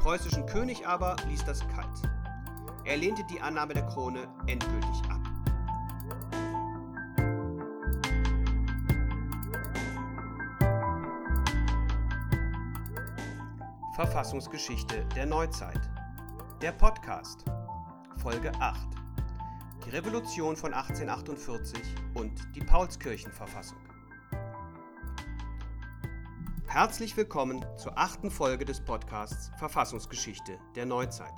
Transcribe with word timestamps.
preußischen 0.00 0.46
König 0.46 0.86
aber 0.86 1.14
ließ 1.28 1.44
das 1.44 1.60
kalt. 1.68 1.86
Er 2.84 2.96
lehnte 2.96 3.22
die 3.30 3.38
Annahme 3.38 3.74
der 3.74 3.86
Krone 3.86 4.28
endgültig 4.46 5.02
ab. 5.10 5.20
Verfassungsgeschichte 13.94 15.04
der 15.14 15.26
Neuzeit. 15.26 15.80
Der 16.62 16.72
Podcast. 16.72 17.44
Folge 18.16 18.52
8. 18.58 18.80
Die 19.84 19.90
Revolution 19.90 20.56
von 20.56 20.72
1848 20.72 21.78
und 22.14 22.32
die 22.54 22.60
Paulskirchenverfassung. 22.60 23.89
Herzlich 26.72 27.16
willkommen 27.16 27.66
zur 27.76 27.98
achten 27.98 28.30
Folge 28.30 28.64
des 28.64 28.80
Podcasts 28.80 29.50
Verfassungsgeschichte 29.58 30.56
der 30.76 30.86
Neuzeit. 30.86 31.34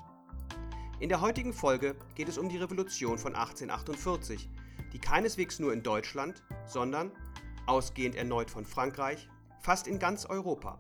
In 1.01 1.09
der 1.09 1.23
heutigen 1.23 1.55
Folge 1.55 1.97
geht 2.15 2.29
es 2.29 2.37
um 2.37 2.51
die 2.51 2.59
Revolution 2.59 3.17
von 3.17 3.35
1848, 3.35 4.51
die 4.93 4.99
keineswegs 4.99 5.59
nur 5.59 5.73
in 5.73 5.83
Deutschland, 5.83 6.43
sondern, 6.67 7.11
ausgehend 7.65 8.15
erneut 8.15 8.51
von 8.51 8.67
Frankreich, 8.67 9.27
fast 9.63 9.87
in 9.87 9.99
ganz 9.99 10.27
Europa, 10.27 10.77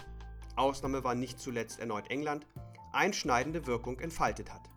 Ausnahme 0.55 1.02
war 1.02 1.15
nicht 1.15 1.41
zuletzt 1.41 1.80
erneut 1.80 2.10
England, 2.10 2.46
einschneidende 2.93 3.66
Wirkung 3.66 4.01
entfaltet 4.01 4.52
hat. 4.52 4.69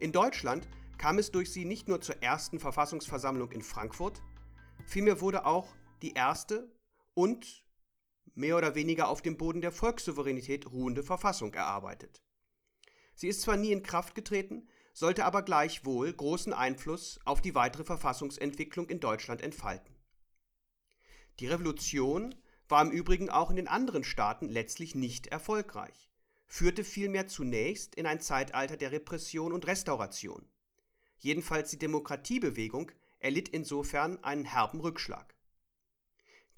In 0.00 0.10
Deutschland 0.10 0.66
kam 0.98 1.18
es 1.18 1.30
durch 1.30 1.52
sie 1.52 1.64
nicht 1.64 1.86
nur 1.86 2.00
zur 2.00 2.20
ersten 2.20 2.58
Verfassungsversammlung 2.58 3.52
in 3.52 3.62
Frankfurt, 3.62 4.20
vielmehr 4.86 5.20
wurde 5.20 5.46
auch 5.46 5.68
die 6.02 6.14
erste 6.14 6.68
und 7.14 7.67
mehr 8.38 8.56
oder 8.56 8.76
weniger 8.76 9.08
auf 9.08 9.20
dem 9.20 9.36
Boden 9.36 9.60
der 9.60 9.72
Volkssouveränität 9.72 10.70
ruhende 10.70 11.02
Verfassung 11.02 11.52
erarbeitet. 11.54 12.22
Sie 13.14 13.26
ist 13.26 13.42
zwar 13.42 13.56
nie 13.56 13.72
in 13.72 13.82
Kraft 13.82 14.14
getreten, 14.14 14.68
sollte 14.92 15.24
aber 15.24 15.42
gleichwohl 15.42 16.12
großen 16.12 16.52
Einfluss 16.52 17.18
auf 17.24 17.42
die 17.42 17.56
weitere 17.56 17.84
Verfassungsentwicklung 17.84 18.88
in 18.88 19.00
Deutschland 19.00 19.42
entfalten. 19.42 19.96
Die 21.40 21.48
Revolution 21.48 22.34
war 22.68 22.82
im 22.82 22.92
Übrigen 22.92 23.28
auch 23.28 23.50
in 23.50 23.56
den 23.56 23.68
anderen 23.68 24.04
Staaten 24.04 24.48
letztlich 24.48 24.94
nicht 24.94 25.26
erfolgreich, 25.26 26.08
führte 26.46 26.84
vielmehr 26.84 27.26
zunächst 27.26 27.96
in 27.96 28.06
ein 28.06 28.20
Zeitalter 28.20 28.76
der 28.76 28.92
Repression 28.92 29.52
und 29.52 29.66
Restauration. 29.66 30.48
Jedenfalls 31.18 31.70
die 31.70 31.78
Demokratiebewegung 31.78 32.92
erlitt 33.18 33.48
insofern 33.48 34.22
einen 34.22 34.44
herben 34.44 34.80
Rückschlag. 34.80 35.34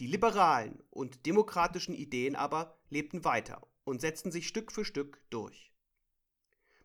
Die 0.00 0.06
liberalen 0.06 0.82
und 0.88 1.26
demokratischen 1.26 1.94
Ideen 1.94 2.34
aber 2.34 2.74
lebten 2.88 3.22
weiter 3.22 3.68
und 3.84 4.00
setzten 4.00 4.32
sich 4.32 4.48
Stück 4.48 4.72
für 4.72 4.86
Stück 4.86 5.22
durch. 5.28 5.74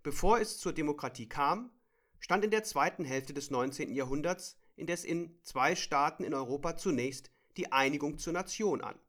Bevor 0.04 0.42
es 0.42 0.58
zur 0.58 0.74
Demokratie 0.74 1.30
kam, 1.30 1.72
stand 2.20 2.44
in 2.44 2.52
der 2.52 2.66
zweiten 2.66 3.06
Hälfte 3.06 3.34
des 3.34 3.52
19. 3.52 3.96
Jahrhunderts 3.96 4.58
indes 4.76 5.06
in 5.06 5.40
zwei 5.44 5.78
Staaten 5.78 6.26
in 6.26 6.34
Europa 6.34 6.76
zunächst 6.76 7.32
die 7.56 7.72
Einigung 7.72 8.18
zur 8.18 8.34
Nation 8.34 8.82
an. 8.82 9.00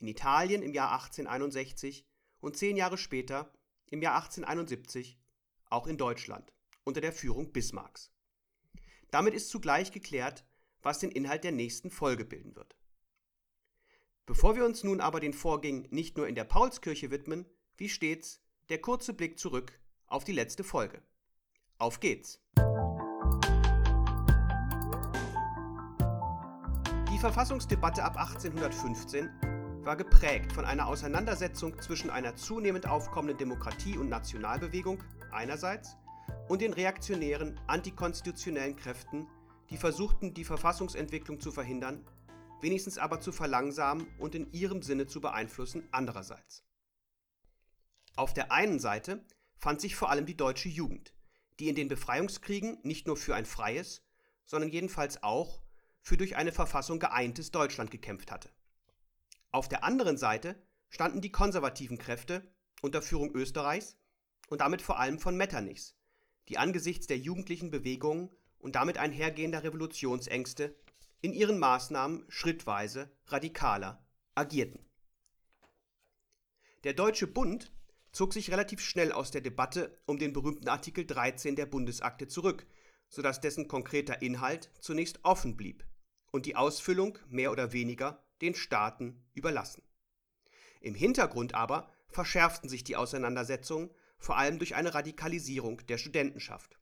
In 0.00 0.08
Italien 0.08 0.62
im 0.62 0.74
Jahr 0.74 0.90
1861 0.90 2.04
und 2.40 2.56
zehn 2.56 2.76
Jahre 2.76 2.98
später, 2.98 3.52
im 3.86 4.02
Jahr 4.02 4.16
1871, 4.16 5.16
auch 5.66 5.86
in 5.86 5.96
Deutschland 5.96 6.52
unter 6.82 7.00
der 7.00 7.12
Führung 7.12 7.52
Bismarcks. 7.52 8.10
Damit 9.12 9.34
ist 9.34 9.48
zugleich 9.48 9.92
geklärt, 9.92 10.44
was 10.82 10.98
den 10.98 11.12
Inhalt 11.12 11.44
der 11.44 11.52
nächsten 11.52 11.90
Folge 11.92 12.24
bilden 12.24 12.56
wird. 12.56 12.74
Bevor 14.28 14.56
wir 14.56 14.66
uns 14.66 14.84
nun 14.84 15.00
aber 15.00 15.20
den 15.20 15.32
Vorgängen 15.32 15.88
nicht 15.90 16.18
nur 16.18 16.28
in 16.28 16.34
der 16.34 16.44
Paulskirche 16.44 17.10
widmen, 17.10 17.46
wie 17.78 17.88
stets 17.88 18.42
der 18.68 18.78
kurze 18.78 19.14
Blick 19.14 19.38
zurück 19.38 19.72
auf 20.06 20.22
die 20.22 20.32
letzte 20.32 20.64
Folge. 20.64 21.00
Auf 21.78 21.98
geht's! 21.98 22.38
Die 27.10 27.18
Verfassungsdebatte 27.18 28.04
ab 28.04 28.18
1815 28.18 29.30
war 29.84 29.96
geprägt 29.96 30.52
von 30.52 30.66
einer 30.66 30.88
Auseinandersetzung 30.88 31.80
zwischen 31.80 32.10
einer 32.10 32.36
zunehmend 32.36 32.86
aufkommenden 32.86 33.38
Demokratie- 33.38 33.96
und 33.96 34.10
Nationalbewegung 34.10 35.02
einerseits 35.32 35.96
und 36.48 36.60
den 36.60 36.74
reaktionären, 36.74 37.58
antikonstitutionellen 37.66 38.76
Kräften, 38.76 39.26
die 39.70 39.78
versuchten, 39.78 40.34
die 40.34 40.44
Verfassungsentwicklung 40.44 41.40
zu 41.40 41.50
verhindern 41.50 42.04
wenigstens 42.60 42.98
aber 42.98 43.20
zu 43.20 43.32
verlangsamen 43.32 44.06
und 44.18 44.34
in 44.34 44.52
ihrem 44.52 44.82
Sinne 44.82 45.06
zu 45.06 45.20
beeinflussen 45.20 45.86
andererseits. 45.90 46.64
Auf 48.16 48.34
der 48.34 48.50
einen 48.50 48.80
Seite 48.80 49.24
fand 49.56 49.80
sich 49.80 49.94
vor 49.94 50.10
allem 50.10 50.26
die 50.26 50.36
deutsche 50.36 50.68
Jugend, 50.68 51.12
die 51.60 51.68
in 51.68 51.74
den 51.74 51.88
Befreiungskriegen 51.88 52.78
nicht 52.82 53.06
nur 53.06 53.16
für 53.16 53.34
ein 53.34 53.46
freies, 53.46 54.02
sondern 54.44 54.70
jedenfalls 54.70 55.22
auch 55.22 55.62
für 56.00 56.16
durch 56.16 56.36
eine 56.36 56.52
Verfassung 56.52 56.98
geeintes 56.98 57.50
Deutschland 57.50 57.90
gekämpft 57.90 58.30
hatte. 58.30 58.50
Auf 59.50 59.68
der 59.68 59.84
anderen 59.84 60.16
Seite 60.16 60.60
standen 60.88 61.20
die 61.20 61.32
konservativen 61.32 61.98
Kräfte 61.98 62.42
unter 62.82 63.02
Führung 63.02 63.34
Österreichs 63.34 63.96
und 64.48 64.60
damit 64.60 64.82
vor 64.82 64.98
allem 64.98 65.18
von 65.18 65.36
Metternichs, 65.36 65.96
die 66.48 66.58
angesichts 66.58 67.06
der 67.06 67.18
jugendlichen 67.18 67.70
Bewegungen 67.70 68.30
und 68.58 68.74
damit 68.74 68.98
einhergehender 68.98 69.62
Revolutionsängste 69.62 70.74
in 71.20 71.32
ihren 71.32 71.58
Maßnahmen 71.58 72.24
schrittweise 72.28 73.10
radikaler 73.26 74.04
agierten. 74.34 74.84
Der 76.84 76.92
Deutsche 76.92 77.26
Bund 77.26 77.72
zog 78.12 78.32
sich 78.32 78.50
relativ 78.50 78.80
schnell 78.80 79.12
aus 79.12 79.30
der 79.30 79.40
Debatte 79.40 80.00
um 80.06 80.18
den 80.18 80.32
berühmten 80.32 80.68
Artikel 80.68 81.04
13 81.04 81.56
der 81.56 81.66
Bundesakte 81.66 82.28
zurück, 82.28 82.66
sodass 83.08 83.40
dessen 83.40 83.68
konkreter 83.68 84.22
Inhalt 84.22 84.70
zunächst 84.80 85.24
offen 85.24 85.56
blieb 85.56 85.84
und 86.30 86.46
die 86.46 86.56
Ausfüllung 86.56 87.18
mehr 87.28 87.50
oder 87.50 87.72
weniger 87.72 88.22
den 88.40 88.54
Staaten 88.54 89.24
überlassen. 89.34 89.82
Im 90.80 90.94
Hintergrund 90.94 91.54
aber 91.54 91.92
verschärften 92.08 92.68
sich 92.68 92.84
die 92.84 92.96
Auseinandersetzungen 92.96 93.90
vor 94.18 94.36
allem 94.36 94.58
durch 94.58 94.74
eine 94.74 94.94
Radikalisierung 94.94 95.84
der 95.86 95.98
Studentenschaft. 95.98 96.78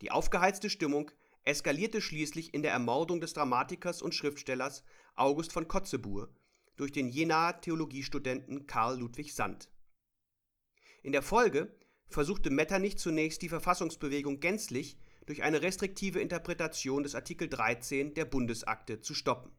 Die 0.00 0.10
aufgeheizte 0.10 0.70
Stimmung 0.70 1.10
eskalierte 1.44 2.00
schließlich 2.00 2.54
in 2.54 2.62
der 2.62 2.72
Ermordung 2.72 3.20
des 3.20 3.32
Dramatikers 3.34 4.02
und 4.02 4.14
Schriftstellers 4.14 4.84
August 5.14 5.52
von 5.52 5.68
Kotzebue 5.68 6.28
durch 6.76 6.92
den 6.92 7.08
Jenaer 7.08 7.60
Theologiestudenten 7.60 8.66
Karl 8.66 8.98
Ludwig 8.98 9.34
Sand. 9.34 9.70
In 11.02 11.12
der 11.12 11.22
Folge 11.22 11.74
versuchte 12.08 12.50
Metternich 12.50 12.98
zunächst 12.98 13.42
die 13.42 13.48
Verfassungsbewegung 13.48 14.40
gänzlich 14.40 14.96
durch 15.26 15.42
eine 15.42 15.62
restriktive 15.62 16.20
Interpretation 16.20 17.02
des 17.02 17.14
Artikel 17.14 17.48
13 17.48 18.14
der 18.14 18.24
Bundesakte 18.24 19.00
zu 19.00 19.14
stoppen. 19.14 19.52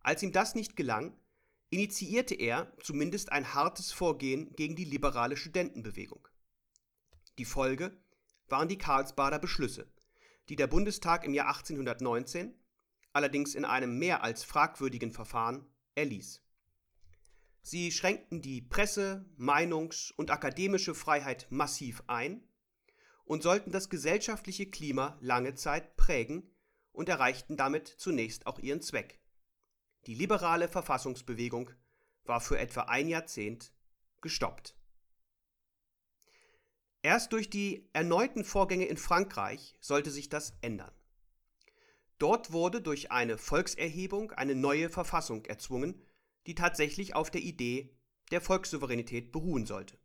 Als 0.00 0.22
ihm 0.22 0.32
das 0.32 0.54
nicht 0.54 0.76
gelang, 0.76 1.16
initiierte 1.70 2.34
er 2.34 2.72
zumindest 2.82 3.30
ein 3.30 3.54
hartes 3.54 3.92
Vorgehen 3.92 4.54
gegen 4.56 4.76
die 4.76 4.84
liberale 4.84 5.36
Studentenbewegung. 5.36 6.26
Die 7.36 7.44
Folge 7.44 7.96
waren 8.48 8.68
die 8.68 8.78
Karlsbader 8.78 9.38
Beschlüsse, 9.38 9.86
die 10.48 10.56
der 10.56 10.66
Bundestag 10.66 11.24
im 11.24 11.34
Jahr 11.34 11.48
1819, 11.48 12.54
allerdings 13.12 13.54
in 13.54 13.64
einem 13.64 13.98
mehr 13.98 14.22
als 14.22 14.44
fragwürdigen 14.44 15.12
Verfahren, 15.12 15.66
erließ. 15.94 16.42
Sie 17.62 17.92
schränkten 17.92 18.40
die 18.40 18.62
Presse-, 18.62 19.26
Meinungs- 19.36 20.12
und 20.16 20.30
akademische 20.30 20.94
Freiheit 20.94 21.46
massiv 21.50 22.02
ein 22.06 22.42
und 23.24 23.42
sollten 23.42 23.72
das 23.72 23.90
gesellschaftliche 23.90 24.70
Klima 24.70 25.18
lange 25.20 25.54
Zeit 25.54 25.96
prägen 25.96 26.50
und 26.92 27.08
erreichten 27.08 27.56
damit 27.56 27.88
zunächst 27.88 28.46
auch 28.46 28.58
ihren 28.58 28.80
Zweck. 28.80 29.20
Die 30.06 30.14
liberale 30.14 30.68
Verfassungsbewegung 30.68 31.70
war 32.24 32.40
für 32.40 32.58
etwa 32.58 32.82
ein 32.82 33.08
Jahrzehnt 33.08 33.72
gestoppt. 34.22 34.77
Erst 37.08 37.32
durch 37.32 37.48
die 37.48 37.88
erneuten 37.94 38.44
Vorgänge 38.44 38.84
in 38.84 38.98
Frankreich 38.98 39.74
sollte 39.80 40.10
sich 40.10 40.28
das 40.28 40.52
ändern. 40.60 40.92
Dort 42.18 42.52
wurde 42.52 42.82
durch 42.82 43.10
eine 43.10 43.38
Volkserhebung 43.38 44.32
eine 44.32 44.54
neue 44.54 44.90
Verfassung 44.90 45.46
erzwungen, 45.46 46.04
die 46.46 46.54
tatsächlich 46.54 47.16
auf 47.16 47.30
der 47.30 47.40
Idee 47.40 47.96
der 48.30 48.42
Volkssouveränität 48.42 49.32
beruhen 49.32 49.64
sollte. 49.64 49.98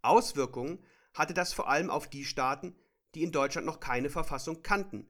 Auswirkungen 0.00 0.82
hatte 1.12 1.34
das 1.34 1.52
vor 1.52 1.68
allem 1.68 1.90
auf 1.90 2.08
die 2.08 2.24
Staaten, 2.24 2.74
die 3.14 3.22
in 3.22 3.30
Deutschland 3.30 3.66
noch 3.66 3.78
keine 3.78 4.08
Verfassung 4.08 4.62
kannten 4.62 5.06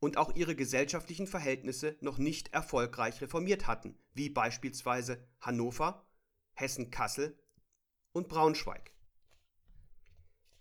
und 0.00 0.16
auch 0.16 0.34
ihre 0.34 0.56
gesellschaftlichen 0.56 1.28
Verhältnisse 1.28 1.96
noch 2.00 2.18
nicht 2.18 2.52
erfolgreich 2.52 3.20
reformiert 3.20 3.68
hatten, 3.68 3.96
wie 4.12 4.28
beispielsweise 4.28 5.24
Hannover, 5.40 6.04
Hessen-Kassel 6.54 7.38
und 8.10 8.26
Braunschweig. 8.26 8.93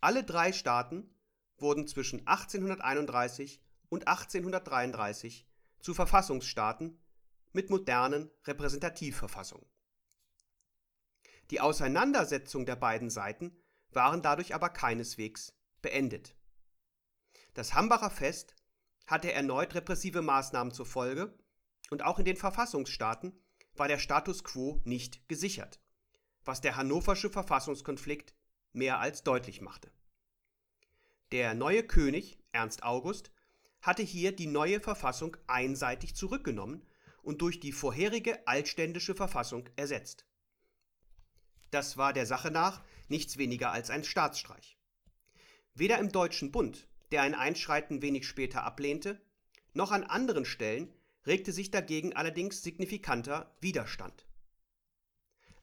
Alle 0.04 0.26
drei 0.26 0.52
Staaten 0.52 1.10
wurden 1.56 1.88
zwischen 1.88 2.28
1831 2.28 3.64
und 3.88 4.06
1833 4.06 5.48
zu 5.80 5.94
Verfassungsstaaten 5.94 7.02
mit 7.54 7.70
modernen 7.70 8.30
Repräsentativverfassungen. 8.44 9.66
Die 11.52 11.62
Auseinandersetzung 11.62 12.66
der 12.66 12.76
beiden 12.76 13.10
Seiten 13.10 13.56
waren 13.92 14.22
dadurch 14.22 14.54
aber 14.54 14.68
keineswegs 14.68 15.56
beendet. 15.82 16.36
Das 17.54 17.74
Hambacher 17.74 18.10
Fest 18.10 18.58
hatte 19.08 19.32
erneut 19.32 19.74
repressive 19.74 20.22
Maßnahmen 20.22 20.74
zur 20.74 20.86
Folge 20.86 21.34
und 21.92 22.04
auch 22.04 22.20
in 22.20 22.26
den 22.26 22.36
Verfassungsstaaten 22.36 23.42
war 23.76 23.88
der 23.88 24.00
Status 24.00 24.44
quo 24.44 24.82
nicht 24.84 25.30
gesichert, 25.30 25.80
was 26.44 26.60
der 26.60 26.76
hannoversche 26.76 27.30
Verfassungskonflikt 27.30 28.36
mehr 28.74 29.00
als 29.00 29.24
deutlich 29.24 29.62
machte. 29.62 29.92
Der 31.32 31.54
neue 31.54 31.84
König, 31.84 32.38
Ernst 32.52 32.84
August, 32.84 33.32
hatte 33.82 34.04
hier 34.04 34.36
die 34.36 34.48
neue 34.48 34.80
Verfassung 34.80 35.36
einseitig 35.48 36.16
zurückgenommen 36.16 36.86
und 37.22 37.42
durch 37.42 37.60
die 37.60 37.72
vorherige 37.72 38.48
altständische 38.48 39.16
Verfassung 39.16 39.68
ersetzt. 39.76 40.26
Das 41.72 41.98
war 41.98 42.14
der 42.14 42.26
Sache 42.26 42.52
nach 42.52 42.84
nichts 43.08 43.38
weniger 43.38 43.72
als 43.72 43.90
ein 43.90 44.04
Staatsstreich. 44.04 44.78
Weder 45.74 45.98
im 45.98 46.12
Deutschen 46.12 46.52
Bund, 46.52 46.88
der 47.12 47.24
ein 47.24 47.34
Einschreiten 47.34 48.02
wenig 48.02 48.28
später 48.28 48.64
ablehnte, 48.64 49.22
noch 49.74 49.92
an 49.92 50.04
anderen 50.04 50.46
Stellen 50.46 50.94
regte 51.26 51.52
sich 51.52 51.72
dagegen 51.72 52.14
allerdings 52.14 52.62
signifikanter 52.62 53.56
Widerstand. 53.60 54.28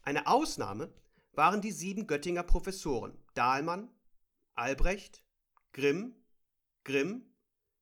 Eine 0.03 0.27
Ausnahme 0.27 0.93
waren 1.32 1.61
die 1.61 1.73
sieben 1.73 2.06
Göttinger 2.06 2.43
Professoren 2.43 3.17
Dahlmann, 3.35 3.88
Albrecht, 4.55 5.23
Grimm, 5.73 6.15
Grimm, 6.85 7.25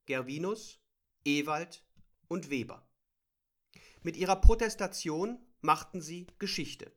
Gervinus, 0.06 0.78
Ewald 1.24 1.84
und 2.28 2.50
Weber. 2.50 2.86
Mit 4.02 4.16
ihrer 4.16 4.36
Protestation 4.36 5.38
machten 5.60 6.00
sie 6.00 6.26
Geschichte, 6.38 6.92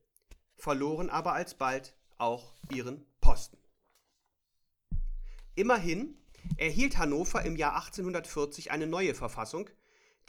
verloren 0.56 1.10
aber 1.10 1.34
alsbald 1.34 1.96
auch 2.18 2.54
ihren 2.70 3.06
Posten. 3.22 3.58
Immerhin 5.56 6.18
erhielt 6.58 6.98
Hannover 6.98 7.44
im 7.44 7.56
Jahr 7.56 7.76
1840 7.76 8.72
eine 8.72 8.88
neue 8.88 9.16
Verfassung, 9.16 9.70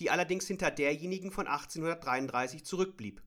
die 0.01 0.11
allerdings 0.11 0.47
hinter 0.47 0.71
derjenigen 0.71 1.31
von 1.31 1.47
1833 1.47 2.65
zurückblieb, 2.65 3.23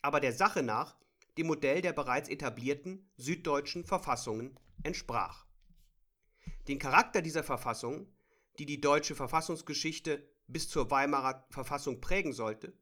aber 0.00 0.20
der 0.20 0.32
Sache 0.32 0.62
nach 0.62 0.96
dem 1.38 1.46
Modell 1.46 1.80
der 1.80 1.92
bereits 1.92 2.28
etablierten 2.28 3.10
süddeutschen 3.16 3.84
Verfassungen 3.84 4.58
entsprach. 4.82 5.46
Den 6.68 6.78
Charakter 6.78 7.22
dieser 7.22 7.42
Verfassung, 7.42 8.06
die 8.58 8.66
die 8.66 8.80
deutsche 8.80 9.14
Verfassungsgeschichte 9.14 10.28
bis 10.46 10.68
zur 10.68 10.90
Weimarer 10.90 11.46
Verfassung 11.50 12.00
prägen 12.00 12.32
sollte, 12.32 12.76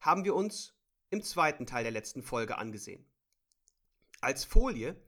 haben 0.00 0.24
wir 0.24 0.34
uns 0.34 0.74
im 1.10 1.22
zweiten 1.22 1.66
Teil 1.66 1.84
der 1.84 1.92
letzten 1.92 2.22
Folge 2.22 2.58
angesehen. 2.58 3.06
Als 4.20 4.44
Folie 4.44 5.00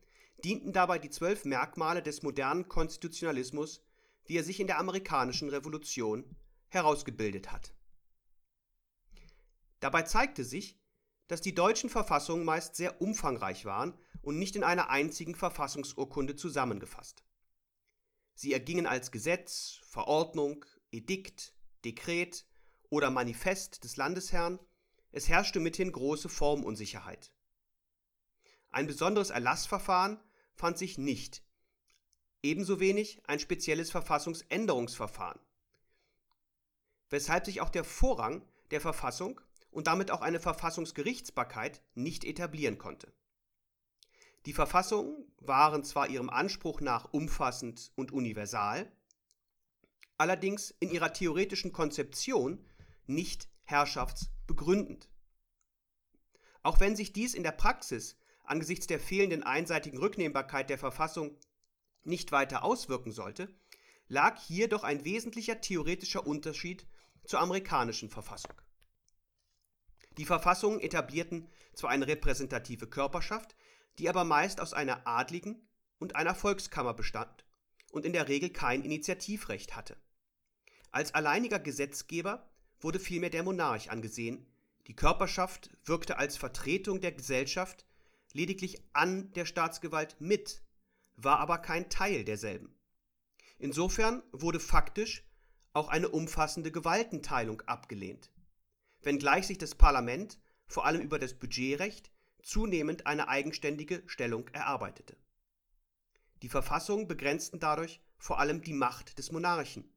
dienten 0.45 0.73
dabei 0.73 0.99
die 0.99 1.11
zwölf 1.11 1.45
Merkmale 1.45 2.03
des 2.03 2.23
modernen 2.23 2.69
Konstitutionalismus, 2.69 3.85
wie 4.25 4.37
er 4.37 4.45
sich 4.45 4.61
in 4.61 4.67
der 4.67 4.79
amerikanischen 4.79 5.51
Revolution 5.51 6.37
herausgebildet 6.69 7.53
hat. 7.53 7.75
Dabei 9.81 10.03
zeigte 10.03 10.45
sich, 10.45 10.80
dass 11.31 11.41
die 11.41 11.55
deutschen 11.55 11.89
Verfassungen 11.89 12.45
meist 12.45 12.75
sehr 12.75 13.01
umfangreich 13.01 13.65
waren 13.65 13.97
und 14.21 14.41
nicht 14.41 14.57
in 14.57 14.65
einer 14.65 14.91
einzigen 14.91 15.37
Verfassungsurkunde 15.37 16.35
zusammengefasst. 16.35 17.23
Sie 18.35 18.53
ergingen 18.53 18.85
als 18.85 19.13
Gesetz, 19.13 19.79
Verordnung, 19.85 20.65
Edikt, 20.91 21.55
Dekret 21.85 22.49
oder 22.89 23.11
Manifest 23.11 23.85
des 23.85 23.97
Landesherrn, 23.97 24.59
es 25.13 25.29
herrschte 25.29 25.61
mithin 25.61 25.93
große 25.93 26.29
Formunsicherheit. 26.29 27.33
Ein 28.73 28.89
besonderes 28.89 29.31
Erlassverfahren 29.31 30.21
fand 30.57 30.79
sich 30.79 30.99
nicht, 30.99 31.45
ebenso 32.43 32.81
wenig 32.81 33.23
ein 33.29 33.39
spezielles 33.39 33.93
Verfassungsänderungsverfahren, 33.93 35.41
weshalb 37.09 37.47
sich 37.47 37.61
auch 37.61 37.71
der 37.71 37.85
Vorrang 37.85 38.45
der 38.73 38.81
Verfassung 38.81 39.41
und 39.71 39.87
damit 39.87 40.11
auch 40.11 40.21
eine 40.21 40.41
Verfassungsgerichtsbarkeit 40.41 41.83
nicht 41.95 42.25
etablieren 42.25 42.79
konnte. 42.79 43.13
Die 44.47 44.53
Verfassungen 44.53 45.31
waren 45.39 45.85
zwar 45.85 46.09
ihrem 46.09 46.31
Anspruch 46.31 46.81
nach 46.81 47.13
umfassend 47.13 47.93
und 47.95 48.11
universal, 48.13 48.91
allerdings 50.17 50.71
in 50.81 50.91
ihrer 50.91 51.13
theoretischen 51.13 51.73
Konzeption 51.73 52.65
nicht 53.07 53.49
herrschaftsbegründend. 53.65 55.09
Auch 56.63 56.81
wenn 56.81 56.97
sich 56.97 57.13
dies 57.13 57.35
in 57.35 57.43
der 57.43 57.53
Praxis 57.53 58.17
angesichts 58.45 58.87
der 58.87 58.99
fehlenden 58.99 59.43
einseitigen 59.43 59.99
Rücknehmbarkeit 59.99 60.71
der 60.71 60.79
Verfassung 60.79 61.37
nicht 62.03 62.33
weiter 62.33 62.65
auswirken 62.65 63.13
sollte, 63.13 63.55
lag 64.09 64.41
hier 64.41 64.69
doch 64.69 64.83
ein 64.83 65.05
wesentlicher 65.05 65.61
theoretischer 65.61 66.27
Unterschied 66.27 66.87
zur 67.25 67.41
amerikanischen 67.41 68.11
Verfassung. 68.11 68.55
Die 70.21 70.27
Verfassungen 70.27 70.81
etablierten 70.81 71.49
zwar 71.73 71.89
eine 71.89 72.07
repräsentative 72.07 72.87
Körperschaft, 72.87 73.57
die 73.99 74.07
aber 74.07 74.23
meist 74.23 74.61
aus 74.61 74.75
einer 74.75 75.07
adligen 75.07 75.67
und 75.99 76.15
einer 76.15 76.35
Volkskammer 76.35 76.93
bestand 76.93 77.47
und 77.91 78.05
in 78.05 78.13
der 78.13 78.29
Regel 78.29 78.51
kein 78.51 78.85
Initiativrecht 78.85 79.75
hatte. 79.75 79.97
Als 80.91 81.15
alleiniger 81.15 81.59
Gesetzgeber 81.59 82.47
wurde 82.81 83.01
vielmehr 83.01 83.31
der 83.31 83.45
Monarch 83.45 83.91
angesehen, 83.91 84.47
die 84.89 84.95
Körperschaft 84.95 85.71
wirkte 85.85 86.19
als 86.19 86.37
Vertretung 86.37 87.01
der 87.01 87.13
Gesellschaft 87.13 87.87
lediglich 88.35 88.85
an 88.93 89.33
der 89.33 89.47
Staatsgewalt 89.47 90.21
mit, 90.21 90.61
war 91.17 91.39
aber 91.39 91.57
kein 91.57 91.89
Teil 91.89 92.27
derselben. 92.27 92.79
Insofern 93.59 94.23
wurde 94.33 94.61
faktisch 94.61 95.25
auch 95.73 95.89
eine 95.89 96.11
umfassende 96.11 96.71
Gewaltenteilung 96.71 97.63
abgelehnt, 97.63 98.31
wenngleich 99.03 99.47
sich 99.47 99.59
das 99.59 99.75
Parlament 99.75 100.39
vor 100.67 100.87
allem 100.87 101.01
über 101.01 101.19
das 101.19 101.35
Budgetrecht 101.35 102.11
zunehmend 102.43 103.07
eine 103.07 103.29
eigenständige 103.29 104.03
Stellung 104.07 104.49
erarbeitete. 104.49 105.17
Die 106.43 106.49
Verfassungen 106.49 107.07
begrenzten 107.07 107.61
dadurch 107.61 108.01
vor 108.19 108.39
allem 108.39 108.63
die 108.63 108.73
Macht 108.73 109.19
des 109.19 109.31
Monarchen, 109.33 109.93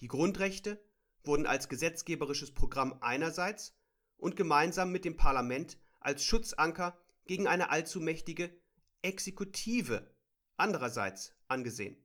die 0.00 0.08
Grundrechte 0.08 0.82
wurden 1.22 1.46
als 1.46 1.68
gesetzgeberisches 1.68 2.52
Programm 2.52 2.98
einerseits 3.00 3.74
und 4.16 4.36
gemeinsam 4.36 4.92
mit 4.92 5.04
dem 5.04 5.16
Parlament 5.16 5.78
als 6.00 6.24
Schutzanker 6.24 6.98
gegen 7.26 7.46
eine 7.46 7.70
allzu 7.70 8.00
mächtige 8.00 8.54
Exekutive 9.02 10.14
andererseits 10.56 11.32
angesehen, 11.48 11.96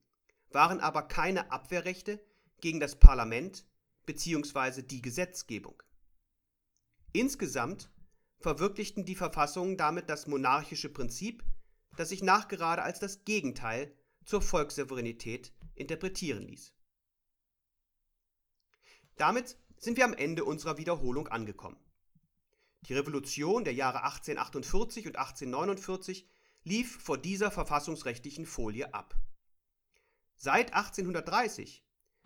waren 0.50 0.80
aber 0.80 1.04
keine 1.04 1.52
Abwehrrechte 1.52 2.24
gegen 2.62 2.80
das 2.80 2.98
Parlament 2.98 3.66
bzw. 4.06 4.82
die 4.82 5.02
Gesetzgebung. 5.02 5.82
Insgesamt 7.12 7.90
verwirklichten 8.40 9.06
die 9.06 9.16
Verfassungen 9.16 9.78
damit 9.78 10.10
das 10.10 10.28
monarchische 10.28 10.90
Prinzip, 10.90 11.44
das 11.98 12.10
sich 12.10 12.24
nachgerade 12.24 12.84
als 12.84 13.00
das 13.00 13.26
Gegenteil 13.26 13.94
zur 14.26 14.42
Volkssouveränität 14.42 15.52
interpretieren 15.76 16.44
ließ. 16.44 16.74
Damit 19.16 19.58
sind 19.78 19.98
wir 19.98 20.06
am 20.06 20.14
Ende 20.14 20.46
unserer 20.46 20.78
Wiederholung 20.78 21.28
angekommen. 21.28 21.78
Die 22.84 22.94
Revolution 22.94 23.64
der 23.66 23.74
Jahre 23.74 24.04
1848 24.04 25.08
und 25.08 25.18
1849 25.18 26.28
lief 26.64 27.02
vor 27.02 27.18
dieser 27.18 27.52
verfassungsrechtlichen 27.52 28.46
Folie 28.46 28.94
ab. 28.94 29.16
Seit 30.36 30.74
1830, 30.74 31.84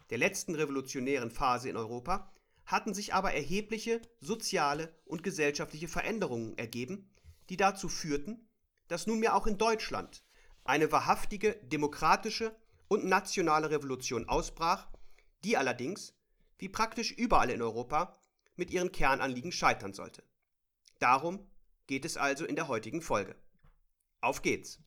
der 0.09 0.17
letzten 0.17 0.53
revolutionären 0.53 1.31
Phase 1.31 1.69
in 1.69 1.77
Europa, 1.77 2.31
hatten 2.65 2.93
sich 2.93 3.13
aber 3.13 3.33
erhebliche 3.33 4.01
soziale 4.19 4.93
und 5.05 5.23
gesellschaftliche 5.23 5.87
Veränderungen 5.87 6.57
ergeben, 6.57 7.11
die 7.49 7.57
dazu 7.57 7.89
führten, 7.89 8.47
dass 8.87 9.07
nunmehr 9.07 9.35
auch 9.35 9.47
in 9.47 9.57
Deutschland 9.57 10.23
eine 10.63 10.91
wahrhaftige 10.91 11.55
demokratische 11.63 12.55
und 12.87 13.05
nationale 13.05 13.69
Revolution 13.69 14.29
ausbrach, 14.29 14.87
die 15.43 15.57
allerdings 15.57 16.13
wie 16.57 16.69
praktisch 16.69 17.11
überall 17.11 17.49
in 17.49 17.61
Europa, 17.61 18.17
mit 18.55 18.71
ihren 18.71 18.91
Kernanliegen 18.91 19.51
scheitern 19.51 19.93
sollte. 19.93 20.23
Darum 20.99 21.45
geht 21.87 22.05
es 22.05 22.17
also 22.17 22.45
in 22.45 22.55
der 22.55 22.67
heutigen 22.67 23.01
Folge. 23.01 23.35
Auf 24.21 24.41
geht's! 24.41 24.79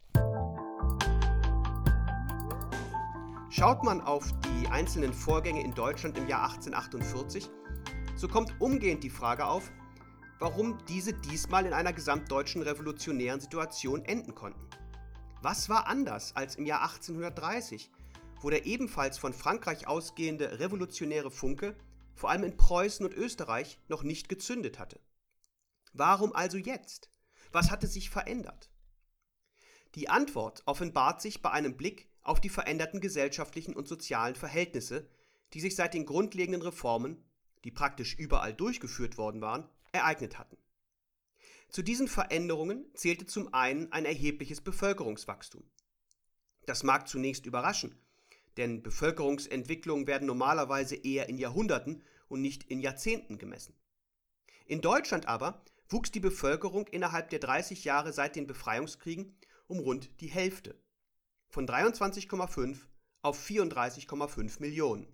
Schaut 3.48 3.84
man 3.84 4.00
auf 4.00 4.32
die 4.40 4.66
einzelnen 4.68 5.14
Vorgänge 5.14 5.62
in 5.62 5.72
Deutschland 5.72 6.18
im 6.18 6.26
Jahr 6.26 6.50
1848, 6.50 7.48
so 8.16 8.26
kommt 8.26 8.60
umgehend 8.60 9.04
die 9.04 9.10
Frage 9.10 9.46
auf, 9.46 9.70
warum 10.40 10.78
diese 10.88 11.12
diesmal 11.12 11.64
in 11.64 11.72
einer 11.72 11.92
gesamtdeutschen 11.92 12.62
revolutionären 12.62 13.40
Situation 13.40 14.04
enden 14.04 14.34
konnten. 14.34 14.68
Was 15.42 15.68
war 15.68 15.86
anders 15.86 16.34
als 16.34 16.56
im 16.56 16.66
Jahr 16.66 16.82
1830, 16.82 17.90
wo 18.42 18.50
der 18.50 18.66
ebenfalls 18.66 19.16
von 19.16 19.32
Frankreich 19.32 19.86
ausgehende 19.86 20.58
revolutionäre 20.58 21.30
Funke 21.30 21.76
vor 22.16 22.30
allem 22.30 22.44
in 22.44 22.56
Preußen 22.56 23.06
und 23.06 23.14
Österreich 23.14 23.78
noch 23.88 24.02
nicht 24.02 24.28
gezündet 24.28 24.78
hatte. 24.80 24.98
Warum 25.92 26.34
also 26.34 26.58
jetzt? 26.58 27.10
Was 27.52 27.70
hatte 27.70 27.86
sich 27.86 28.10
verändert? 28.10 28.70
Die 29.94 30.08
Antwort 30.08 30.62
offenbart 30.66 31.22
sich 31.22 31.42
bei 31.42 31.50
einem 31.50 31.76
Blick 31.76 32.10
auf 32.28 32.40
die 32.40 32.48
veränderten 32.48 33.00
gesellschaftlichen 33.00 33.74
und 33.74 33.88
sozialen 33.88 34.34
Verhältnisse, 34.34 35.08
die 35.52 35.60
sich 35.60 35.76
seit 35.76 35.94
den 35.94 36.06
grundlegenden 36.06 36.62
Reformen, 36.62 37.24
die 37.64 37.70
praktisch 37.70 38.14
überall 38.18 38.54
durchgeführt 38.54 39.16
worden 39.16 39.40
waren, 39.40 39.68
ereignet 39.92 40.38
hatten. 40.38 40.56
Zu 41.68 41.82
diesen 41.82 42.08
Veränderungen 42.08 42.86
zählte 42.94 43.26
zum 43.26 43.52
einen 43.52 43.92
ein 43.92 44.04
erhebliches 44.04 44.60
Bevölkerungswachstum. 44.60 45.64
Das 46.64 46.82
mag 46.82 47.08
zunächst 47.08 47.46
überraschen, 47.46 47.96
denn 48.56 48.82
Bevölkerungsentwicklungen 48.82 50.06
werden 50.06 50.26
normalerweise 50.26 50.96
eher 50.96 51.28
in 51.28 51.38
Jahrhunderten 51.38 52.02
und 52.28 52.40
nicht 52.40 52.64
in 52.64 52.80
Jahrzehnten 52.80 53.38
gemessen. 53.38 53.74
In 54.66 54.80
Deutschland 54.80 55.28
aber 55.28 55.64
wuchs 55.88 56.10
die 56.10 56.20
Bevölkerung 56.20 56.86
innerhalb 56.88 57.30
der 57.30 57.38
30 57.38 57.84
Jahre 57.84 58.12
seit 58.12 58.34
den 58.34 58.46
Befreiungskriegen 58.46 59.36
um 59.68 59.78
rund 59.78 60.20
die 60.20 60.28
Hälfte, 60.28 60.76
von 61.56 61.66
23,5 61.66 62.76
auf 63.22 63.42
34,5 63.48 64.60
Millionen. 64.60 65.06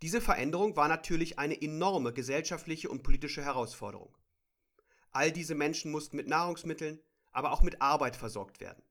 Diese 0.00 0.22
Veränderung 0.22 0.76
war 0.76 0.88
natürlich 0.88 1.38
eine 1.38 1.60
enorme 1.60 2.14
gesellschaftliche 2.14 2.88
und 2.88 3.02
politische 3.02 3.44
Herausforderung. 3.44 4.16
All 5.10 5.30
diese 5.30 5.54
Menschen 5.54 5.92
mussten 5.92 6.16
mit 6.16 6.26
Nahrungsmitteln, 6.26 7.02
aber 7.32 7.52
auch 7.52 7.60
mit 7.60 7.82
Arbeit 7.82 8.16
versorgt 8.16 8.60
werden. 8.60 8.82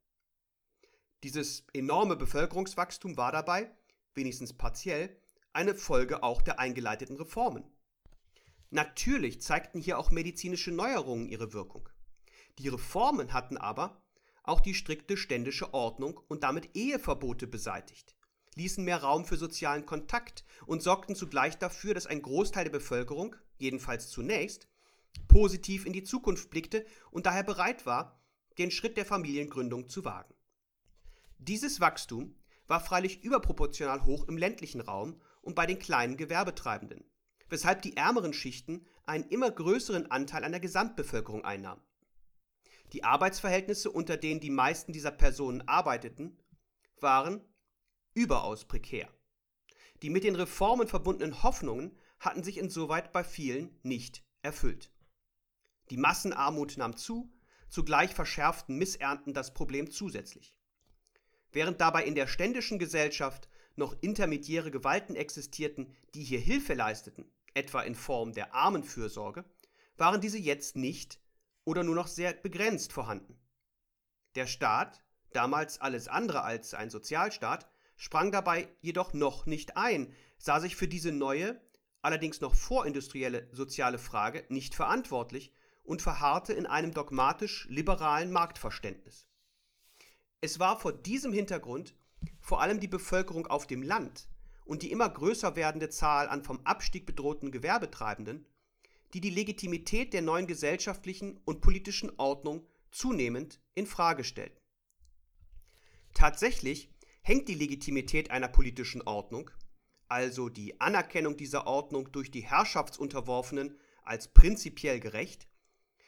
Dieses 1.24 1.66
enorme 1.74 2.16
Bevölkerungswachstum 2.16 3.18
war 3.18 3.32
dabei, 3.32 3.76
wenigstens 4.14 4.54
partiell, 4.54 5.20
eine 5.52 5.74
Folge 5.74 6.22
auch 6.22 6.44
der 6.44 6.60
eingeleiteten 6.60 7.18
Reformen. 7.18 7.64
Natürlich 8.70 9.42
zeigten 9.42 9.82
hier 9.82 9.98
auch 9.98 10.12
medizinische 10.12 10.72
Neuerungen 10.72 11.28
ihre 11.28 11.54
Wirkung. 11.54 11.90
Die 12.60 12.68
Reformen 12.68 13.34
hatten 13.34 13.58
aber 13.58 14.01
auch 14.44 14.60
die 14.60 14.74
strikte 14.74 15.18
ständische 15.18 15.74
Ordnung 15.74 16.20
und 16.28 16.44
damit 16.44 16.76
Eheverbote 16.76 17.48
beseitigt, 17.48 18.16
ließen 18.56 18.84
mehr 18.84 19.02
Raum 19.02 19.26
für 19.26 19.38
sozialen 19.38 19.86
Kontakt 19.86 20.44
und 20.66 20.82
sorgten 20.82 21.16
zugleich 21.16 21.58
dafür, 21.58 21.94
dass 21.94 22.08
ein 22.08 22.22
Großteil 22.22 22.66
der 22.66 22.72
Bevölkerung, 22.72 23.36
jedenfalls 23.58 24.10
zunächst, 24.10 24.68
positiv 25.28 25.86
in 25.86 25.94
die 25.94 26.04
Zukunft 26.04 26.50
blickte 26.50 26.86
und 27.12 27.26
daher 27.26 27.44
bereit 27.44 27.86
war, 27.86 28.22
den 28.58 28.72
Schritt 28.72 28.98
der 28.98 29.06
Familiengründung 29.06 29.88
zu 29.88 30.04
wagen. 30.04 30.34
Dieses 31.38 31.80
Wachstum 31.80 32.36
war 32.68 32.80
freilich 32.80 33.24
überproportional 33.24 34.06
hoch 34.06 34.28
im 34.28 34.38
ländlichen 34.38 34.82
Raum 34.82 35.22
und 35.42 35.56
bei 35.56 35.66
den 35.66 35.80
kleinen 35.80 36.18
Gewerbetreibenden, 36.18 37.04
weshalb 37.50 37.82
die 37.82 37.98
ärmeren 37.98 38.34
Schichten 38.34 38.86
einen 39.06 39.28
immer 39.30 39.52
größeren 39.52 40.12
Anteil 40.12 40.44
an 40.44 40.52
der 40.52 40.62
Gesamtbevölkerung 40.62 41.44
einnahmen. 41.44 41.82
Die 42.94 43.04
Arbeitsverhältnisse, 43.04 43.90
unter 43.90 44.18
denen 44.18 44.40
die 44.40 44.50
meisten 44.50 44.92
dieser 44.92 45.12
Personen 45.12 45.68
arbeiteten, 45.68 46.38
waren 47.00 47.42
überaus 48.14 48.66
prekär. 48.66 49.10
Die 50.02 50.10
mit 50.10 50.24
den 50.24 50.36
Reformen 50.36 50.88
verbundenen 50.88 51.44
Hoffnungen 51.44 51.98
hatten 52.20 52.44
sich 52.44 52.58
insoweit 52.58 53.14
bei 53.14 53.24
vielen 53.24 53.80
nicht 53.84 54.24
erfüllt. 54.42 54.92
Die 55.90 55.98
Massenarmut 55.98 56.78
nahm 56.78 56.98
zu, 56.98 57.32
zugleich 57.70 58.14
verschärften 58.14 58.78
Missernten 58.78 59.34
das 59.34 59.54
Problem 59.54 59.90
zusätzlich. 59.90 60.54
Während 61.52 61.82
dabei 61.82 62.06
in 62.06 62.16
der 62.16 62.28
ständischen 62.28 62.80
Gesellschaft 62.80 63.50
noch 63.76 63.96
intermediäre 64.02 64.72
Gewalten 64.72 65.16
existierten, 65.16 65.96
die 66.14 66.24
hier 66.24 66.40
Hilfe 66.40 66.74
leisteten, 66.74 67.32
etwa 67.54 67.82
in 67.82 67.96
Form 67.96 68.34
der 68.34 68.54
Armenfürsorge, 68.54 69.46
waren 69.98 70.22
diese 70.22 70.38
jetzt 70.38 70.76
nicht 70.76 71.20
oder 71.64 71.84
nur 71.84 71.96
noch 71.96 72.08
sehr 72.08 72.34
begrenzt 72.34 72.94
vorhanden. 72.94 73.40
Der 74.36 74.48
Staat, 74.48 75.04
damals 75.34 75.82
alles 75.82 76.08
andere 76.08 76.44
als 76.44 76.74
ein 76.74 76.90
Sozialstaat, 76.90 77.70
sprang 77.96 78.32
dabei 78.32 78.68
jedoch 78.82 79.14
noch 79.14 79.46
nicht 79.46 79.78
ein, 79.78 80.14
sah 80.38 80.60
sich 80.60 80.76
für 80.76 80.88
diese 80.88 81.12
neue, 81.12 81.62
allerdings 82.02 82.42
noch 82.42 82.56
vorindustrielle 82.56 83.48
soziale 83.52 84.00
Frage 84.00 84.46
nicht 84.50 84.74
verantwortlich 84.74 85.54
und 85.84 86.02
verharrte 86.02 86.54
in 86.54 86.66
einem 86.66 86.94
dogmatisch 86.94 87.68
liberalen 87.70 88.32
Marktverständnis. 88.32 89.28
Es 90.40 90.60
war 90.60 90.80
vor 90.80 90.94
diesem 90.94 91.34
Hintergrund 91.34 91.94
vor 92.40 92.62
allem 92.62 92.80
die 92.80 92.88
Bevölkerung 92.88 93.48
auf 93.48 93.68
dem 93.68 93.84
Land 93.84 94.28
und 94.66 94.82
die 94.82 94.92
immer 94.92 95.10
größer 95.10 95.56
werdende 95.56 95.90
Zahl 95.90 96.30
an 96.30 96.44
vom 96.44 96.66
Abstieg 96.66 97.06
bedrohten 97.06 97.52
Gewerbetreibenden, 97.52 98.46
die 99.14 99.22
die 99.22 99.30
Legitimität 99.30 100.14
der 100.14 100.22
neuen 100.22 100.48
gesellschaftlichen 100.48 101.40
und 101.46 101.62
politischen 101.62 102.12
Ordnung 102.18 102.68
zunehmend 102.92 103.62
in 103.74 103.86
Frage 103.86 104.24
stellten. 104.24 104.60
Tatsächlich 106.14 106.94
hängt 107.22 107.48
die 107.48 107.56
Legitimität 107.56 108.32
einer 108.32 108.48
politischen 108.48 109.02
Ordnung, 109.04 109.52
also 110.08 110.50
die 110.50 110.80
Anerkennung 110.82 111.38
dieser 111.38 111.68
Ordnung 111.68 112.12
durch 112.12 112.32
die 112.32 112.42
Herrschaftsunterworfenen 112.42 113.80
als 114.04 114.28
prinzipiell 114.34 115.00
gerecht, 115.00 115.48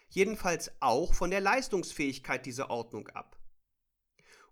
jedenfalls 0.09 0.71
auch 0.81 1.13
von 1.13 1.31
der 1.31 1.41
Leistungsfähigkeit 1.41 2.45
dieser 2.45 2.69
Ordnung 2.69 3.07
ab. 3.09 3.39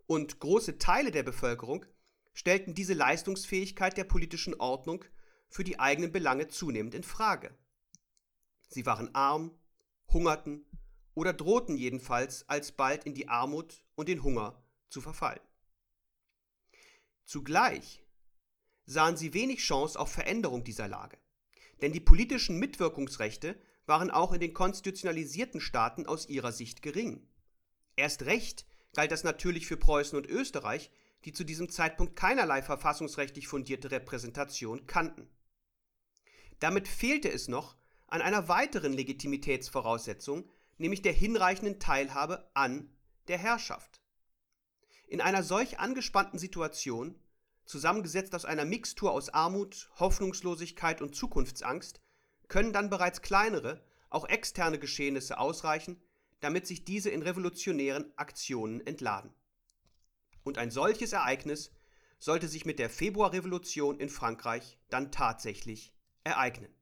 Und 0.08 0.40
große 0.40 0.78
Teile 0.78 1.12
der 1.12 1.24
Bevölkerung 1.24 1.86
stellten 2.34 2.74
diese 2.74 2.94
Leistungsfähigkeit 2.94 3.98
der 3.98 4.04
politischen 4.06 4.56
Ordnung 4.60 5.04
für 5.50 5.64
die 5.64 5.80
eigenen 5.80 6.12
Belange 6.12 6.48
zunehmend 6.48 6.96
in 6.96 7.04
Frage. 7.04 7.58
Sie 8.72 8.86
waren 8.86 9.14
arm, 9.14 9.52
hungerten 10.08 10.66
oder 11.14 11.34
drohten 11.34 11.76
jedenfalls 11.76 12.48
alsbald 12.48 13.04
in 13.04 13.14
die 13.14 13.28
Armut 13.28 13.84
und 13.96 14.08
den 14.08 14.24
Hunger 14.24 14.64
zu 14.90 15.02
verfallen. 15.02 15.42
Zugleich 17.26 18.04
sahen 18.86 19.18
sie 19.18 19.34
wenig 19.34 19.60
Chance 19.60 20.00
auf 20.00 20.12
Veränderung 20.12 20.64
dieser 20.64 20.88
Lage, 20.88 21.18
denn 21.82 21.92
die 21.92 22.00
politischen 22.00 22.60
Mitwirkungsrechte 22.60 23.60
waren 23.86 24.10
auch 24.10 24.32
in 24.32 24.40
den 24.40 24.54
konstitutionalisierten 24.54 25.60
Staaten 25.60 26.06
aus 26.06 26.30
ihrer 26.30 26.54
Sicht 26.54 26.82
gering. 26.82 27.28
Erst 27.98 28.24
recht 28.24 28.66
galt 28.94 29.12
das 29.12 29.26
natürlich 29.26 29.68
für 29.68 29.78
Preußen 29.78 30.18
und 30.18 30.28
Österreich, 30.28 30.92
die 31.26 31.34
zu 31.34 31.44
diesem 31.44 31.70
Zeitpunkt 31.70 32.16
keinerlei 32.16 32.62
verfassungsrechtlich 32.62 33.48
fundierte 33.48 33.92
Repräsentation 33.92 34.88
kannten. 34.88 35.30
Damit 36.60 36.88
fehlte 36.88 37.30
es 37.30 37.48
noch 37.48 37.76
an 38.12 38.22
einer 38.22 38.50
weiteren 38.50 38.94
Legitimitätsvoraussetzung, 38.94 40.48
nämlich 40.78 41.02
der 41.02 41.14
hinreichenden 41.14 41.80
Teilhabe 41.80 42.50
an 42.54 42.90
der 43.30 43.38
Herrschaft. 43.38 44.02
In 45.08 45.22
einer 45.22 45.44
solch 45.44 45.80
angespannten 45.80 46.38
Situation, 46.38 47.16
zusammengesetzt 47.66 48.36
aus 48.36 48.44
einer 48.44 48.66
Mixtur 48.66 49.14
aus 49.14 49.30
Armut, 49.30 49.90
Hoffnungslosigkeit 49.98 51.02
und 51.02 51.16
Zukunftsangst, 51.16 52.02
können 52.50 52.74
dann 52.74 52.90
bereits 52.90 53.22
kleinere, 53.22 53.82
auch 54.10 54.28
externe 54.28 54.78
Geschehnisse 54.78 55.40
ausreichen, 55.40 56.02
damit 56.42 56.68
sich 56.68 56.84
diese 56.84 57.10
in 57.10 57.22
revolutionären 57.22 58.12
Aktionen 58.18 58.86
entladen. 58.86 59.34
Und 60.44 60.58
ein 60.58 60.72
solches 60.72 61.14
Ereignis 61.14 61.72
sollte 62.20 62.50
sich 62.50 62.66
mit 62.66 62.78
der 62.78 62.90
Februarrevolution 62.90 64.00
in 64.02 64.10
Frankreich 64.10 64.78
dann 64.90 65.14
tatsächlich 65.14 65.94
ereignen. 66.26 66.76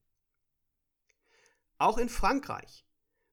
Auch 1.80 1.98
in 1.98 2.10
Frankreich 2.10 2.86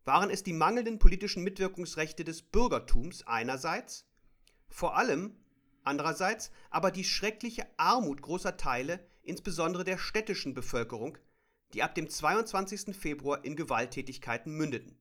waren 0.04 0.30
es 0.30 0.44
die 0.44 0.52
mangelnden 0.52 1.00
politischen 1.00 1.42
Mitwirkungsrechte 1.42 2.22
des 2.22 2.42
Bürgertums 2.42 3.26
einerseits, 3.26 4.06
vor 4.68 4.96
allem 4.96 5.36
andererseits 5.82 6.52
aber 6.70 6.92
die 6.92 7.02
schreckliche 7.02 7.66
Armut 7.76 8.22
großer 8.22 8.56
Teile, 8.56 9.04
insbesondere 9.22 9.82
der 9.82 9.98
städtischen 9.98 10.54
Bevölkerung, 10.54 11.18
die 11.74 11.82
ab 11.82 11.96
dem 11.96 12.08
22. 12.08 12.96
Februar 12.96 13.44
in 13.44 13.56
Gewalttätigkeiten 13.56 14.52
mündeten. 14.52 14.96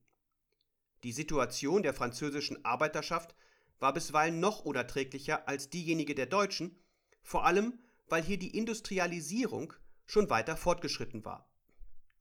Die 1.03 1.11
Situation 1.11 1.83
der 1.83 1.93
französischen 1.93 2.65
Arbeiterschaft 2.65 3.35
war 3.77 3.93
bisweilen 3.93 4.39
noch 4.39 4.65
unerträglicher 4.65 5.47
als 5.47 5.69
diejenige 5.69 6.15
der 6.15 6.25
Deutschen, 6.25 6.79
vor 7.21 7.45
allem 7.45 7.77
weil 8.07 8.23
hier 8.23 8.39
die 8.39 8.57
Industrialisierung 8.57 9.73
schon 10.07 10.31
weiter 10.31 10.57
fortgeschritten 10.57 11.23
war. 11.25 11.47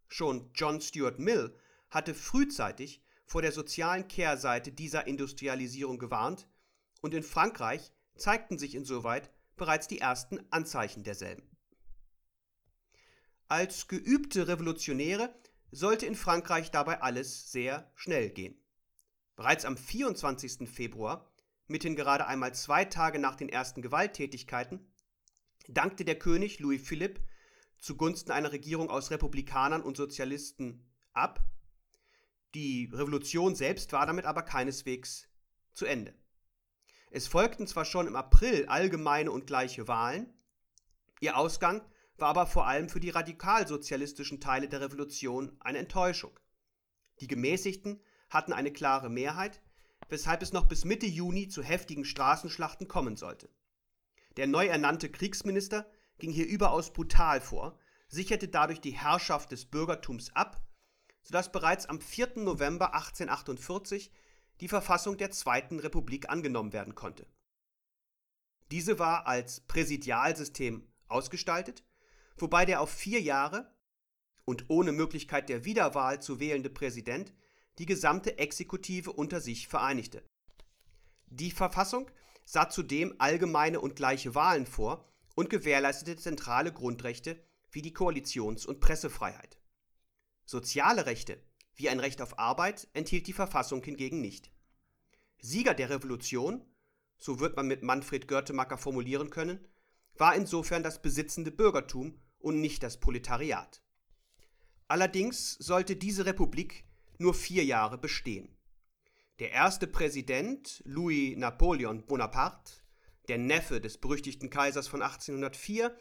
Schon 0.08 0.50
John 0.54 0.80
Stuart 0.80 1.18
Mill 1.18 1.56
hatte 1.90 2.14
frühzeitig 2.14 3.02
vor 3.25 3.42
der 3.42 3.52
sozialen 3.52 4.08
Kehrseite 4.08 4.73
dieser 4.73 5.06
Industrialisierung 5.06 5.99
gewarnt, 5.99 6.49
und 7.00 7.14
in 7.14 7.23
Frankreich 7.23 7.92
zeigten 8.16 8.58
sich 8.58 8.75
insoweit 8.75 9.30
bereits 9.56 9.88
die 9.88 9.99
ersten 9.99 10.40
Anzeichen 10.50 11.04
derselben. 11.04 11.49
Als 13.49 13.88
geübte 13.88 14.49
Revolutionäre 14.49 15.34
sollte 15.70 16.06
in 16.06 16.14
Frankreich 16.14 16.70
dabei 16.70 17.02
alles 17.02 17.52
sehr 17.52 17.90
schnell 17.94 18.30
gehen. 18.30 18.56
Bereits 19.37 19.64
am 19.64 19.76
24. 19.76 20.68
Februar, 20.68 21.30
mithin 21.66 21.96
gerade 21.96 22.26
einmal 22.26 22.54
zwei 22.54 22.84
Tage 22.84 23.18
nach 23.18 23.37
den 23.37 23.49
ersten 23.49 23.82
Gewalttätigkeiten, 23.82 24.92
dankte 25.68 26.04
der 26.04 26.18
König 26.18 26.61
Louis 26.61 26.80
Philippe 26.87 27.20
zugunsten 27.84 28.32
einer 28.32 28.50
Regierung 28.50 28.88
aus 28.88 29.10
Republikanern 29.10 29.82
und 29.82 29.96
Sozialisten 29.96 30.86
ab. 31.12 31.44
Die 32.54 32.90
Revolution 32.92 33.54
selbst 33.54 33.92
war 33.92 34.06
damit 34.06 34.24
aber 34.24 34.42
keineswegs 34.42 35.28
zu 35.72 35.84
Ende. 35.84 36.14
Es 37.10 37.26
folgten 37.26 37.66
zwar 37.66 37.84
schon 37.84 38.06
im 38.06 38.16
April 38.16 38.66
allgemeine 38.66 39.30
und 39.30 39.46
gleiche 39.46 39.86
Wahlen, 39.86 40.32
ihr 41.20 41.36
Ausgang 41.36 41.82
war 42.16 42.28
aber 42.28 42.46
vor 42.46 42.66
allem 42.66 42.88
für 42.88 43.00
die 43.00 43.10
radikalsozialistischen 43.10 44.40
Teile 44.40 44.68
der 44.68 44.80
Revolution 44.80 45.56
eine 45.60 45.78
Enttäuschung. 45.78 46.38
Die 47.20 47.26
Gemäßigten 47.26 48.00
hatten 48.30 48.52
eine 48.52 48.72
klare 48.72 49.10
Mehrheit, 49.10 49.60
weshalb 50.08 50.42
es 50.42 50.52
noch 50.52 50.66
bis 50.66 50.84
Mitte 50.84 51.06
Juni 51.06 51.48
zu 51.48 51.62
heftigen 51.62 52.04
Straßenschlachten 52.04 52.88
kommen 52.88 53.16
sollte. 53.16 53.50
Der 54.36 54.46
neu 54.46 54.66
ernannte 54.66 55.10
Kriegsminister 55.10 55.90
ging 56.18 56.30
hier 56.30 56.47
überaus 56.47 56.92
brutal 56.92 57.40
vor, 57.40 57.78
sicherte 58.09 58.49
dadurch 58.49 58.80
die 58.80 58.92
Herrschaft 58.92 59.52
des 59.52 59.66
Bürgertums 59.66 60.30
ab, 60.35 60.62
sodass 61.23 61.50
bereits 61.50 61.87
am 61.87 62.00
4. 62.00 62.33
November 62.37 62.94
1848 62.94 64.11
die 64.61 64.68
Verfassung 64.68 65.16
der 65.16 65.30
Zweiten 65.30 65.80
Republik 65.80 66.28
angenommen 66.28 66.73
werden 66.73 66.94
konnte. 66.94 67.26
Diese 68.71 68.99
war 68.99 69.26
als 69.26 69.61
Präsidialsystem 69.61 70.87
ausgestaltet, 71.09 71.85
wobei 72.37 72.64
der 72.64 72.80
auf 72.80 72.90
vier 72.90 73.21
Jahre 73.21 73.73
und 74.44 74.68
ohne 74.68 74.92
Möglichkeit 74.92 75.49
der 75.49 75.64
Wiederwahl 75.64 76.21
zu 76.21 76.40
wählende 76.40 76.71
Präsident 76.71 77.33
die 77.78 77.87
gesamte 77.87 78.38
Exekutive 78.38 79.12
unter 79.12 79.40
sich 79.40 79.68
vereinigte. 79.68 80.25
Die 81.26 81.50
Verfassung 81.50 82.11
sah 82.44 82.68
zudem 82.68 83.14
allgemeine 83.18 83.80
und 83.80 83.97
gleiche 83.97 84.35
Wahlen 84.35 84.66
vor 84.66 85.12
und 85.34 85.50
gewährleistete 85.50 86.16
zentrale 86.16 86.72
Grundrechte 86.72 87.42
wie 87.70 87.82
die 87.82 87.94
Koalitions- 87.94 88.66
und 88.66 88.80
Pressefreiheit. 88.80 89.58
Soziale 90.44 91.06
Rechte, 91.06 91.42
wie 91.74 91.88
ein 91.88 92.00
Recht 92.00 92.22
auf 92.22 92.38
Arbeit, 92.38 92.88
enthielt 92.92 93.26
die 93.26 93.32
Verfassung 93.32 93.82
hingegen 93.82 94.20
nicht. 94.20 94.52
Sieger 95.38 95.74
der 95.74 95.90
Revolution, 95.90 96.64
so 97.18 97.40
wird 97.40 97.56
man 97.56 97.66
mit 97.66 97.82
Manfred 97.82 98.28
Görtemacker 98.28 98.78
formulieren 98.78 99.30
können, 99.30 99.66
war 100.16 100.36
insofern 100.36 100.82
das 100.82 101.02
besitzende 101.02 101.50
Bürgertum 101.50 102.20
und 102.38 102.60
nicht 102.60 102.82
das 102.82 103.00
Proletariat. 103.00 103.82
Allerdings 104.86 105.54
sollte 105.54 105.96
diese 105.96 106.26
Republik 106.26 106.84
nur 107.18 107.34
vier 107.34 107.64
Jahre 107.64 107.98
bestehen. 107.98 108.56
Der 109.40 109.50
erste 109.50 109.86
Präsident, 109.86 110.82
Louis 110.84 111.36
Napoleon 111.36 112.06
Bonaparte, 112.06 112.83
der 113.28 113.38
Neffe 113.38 113.80
des 113.80 113.98
berüchtigten 113.98 114.50
Kaisers 114.50 114.88
von 114.88 115.02
1804, 115.02 115.94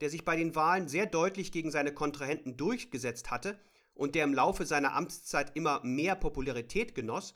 der 0.00 0.10
sich 0.10 0.24
bei 0.24 0.36
den 0.36 0.54
Wahlen 0.54 0.88
sehr 0.88 1.06
deutlich 1.06 1.52
gegen 1.52 1.70
seine 1.70 1.94
Kontrahenten 1.94 2.56
durchgesetzt 2.56 3.30
hatte 3.30 3.58
und 3.94 4.14
der 4.14 4.24
im 4.24 4.34
Laufe 4.34 4.66
seiner 4.66 4.94
Amtszeit 4.94 5.54
immer 5.54 5.80
mehr 5.84 6.14
Popularität 6.16 6.94
genoss, 6.94 7.34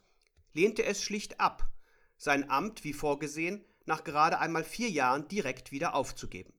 lehnte 0.52 0.84
es 0.84 1.02
schlicht 1.02 1.38
ab, 1.38 1.68
sein 2.16 2.50
Amt, 2.50 2.82
wie 2.82 2.94
vorgesehen, 2.94 3.64
nach 3.84 4.04
gerade 4.04 4.38
einmal 4.38 4.64
vier 4.64 4.90
Jahren 4.90 5.28
direkt 5.28 5.70
wieder 5.70 5.94
aufzugeben. 5.94 6.52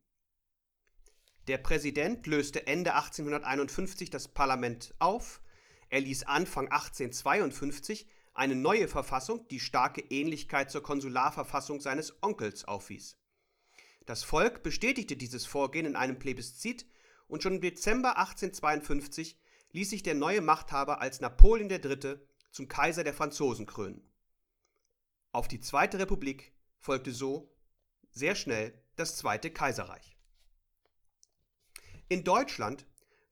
Der 1.48 1.58
Präsident 1.58 2.28
löste 2.28 2.68
Ende 2.68 2.94
1851 2.94 4.10
das 4.10 4.28
Parlament 4.28 4.94
auf, 5.00 5.42
er 5.90 6.02
ließ 6.02 6.24
Anfang 6.24 6.68
1852 6.68 8.08
eine 8.38 8.56
neue 8.56 8.88
Verfassung, 8.88 9.48
die 9.48 9.60
starke 9.60 10.02
Ähnlichkeit 10.02 10.70
zur 10.70 10.84
Konsularverfassung 10.84 11.82
seines 11.82 12.22
Onkels 12.22 12.66
aufwies. 12.66 13.18
Das 14.06 14.24
Volk 14.24 14.62
bestätigte 14.62 15.18
dieses 15.18 15.46
Vorgehen 15.46 15.88
in 15.88 15.96
einem 15.96 16.20
Plebiszit 16.20 16.86
und 17.28 17.42
schon 17.42 17.56
im 17.56 17.62
Dezember 17.62 18.18
1852 18.18 19.40
ließ 19.72 19.90
sich 19.90 20.04
der 20.04 20.14
neue 20.14 20.42
Machthaber 20.42 21.02
als 21.02 21.20
Napoleon 21.20 21.70
III. 21.70 22.20
zum 22.52 22.68
Kaiser 22.68 23.04
der 23.04 23.14
Franzosen 23.14 23.66
krönen. 23.66 24.08
Auf 25.32 25.48
die 25.48 25.60
Zweite 25.60 26.00
Republik 26.00 26.54
folgte 26.80 27.12
so 27.12 27.54
sehr 28.12 28.36
schnell 28.36 28.82
das 28.96 29.18
Zweite 29.18 29.52
Kaiserreich. 29.52 30.16
In 32.08 32.24
Deutschland 32.24 32.86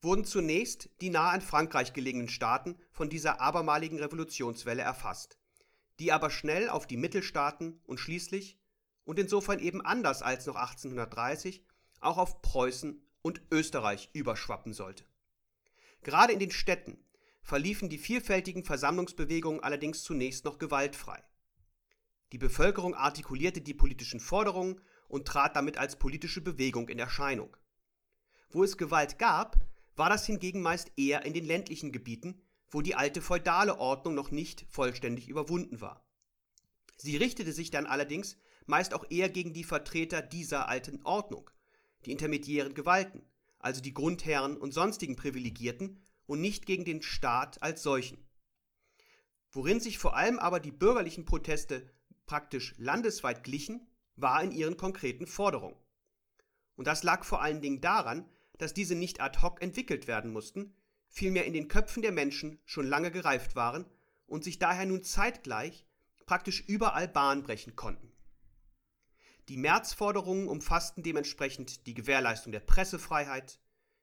wurden 0.06 0.24
zunächst 0.24 0.90
die 1.02 1.10
nahe 1.10 1.32
an 1.32 1.42
Frankreich 1.42 1.92
gelegenen 1.92 2.30
Staaten 2.30 2.78
von 2.92 3.10
dieser 3.10 3.42
abermaligen 3.42 4.00
Revolutionswelle 4.00 4.82
erfasst, 4.82 5.38
die 6.00 6.14
aber 6.14 6.30
schnell 6.30 6.70
auf 6.70 6.88
die 6.88 6.96
Mittelstaaten 6.96 7.82
und 7.86 8.00
schließlich, 8.00 8.58
und 9.04 9.20
insofern 9.20 9.60
eben 9.60 9.82
anders 9.82 10.22
als 10.22 10.46
noch 10.46 10.56
1830, 10.56 11.64
auch 12.00 12.18
auf 12.18 12.42
Preußen 12.42 13.02
und 13.22 13.42
Österreich 13.52 14.10
überschwappen 14.14 14.74
sollte. 14.74 15.06
Gerade 16.04 16.34
in 16.34 16.40
den 16.40 16.52
Städten 16.52 17.04
verliefen 17.42 17.90
die 17.90 17.98
vielfältigen 17.98 18.64
Versammlungsbewegungen 18.64 19.62
allerdings 19.62 20.04
zunächst 20.04 20.46
noch 20.46 20.58
gewaltfrei. 20.58 21.24
Die 22.32 22.38
Bevölkerung 22.38 22.96
artikulierte 22.96 23.62
die 23.62 23.74
politischen 23.74 24.20
Forderungen 24.20 24.82
und 25.08 25.28
trat 25.28 25.56
damit 25.56 25.78
als 25.78 25.98
politische 25.98 26.42
Bewegung 26.42 26.90
in 26.90 27.00
Erscheinung. 27.00 27.56
Wo 28.50 28.64
es 28.64 28.78
Gewalt 28.78 29.20
gab, 29.20 29.60
war 29.96 30.10
das 30.10 30.26
hingegen 30.26 30.62
meist 30.62 30.92
eher 30.98 31.26
in 31.26 31.34
den 31.34 31.46
ländlichen 31.46 31.92
Gebieten, 31.92 32.42
wo 32.70 32.82
die 32.82 32.96
alte 32.96 33.22
feudale 33.22 33.80
Ordnung 33.80 34.16
noch 34.16 34.32
nicht 34.32 34.66
vollständig 34.70 35.30
überwunden 35.30 35.82
war. 35.82 36.06
Sie 36.98 37.18
richtete 37.18 37.54
sich 37.54 37.72
dann 37.72 37.86
allerdings 37.86 38.38
meist 38.66 38.94
auch 38.94 39.06
eher 39.10 39.30
gegen 39.30 39.54
die 39.54 39.64
Vertreter 39.64 40.22
dieser 40.22 40.68
alten 40.68 41.02
Ordnung, 41.04 41.50
die 42.06 42.12
intermediären 42.12 42.74
Gewalten, 42.74 43.24
also 43.60 43.82
die 43.82 43.94
Grundherren 43.94 44.58
und 44.58 44.74
sonstigen 44.74 45.16
Privilegierten, 45.16 46.02
und 46.28 46.42
nicht 46.42 46.66
gegen 46.66 46.86
den 46.86 47.04
Staat 47.04 47.62
als 47.62 47.84
solchen. 47.84 48.18
Worin 49.52 49.80
sich 49.80 50.00
vor 50.00 50.16
allem 50.16 50.40
aber 50.40 50.60
die 50.60 50.72
bürgerlichen 50.72 51.26
Proteste 51.26 51.88
praktisch 52.26 52.74
landesweit 52.78 53.44
glichen, 53.44 53.88
war 54.16 54.44
in 54.44 54.52
ihren 54.52 54.76
konkreten 54.76 55.28
Forderungen. 55.28 55.78
Und 56.76 56.88
das 56.88 57.04
lag 57.04 57.24
vor 57.24 57.42
allen 57.42 57.62
Dingen 57.62 57.82
daran, 57.82 58.28
dass 58.58 58.74
diese 58.74 58.96
nicht 58.96 59.22
ad 59.22 59.40
hoc 59.42 59.62
entwickelt 59.62 60.08
werden 60.08 60.32
mussten, 60.32 60.76
vielmehr 61.08 61.46
in 61.46 61.54
den 61.54 61.68
Köpfen 61.68 62.02
der 62.02 62.12
Menschen 62.12 62.60
schon 62.66 62.88
lange 62.88 63.12
gereift 63.12 63.56
waren 63.56 63.86
und 64.26 64.44
sich 64.44 64.60
daher 64.60 64.86
nun 64.86 65.04
zeitgleich 65.04 65.86
praktisch 66.26 66.62
überall 66.62 67.08
Bahn 67.08 67.44
brechen 67.44 67.76
konnten. 67.76 68.12
Die 69.48 69.58
Märzforderungen 69.58 70.48
umfassten 70.48 71.04
dementsprechend 71.04 71.86
die 71.86 71.94
Gewährleistung 71.94 72.52
der 72.52 72.62
Pressefreiheit, 72.62 73.60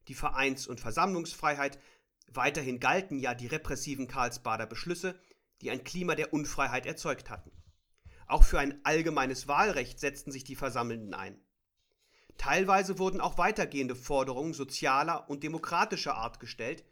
die 0.07 0.15
Vereins- 0.15 0.69
und 0.69 0.81
Versammlungsfreiheit, 0.81 1.81
weiterhin 2.29 2.79
galten 2.79 3.19
ja 3.19 3.35
die 3.35 3.49
repressiven 3.49 4.07
Karlsbader 4.07 4.67
Beschlüsse, 4.67 5.19
die 5.61 5.71
ein 5.71 5.85
Klima 5.85 6.15
der 6.15 6.33
Unfreiheit 6.33 6.87
erzeugt 6.87 7.29
hatten. 7.29 7.51
Auch 8.27 8.45
für 8.45 8.59
ein 8.59 8.85
allgemeines 8.85 9.49
Wahlrecht 9.49 9.99
setzten 9.99 10.31
sich 10.31 10.45
die 10.45 10.57
Versammelnden 10.57 11.13
ein. 11.13 11.41
Teilweise 12.43 12.99
wurden 12.99 13.21
auch 13.21 13.39
weitergehende 13.39 13.95
Forderungen 13.95 14.53
sozialer 14.53 15.31
und 15.31 15.45
demokratischer 15.45 16.17
Art 16.17 16.41
gestellt, 16.41 16.85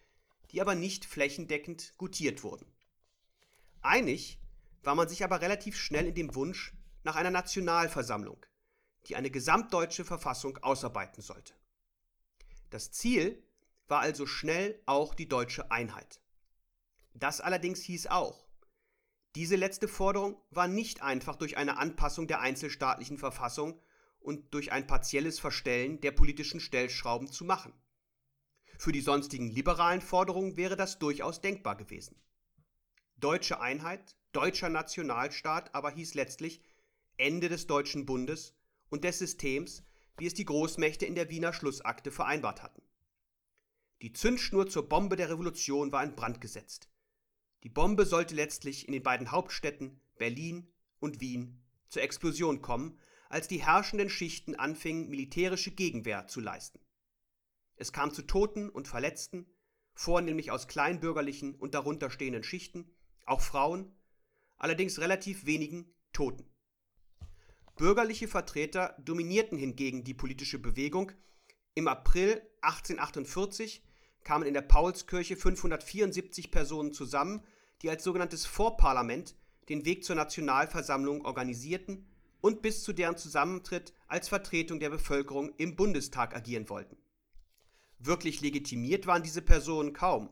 die 0.52 0.60
aber 0.60 0.76
nicht 0.76 1.04
flächendeckend 1.04 1.94
gutiert 1.98 2.44
wurden. 2.44 2.72
Einig 3.80 4.38
war 4.84 4.94
man 4.94 5.08
sich 5.08 5.24
aber 5.24 5.40
relativ 5.40 5.76
schnell 5.76 6.06
in 6.06 6.14
dem 6.14 6.36
Wunsch 6.36 6.72
nach 7.02 7.16
einer 7.16 7.32
Nationalversammlung, 7.32 8.46
die 9.06 9.16
eine 9.16 9.28
gesamtdeutsche 9.28 10.04
Verfassung 10.04 10.56
ausarbeiten 10.58 11.20
sollte. 11.20 11.54
Das 12.70 12.92
Ziel 12.92 13.42
war 13.88 13.98
also 13.98 14.26
schnell 14.26 14.80
auch 14.86 15.16
die 15.16 15.26
deutsche 15.26 15.72
Einheit. 15.72 16.20
Das 17.12 17.40
allerdings 17.40 17.82
hieß 17.82 18.06
auch, 18.06 18.46
diese 19.34 19.56
letzte 19.56 19.88
Forderung 19.88 20.40
war 20.50 20.68
nicht 20.68 21.02
einfach 21.02 21.34
durch 21.34 21.56
eine 21.56 21.76
Anpassung 21.76 22.28
der 22.28 22.38
einzelstaatlichen 22.38 23.18
Verfassung 23.18 23.82
und 24.20 24.54
durch 24.54 24.72
ein 24.72 24.86
partielles 24.86 25.38
Verstellen 25.40 26.00
der 26.00 26.12
politischen 26.12 26.60
Stellschrauben 26.60 27.30
zu 27.30 27.44
machen. 27.44 27.72
Für 28.78 28.92
die 28.92 29.00
sonstigen 29.00 29.48
liberalen 29.48 30.00
Forderungen 30.00 30.56
wäre 30.56 30.76
das 30.76 30.98
durchaus 30.98 31.40
denkbar 31.40 31.76
gewesen. 31.76 32.16
Deutsche 33.16 33.60
Einheit, 33.60 34.16
deutscher 34.32 34.68
Nationalstaat 34.68 35.74
aber 35.74 35.90
hieß 35.90 36.14
letztlich 36.14 36.62
Ende 37.16 37.48
des 37.48 37.66
Deutschen 37.66 38.06
Bundes 38.06 38.54
und 38.88 39.04
des 39.04 39.18
Systems, 39.18 39.84
wie 40.16 40.26
es 40.26 40.34
die 40.34 40.46
Großmächte 40.46 41.04
in 41.04 41.14
der 41.14 41.28
Wiener 41.28 41.52
Schlussakte 41.52 42.10
vereinbart 42.10 42.62
hatten. 42.62 42.82
Die 44.02 44.12
Zündschnur 44.12 44.68
zur 44.68 44.88
Bombe 44.88 45.16
der 45.16 45.28
Revolution 45.28 45.92
war 45.92 46.02
in 46.02 46.14
Brand 46.14 46.40
gesetzt. 46.40 46.88
Die 47.62 47.68
Bombe 47.68 48.06
sollte 48.06 48.34
letztlich 48.34 48.86
in 48.86 48.92
den 48.92 49.02
beiden 49.02 49.30
Hauptstädten 49.30 50.00
Berlin 50.16 50.72
und 50.98 51.20
Wien 51.20 51.62
zur 51.88 52.02
Explosion 52.02 52.62
kommen 52.62 52.98
als 53.30 53.46
die 53.46 53.64
herrschenden 53.64 54.10
Schichten 54.10 54.56
anfingen, 54.56 55.08
militärische 55.08 55.70
Gegenwehr 55.70 56.26
zu 56.26 56.40
leisten. 56.40 56.80
Es 57.76 57.92
kam 57.92 58.12
zu 58.12 58.22
Toten 58.22 58.68
und 58.68 58.88
Verletzten, 58.88 59.46
vornehmlich 59.94 60.50
aus 60.50 60.66
kleinbürgerlichen 60.66 61.54
und 61.54 61.74
darunter 61.74 62.10
stehenden 62.10 62.42
Schichten, 62.42 62.92
auch 63.24 63.40
Frauen, 63.40 63.96
allerdings 64.56 64.98
relativ 64.98 65.46
wenigen 65.46 65.94
Toten. 66.12 66.50
Bürgerliche 67.76 68.26
Vertreter 68.26 68.96
dominierten 68.98 69.56
hingegen 69.56 70.02
die 70.02 70.12
politische 70.12 70.58
Bewegung. 70.58 71.12
Im 71.74 71.86
April 71.86 72.42
1848 72.62 73.82
kamen 74.24 74.46
in 74.46 74.54
der 74.54 74.62
Paulskirche 74.62 75.36
574 75.36 76.50
Personen 76.50 76.92
zusammen, 76.92 77.44
die 77.80 77.90
als 77.90 78.02
sogenanntes 78.02 78.44
Vorparlament 78.44 79.36
den 79.68 79.84
Weg 79.84 80.04
zur 80.04 80.16
Nationalversammlung 80.16 81.24
organisierten 81.24 82.09
und 82.40 82.62
bis 82.62 82.82
zu 82.82 82.92
deren 82.92 83.16
Zusammentritt 83.16 83.92
als 84.06 84.28
Vertretung 84.28 84.80
der 84.80 84.90
Bevölkerung 84.90 85.54
im 85.56 85.76
Bundestag 85.76 86.34
agieren 86.34 86.68
wollten. 86.68 86.96
Wirklich 87.98 88.40
legitimiert 88.40 89.06
waren 89.06 89.22
diese 89.22 89.42
Personen 89.42 89.92
kaum, 89.92 90.30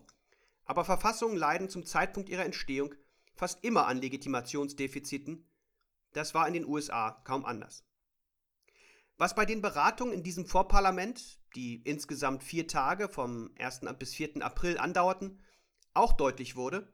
aber 0.65 0.85
Verfassungen 0.85 1.37
leiden 1.37 1.69
zum 1.69 1.85
Zeitpunkt 1.85 2.29
ihrer 2.29 2.45
Entstehung 2.45 2.95
fast 3.35 3.63
immer 3.63 3.87
an 3.87 4.01
Legitimationsdefiziten, 4.01 5.49
das 6.13 6.35
war 6.35 6.47
in 6.47 6.55
den 6.55 6.67
USA 6.67 7.13
kaum 7.25 7.45
anders. 7.45 7.85
Was 9.17 9.35
bei 9.35 9.45
den 9.45 9.63
Beratungen 9.63 10.15
in 10.15 10.23
diesem 10.23 10.47
Vorparlament, 10.47 11.41
die 11.55 11.83
insgesamt 11.83 12.43
vier 12.43 12.67
Tage 12.69 13.09
vom 13.09 13.51
1. 13.59 13.81
bis 13.99 14.15
4. 14.15 14.43
April 14.43 14.79
andauerten, 14.79 15.43
auch 15.95 16.13
deutlich 16.13 16.57
wurde, 16.57 16.93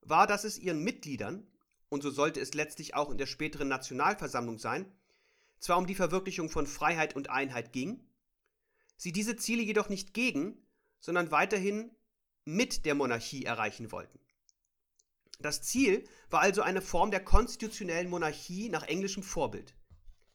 war, 0.00 0.26
dass 0.26 0.44
es 0.44 0.58
ihren 0.58 0.82
Mitgliedern, 0.82 1.46
und 1.90 2.02
so 2.02 2.10
sollte 2.10 2.40
es 2.40 2.54
letztlich 2.54 2.94
auch 2.94 3.10
in 3.10 3.18
der 3.18 3.26
späteren 3.26 3.68
Nationalversammlung 3.68 4.58
sein, 4.58 4.90
zwar 5.58 5.76
um 5.76 5.86
die 5.86 5.94
Verwirklichung 5.94 6.48
von 6.48 6.66
Freiheit 6.66 7.14
und 7.14 7.28
Einheit 7.28 7.72
ging, 7.72 8.02
sie 8.96 9.12
diese 9.12 9.36
Ziele 9.36 9.62
jedoch 9.62 9.90
nicht 9.90 10.14
gegen, 10.14 10.56
sondern 11.00 11.30
weiterhin 11.30 11.90
mit 12.44 12.86
der 12.86 12.94
Monarchie 12.94 13.44
erreichen 13.44 13.92
wollten. 13.92 14.18
Das 15.40 15.62
Ziel 15.62 16.06
war 16.28 16.40
also 16.40 16.62
eine 16.62 16.82
Form 16.82 17.10
der 17.10 17.24
konstitutionellen 17.24 18.08
Monarchie 18.08 18.68
nach 18.68 18.82
englischem 18.84 19.22
Vorbild. 19.22 19.74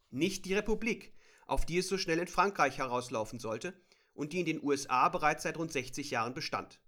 Nicht 0.10 0.46
die 0.46 0.56
Republik, 0.56 1.14
auf 1.46 1.66
die 1.66 1.78
es 1.78 1.88
so 1.88 1.98
schnell 1.98 2.20
in 2.20 2.28
Frankreich 2.28 2.80
herauslaufen 2.80 3.40
sollte 3.40 3.80
und 4.14 4.34
die 4.34 4.40
in 4.40 4.46
den 4.46 4.64
USA 4.64 5.10
bereits 5.10 5.44
seit 5.44 5.58
rund 5.58 5.72
60 5.72 6.10
Jahren 6.10 6.34
bestand. 6.34 6.80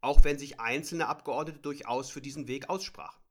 Auch 0.00 0.24
wenn 0.24 0.38
sich 0.38 0.60
einzelne 0.60 1.08
Abgeordnete 1.08 1.60
durchaus 1.60 2.10
für 2.10 2.20
diesen 2.20 2.48
Weg 2.48 2.70
aussprachen. 2.70 3.25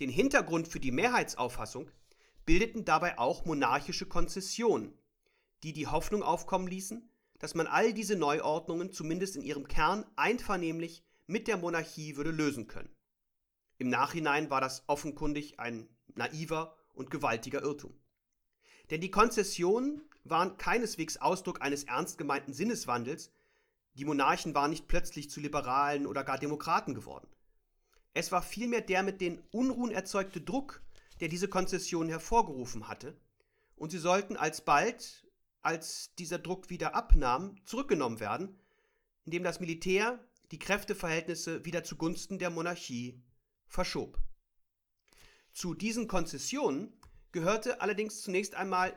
Den 0.00 0.10
Hintergrund 0.10 0.66
für 0.66 0.80
die 0.80 0.90
Mehrheitsauffassung 0.90 1.90
bildeten 2.44 2.84
dabei 2.84 3.18
auch 3.18 3.44
monarchische 3.44 4.06
Konzessionen, 4.06 4.98
die 5.62 5.72
die 5.72 5.86
Hoffnung 5.86 6.22
aufkommen 6.22 6.66
ließen, 6.66 7.08
dass 7.38 7.54
man 7.54 7.66
all 7.66 7.92
diese 7.92 8.16
Neuordnungen 8.16 8.92
zumindest 8.92 9.36
in 9.36 9.42
ihrem 9.42 9.68
Kern 9.68 10.04
einvernehmlich 10.16 11.04
mit 11.26 11.46
der 11.48 11.56
Monarchie 11.56 12.16
würde 12.16 12.30
lösen 12.30 12.66
können. 12.66 12.94
Im 13.78 13.88
Nachhinein 13.88 14.50
war 14.50 14.60
das 14.60 14.84
offenkundig 14.88 15.58
ein 15.58 15.88
naiver 16.14 16.76
und 16.92 17.10
gewaltiger 17.10 17.62
Irrtum. 17.62 17.94
Denn 18.90 19.00
die 19.00 19.10
Konzessionen 19.10 20.02
waren 20.24 20.56
keineswegs 20.58 21.16
Ausdruck 21.16 21.62
eines 21.62 21.84
ernst 21.84 22.18
gemeinten 22.18 22.52
Sinneswandels, 22.52 23.32
die 23.94 24.04
Monarchen 24.04 24.54
waren 24.54 24.70
nicht 24.70 24.88
plötzlich 24.88 25.30
zu 25.30 25.40
Liberalen 25.40 26.06
oder 26.06 26.24
gar 26.24 26.38
Demokraten 26.38 26.94
geworden. 26.94 27.28
Es 28.14 28.30
war 28.30 28.42
vielmehr 28.42 28.80
der 28.80 29.02
mit 29.02 29.20
den 29.20 29.40
Unruhen 29.50 29.90
erzeugte 29.90 30.40
Druck, 30.40 30.82
der 31.20 31.28
diese 31.28 31.48
Konzessionen 31.48 32.08
hervorgerufen 32.08 32.88
hatte, 32.88 33.20
und 33.76 33.90
sie 33.90 33.98
sollten 33.98 34.36
alsbald, 34.36 35.26
als 35.60 36.14
dieser 36.14 36.38
Druck 36.38 36.70
wieder 36.70 36.94
abnahm, 36.94 37.56
zurückgenommen 37.64 38.20
werden, 38.20 38.58
indem 39.24 39.42
das 39.42 39.58
Militär 39.58 40.24
die 40.52 40.58
Kräfteverhältnisse 40.58 41.64
wieder 41.64 41.82
zugunsten 41.82 42.38
der 42.38 42.50
Monarchie 42.50 43.20
verschob. 43.66 44.20
Zu 45.52 45.74
diesen 45.74 46.06
Konzessionen 46.06 46.96
gehörte 47.32 47.80
allerdings 47.80 48.22
zunächst 48.22 48.54
einmal 48.54 48.96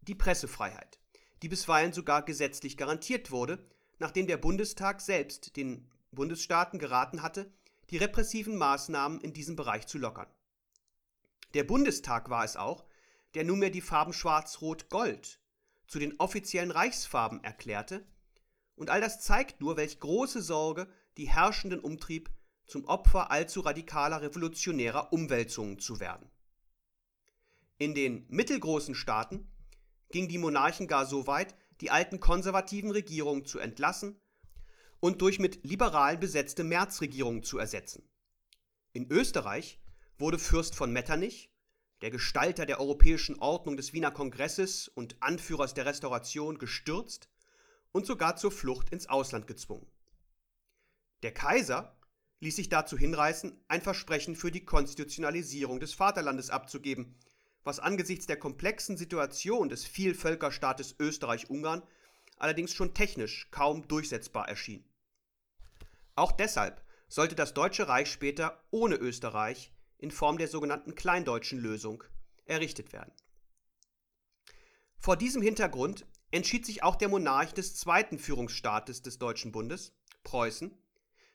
die 0.00 0.14
Pressefreiheit, 0.14 0.98
die 1.42 1.48
bisweilen 1.48 1.92
sogar 1.92 2.24
gesetzlich 2.24 2.76
garantiert 2.76 3.30
wurde, 3.30 3.64
nachdem 3.98 4.26
der 4.26 4.36
Bundestag 4.36 5.00
selbst 5.00 5.56
den 5.56 5.88
Bundesstaaten 6.10 6.78
geraten 6.78 7.22
hatte, 7.22 7.52
die 7.90 7.96
repressiven 7.96 8.56
Maßnahmen 8.56 9.20
in 9.20 9.32
diesem 9.32 9.56
Bereich 9.56 9.86
zu 9.86 9.98
lockern. 9.98 10.28
Der 11.54 11.64
Bundestag 11.64 12.28
war 12.28 12.44
es 12.44 12.56
auch, 12.56 12.84
der 13.34 13.44
nunmehr 13.44 13.70
die 13.70 13.80
Farben 13.80 14.12
Schwarz-Rot-Gold 14.12 15.40
zu 15.86 15.98
den 15.98 16.18
offiziellen 16.20 16.70
Reichsfarben 16.70 17.42
erklärte, 17.42 18.06
und 18.74 18.90
all 18.90 19.00
das 19.00 19.20
zeigt 19.20 19.60
nur, 19.60 19.76
welch 19.76 19.98
große 19.98 20.40
Sorge 20.42 20.88
die 21.16 21.28
Herrschenden 21.28 21.80
umtrieb, 21.80 22.30
zum 22.66 22.84
Opfer 22.84 23.30
allzu 23.30 23.60
radikaler 23.60 24.20
revolutionärer 24.20 25.12
Umwälzungen 25.12 25.78
zu 25.78 26.00
werden. 26.00 26.30
In 27.78 27.94
den 27.94 28.26
mittelgroßen 28.28 28.94
Staaten 28.94 29.50
ging 30.10 30.28
die 30.28 30.38
Monarchen 30.38 30.86
gar 30.86 31.06
so 31.06 31.26
weit, 31.26 31.54
die 31.80 31.90
alten 31.90 32.20
konservativen 32.20 32.90
Regierungen 32.90 33.46
zu 33.46 33.58
entlassen 33.58 34.20
und 35.00 35.22
durch 35.22 35.38
mit 35.38 35.64
Liberalen 35.64 36.20
besetzte 36.20 36.64
Märzregierungen 36.64 37.42
zu 37.42 37.58
ersetzen. 37.58 38.02
In 38.92 39.10
Österreich 39.10 39.78
wurde 40.18 40.38
Fürst 40.38 40.74
von 40.74 40.92
Metternich, 40.92 41.50
der 42.00 42.10
Gestalter 42.10 42.66
der 42.66 42.80
europäischen 42.80 43.38
Ordnung 43.38 43.76
des 43.76 43.92
Wiener 43.92 44.10
Kongresses 44.10 44.88
und 44.88 45.16
Anführers 45.20 45.74
der 45.74 45.86
Restauration, 45.86 46.58
gestürzt 46.58 47.28
und 47.92 48.06
sogar 48.06 48.36
zur 48.36 48.52
Flucht 48.52 48.90
ins 48.90 49.08
Ausland 49.08 49.46
gezwungen. 49.46 49.86
Der 51.22 51.32
Kaiser 51.32 51.96
ließ 52.40 52.56
sich 52.56 52.68
dazu 52.68 52.96
hinreißen, 52.96 53.60
ein 53.66 53.82
Versprechen 53.82 54.36
für 54.36 54.52
die 54.52 54.64
Konstitutionalisierung 54.64 55.80
des 55.80 55.94
Vaterlandes 55.94 56.50
abzugeben, 56.50 57.16
was 57.64 57.80
angesichts 57.80 58.26
der 58.26 58.38
komplexen 58.38 58.96
Situation 58.96 59.68
des 59.68 59.84
Vielvölkerstaates 59.84 60.94
Österreich-Ungarn 61.00 61.82
allerdings 62.36 62.72
schon 62.72 62.94
technisch 62.94 63.48
kaum 63.50 63.88
durchsetzbar 63.88 64.48
erschien. 64.48 64.84
Auch 66.18 66.32
deshalb 66.32 66.82
sollte 67.06 67.36
das 67.36 67.54
Deutsche 67.54 67.86
Reich 67.86 68.10
später 68.10 68.60
ohne 68.72 68.96
Österreich 68.96 69.72
in 69.98 70.10
Form 70.10 70.36
der 70.36 70.48
sogenannten 70.48 70.96
Kleindeutschen 70.96 71.60
Lösung 71.60 72.02
errichtet 72.44 72.92
werden. 72.92 73.12
Vor 74.96 75.16
diesem 75.16 75.42
Hintergrund 75.42 76.06
entschied 76.32 76.66
sich 76.66 76.82
auch 76.82 76.96
der 76.96 77.08
Monarch 77.08 77.54
des 77.54 77.76
zweiten 77.76 78.18
Führungsstaates 78.18 79.02
des 79.02 79.20
Deutschen 79.20 79.52
Bundes, 79.52 79.96
Preußen, 80.24 80.76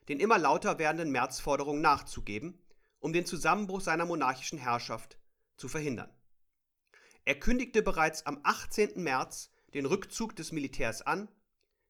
den 0.10 0.20
immer 0.20 0.38
lauter 0.38 0.78
werdenden 0.80 1.12
Märzforderungen 1.12 1.82
nachzugeben, 1.82 2.62
um 3.00 3.14
den 3.14 3.26
Zusammenbruch 3.26 3.80
seiner 3.80 4.06
monarchischen 4.06 4.60
Herrschaft 4.60 5.18
zu 5.56 5.70
verhindern. 5.70 6.14
Er 7.24 7.40
kündigte 7.40 7.84
bereits 7.84 8.26
am 8.26 8.42
18. 8.44 9.02
März 9.02 9.50
den 9.74 9.86
Rückzug 9.86 10.36
des 10.36 10.52
Militärs 10.52 11.02
an, 11.02 11.30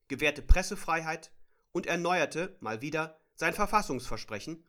gewährte 0.09 0.43
Pressefreiheit 0.43 1.31
und 1.73 1.87
erneuerte 1.87 2.55
mal 2.61 2.81
wieder 2.81 3.19
sein 3.35 3.53
Verfassungsversprechen, 3.53 4.63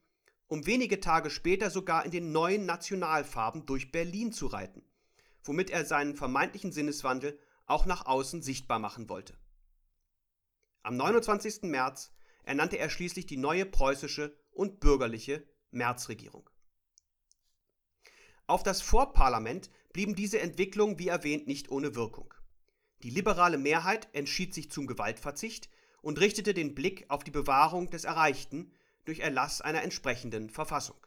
um 0.49 0.67
wenige 0.67 1.01
Tage 1.01 1.31
später 1.31 1.71
sogar 1.71 2.05
in 2.05 2.11
den 2.11 2.33
neuen 2.33 2.67
Nationalfarben 2.67 3.67
durch 3.67 3.93
Berlin 3.93 4.33
zu 4.33 4.47
reiten, 4.47 4.83
womit 5.45 5.71
er 5.71 5.85
seinen 5.85 6.17
vermeintlichen 6.17 6.73
Sinneswandel 6.73 7.39
auch 7.67 7.87
nach 7.87 8.07
außen 8.07 8.43
sichtbar 8.43 8.79
machen 8.79 9.09
wollte. 9.09 9.39
Am 10.83 10.97
29. 10.97 11.63
März 11.63 12.13
ernannte 12.43 12.79
er 12.79 12.91
schließlich 12.91 13.27
die 13.27 13.37
neue 13.37 13.65
preußische 13.65 14.37
und 14.51 14.81
bürgerliche 14.81 15.47
Märzregierung. 15.71 16.49
Auf 18.47 18.63
das 18.63 18.83
Vorparlament 18.83 19.71
blieben 19.93 20.15
diese 20.15 20.41
Entwicklungen 20.41 20.99
wie 20.99 21.09
erwähnt 21.09 21.47
nicht 21.47 21.71
ohne 21.71 21.95
Wirkung. 21.95 22.35
Die 23.03 23.11
liberale 23.11 23.57
Mehrheit 23.57 24.09
entschied 24.13 24.53
sich 24.53 24.71
zum 24.71 24.87
Gewaltverzicht 24.87 25.71
und 26.05 26.21
richtete 26.21 26.53
den 26.53 26.75
Blick 26.75 27.07
auf 27.09 27.25
die 27.25 27.31
Bewahrung 27.31 27.91
des 27.91 28.05
Erreichten 28.05 28.71
durch 29.07 29.21
Erlass 29.21 29.61
einer 29.61 29.83
entsprechenden 29.83 30.51
Verfassung. 30.51 30.99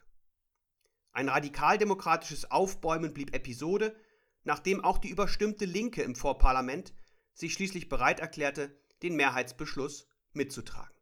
Ein 1.12 1.30
radikaldemokratisches 1.30 2.50
Aufbäumen 2.50 3.14
blieb 3.14 3.34
Episode, 3.36 3.96
nachdem 4.44 4.84
auch 4.84 4.98
die 4.98 5.10
überstimmte 5.10 5.66
Linke 5.66 6.02
im 6.02 6.16
Vorparlament 6.16 6.94
sich 7.34 7.54
schließlich 7.54 7.90
bereit 7.90 8.20
erklärte, 8.20 8.76
den 9.04 9.16
Mehrheitsbeschluss 9.16 10.08
mitzutragen. 10.34 10.96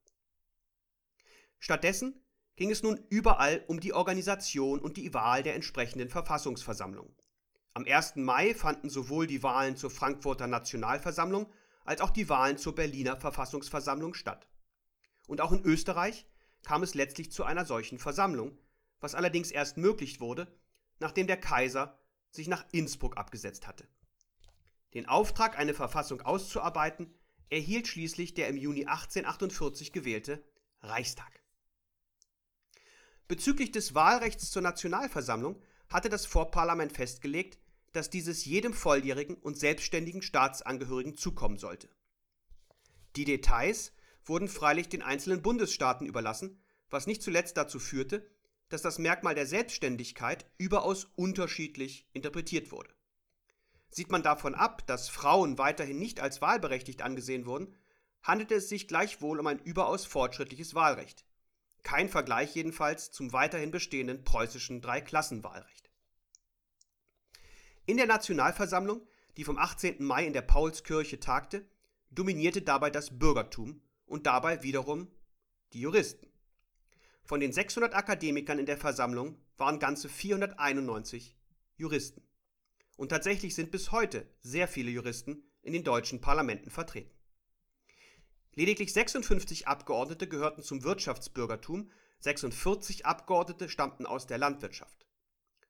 Stattdessen 1.59 2.21
ging 2.57 2.71
es 2.71 2.83
nun 2.83 2.99
überall 3.09 3.63
um 3.67 3.79
die 3.79 3.93
Organisation 3.93 4.79
und 4.79 4.97
die 4.97 5.13
Wahl 5.13 5.41
der 5.41 5.55
entsprechenden 5.55 6.09
Verfassungsversammlung. 6.09 7.15
Am 7.73 7.85
1. 7.85 8.17
Mai 8.17 8.53
fanden 8.53 8.89
sowohl 8.89 9.27
die 9.27 9.43
Wahlen 9.43 9.77
zur 9.77 9.89
Frankfurter 9.89 10.47
Nationalversammlung 10.47 11.51
als 11.85 12.01
auch 12.01 12.09
die 12.09 12.27
Wahlen 12.27 12.57
zur 12.57 12.75
Berliner 12.75 13.15
Verfassungsversammlung 13.15 14.13
statt. 14.13 14.49
Und 15.27 15.39
auch 15.39 15.51
in 15.51 15.63
Österreich 15.63 16.25
kam 16.63 16.83
es 16.83 16.95
letztlich 16.95 17.31
zu 17.31 17.43
einer 17.43 17.65
solchen 17.65 17.99
Versammlung, 17.99 18.57
was 18.99 19.15
allerdings 19.15 19.51
erst 19.51 19.77
möglich 19.77 20.19
wurde, 20.19 20.47
nachdem 20.99 21.27
der 21.27 21.39
Kaiser 21.39 21.97
sich 22.31 22.47
nach 22.47 22.65
Innsbruck 22.71 23.17
abgesetzt 23.17 23.67
hatte. 23.67 23.87
Den 24.93 25.07
Auftrag, 25.07 25.57
eine 25.57 25.73
Verfassung 25.73 26.21
auszuarbeiten, 26.21 27.13
erhielt 27.49 27.87
schließlich 27.87 28.33
der 28.33 28.47
im 28.47 28.57
Juni 28.57 28.85
1848 28.85 29.91
gewählte 29.91 30.43
Reichstag. 30.81 31.31
Bezüglich 33.27 33.71
des 33.71 33.95
Wahlrechts 33.95 34.51
zur 34.51 34.61
Nationalversammlung 34.61 35.61
hatte 35.89 36.09
das 36.09 36.25
Vorparlament 36.25 36.93
festgelegt, 36.93 37.59
dass 37.95 38.09
dieses 38.09 38.43
jedem 38.45 38.73
volljährigen 38.73 39.37
und 39.37 39.57
selbstständigen 39.57 40.21
Staatsangehörigen 40.21 41.15
zukommen 41.15 41.57
sollte. 41.57 41.89
Die 43.15 43.25
Details 43.25 43.93
wurden 44.25 44.49
freilich 44.49 44.89
den 44.89 45.01
einzelnen 45.01 45.41
Bundesstaaten 45.41 46.05
überlassen, 46.05 46.61
was 46.89 47.07
nicht 47.07 47.21
zuletzt 47.21 47.57
dazu 47.57 47.79
führte, 47.79 48.29
dass 48.69 48.81
das 48.81 48.99
Merkmal 48.99 49.35
der 49.35 49.45
Selbstständigkeit 49.45 50.45
überaus 50.57 51.05
unterschiedlich 51.15 52.07
interpretiert 52.13 52.71
wurde. 52.71 52.89
Sieht 53.89 54.11
man 54.11 54.23
davon 54.23 54.55
ab, 54.55 54.85
dass 54.87 55.07
Frauen 55.07 55.57
weiterhin 55.57 55.99
nicht 55.99 56.19
als 56.19 56.41
wahlberechtigt 56.41 57.01
angesehen 57.01 57.45
wurden, 57.45 57.75
handelte 58.23 58.55
es 58.55 58.67
sich 58.67 58.87
gleichwohl 58.87 59.39
um 59.39 59.47
ein 59.47 59.59
überaus 59.59 60.05
fortschrittliches 60.05 60.75
Wahlrecht. 60.75 61.25
Kein 61.83 62.09
Vergleich 62.09 62.55
jedenfalls 62.55 63.11
zum 63.11 63.31
weiterhin 63.31 63.71
bestehenden 63.71 64.23
preußischen 64.23 64.81
Dreiklassenwahlrecht. 64.81 65.84
In 67.85 67.97
der 67.97 68.07
Nationalversammlung, 68.07 69.05
die 69.37 69.43
vom 69.43 69.57
18. 69.57 70.03
Mai 70.03 70.25
in 70.25 70.33
der 70.33 70.41
Paulskirche 70.41 71.19
tagte, 71.19 71.65
dominierte 72.09 72.61
dabei 72.61 72.89
das 72.89 73.19
Bürgertum 73.19 73.81
und 74.05 74.25
dabei 74.25 74.63
wiederum 74.63 75.07
die 75.73 75.81
Juristen. 75.81 76.27
Von 77.23 77.39
den 77.39 77.51
600 77.51 77.93
Akademikern 77.93 78.59
in 78.59 78.65
der 78.65 78.77
Versammlung 78.77 79.37
waren 79.57 79.79
ganze 79.79 80.09
491 80.09 81.35
Juristen. 81.77 82.21
Und 82.97 83.09
tatsächlich 83.09 83.53
sind 83.53 83.71
bis 83.71 83.91
heute 83.91 84.27
sehr 84.41 84.67
viele 84.67 84.89
Juristen 84.89 85.43
in 85.61 85.73
den 85.73 85.83
deutschen 85.83 86.21
Parlamenten 86.21 86.71
vertreten. 86.71 87.11
Lediglich 88.53 88.93
56 88.93 89.67
Abgeordnete 89.67 90.27
gehörten 90.27 90.63
zum 90.63 90.83
Wirtschaftsbürgertum, 90.83 91.91
46 92.19 93.05
Abgeordnete 93.05 93.69
stammten 93.69 94.05
aus 94.05 94.27
der 94.27 94.37
Landwirtschaft. 94.37 95.05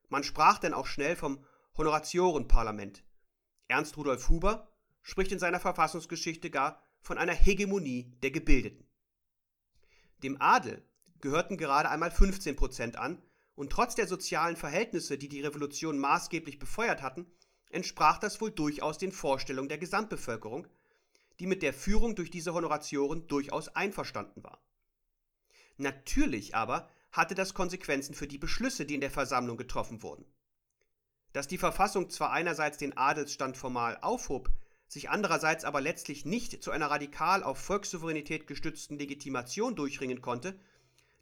Man 0.10 0.23
sprach 0.23 0.60
denn 0.60 0.73
auch 0.73 0.86
schnell 0.86 1.15
vom 1.15 1.43
Honoratiorenparlament. 1.77 3.03
Ernst 3.67 3.97
Rudolf 3.97 4.29
Huber 4.29 4.69
spricht 5.01 5.31
in 5.31 5.39
seiner 5.39 5.59
Verfassungsgeschichte 5.59 6.49
gar 6.49 6.81
von 7.01 7.17
einer 7.17 7.33
Hegemonie 7.33 8.13
der 8.23 8.31
Gebildeten. 8.31 8.88
Dem 10.23 10.41
Adel 10.41 10.83
gehörten 11.19 11.57
gerade 11.57 11.89
einmal 11.89 12.11
15 12.11 12.55
Prozent 12.55 12.95
an, 12.97 13.21
und 13.55 13.71
trotz 13.71 13.95
der 13.95 14.07
sozialen 14.07 14.57
Verhältnisse, 14.57 15.17
die 15.17 15.29
die 15.29 15.41
Revolution 15.41 15.97
maßgeblich 15.97 16.59
befeuert 16.59 17.01
hatten, 17.01 17.25
entsprach 17.69 18.17
das 18.17 18.41
wohl 18.41 18.51
durchaus 18.51 18.97
den 18.97 19.13
Vorstellungen 19.13 19.69
der 19.69 19.77
Gesamtbevölkerung, 19.77 20.67
die 21.39 21.47
mit 21.47 21.61
der 21.61 21.73
Führung 21.73 22.15
durch 22.15 22.29
diese 22.29 22.53
Honoratioren 22.53 23.27
durchaus 23.27 23.69
einverstanden 23.69 24.43
war. 24.43 24.61
Natürlich 25.77 26.55
aber 26.55 26.89
hatte 27.11 27.35
das 27.35 27.53
Konsequenzen 27.53 28.13
für 28.13 28.27
die 28.27 28.38
Beschlüsse, 28.38 28.85
die 28.85 28.95
in 28.95 29.01
der 29.01 29.11
Versammlung 29.11 29.57
getroffen 29.57 30.03
wurden. 30.03 30.25
Dass 31.36 31.50
die 31.50 31.58
Verfassung 31.58 32.10
zwar 32.10 32.32
einerseits 32.32 32.78
den 32.78 32.95
Adelsstand 32.95 33.58
formal 33.58 33.98
aufhob, 34.02 34.50
sich 34.88 35.10
andererseits 35.10 35.65
aber 35.65 35.82
letztlich 35.82 36.24
nicht 36.24 36.63
zu 36.63 36.71
einer 36.71 36.89
radikal 36.89 37.43
auf 37.43 37.58
Volkssouveränität 37.58 38.48
gestützten 38.48 38.98
Legitimation 38.98 39.76
durchringen 39.76 40.21
konnte, 40.21 40.58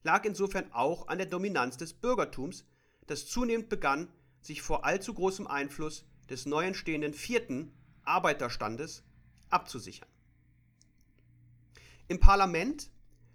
lag 0.03 0.23
insofern 0.23 0.71
auch 0.71 1.07
an 1.07 1.17
der 1.17 1.25
Dominanz 1.25 1.77
des 1.77 1.95
Bürgertums, 1.95 2.63
das 3.07 3.25
zunehmend 3.25 3.69
begann, 3.69 4.07
sich 4.39 4.61
vor 4.61 4.85
allzu 4.85 5.15
großem 5.15 5.47
Einfluss 5.47 6.05
des 6.29 6.45
neu 6.45 6.63
entstehenden 6.63 7.15
vierten 7.15 7.73
Arbeiterstandes 8.03 9.03
abzusichern. 9.49 10.09
Im 12.07 12.19
Parlament 12.19 12.91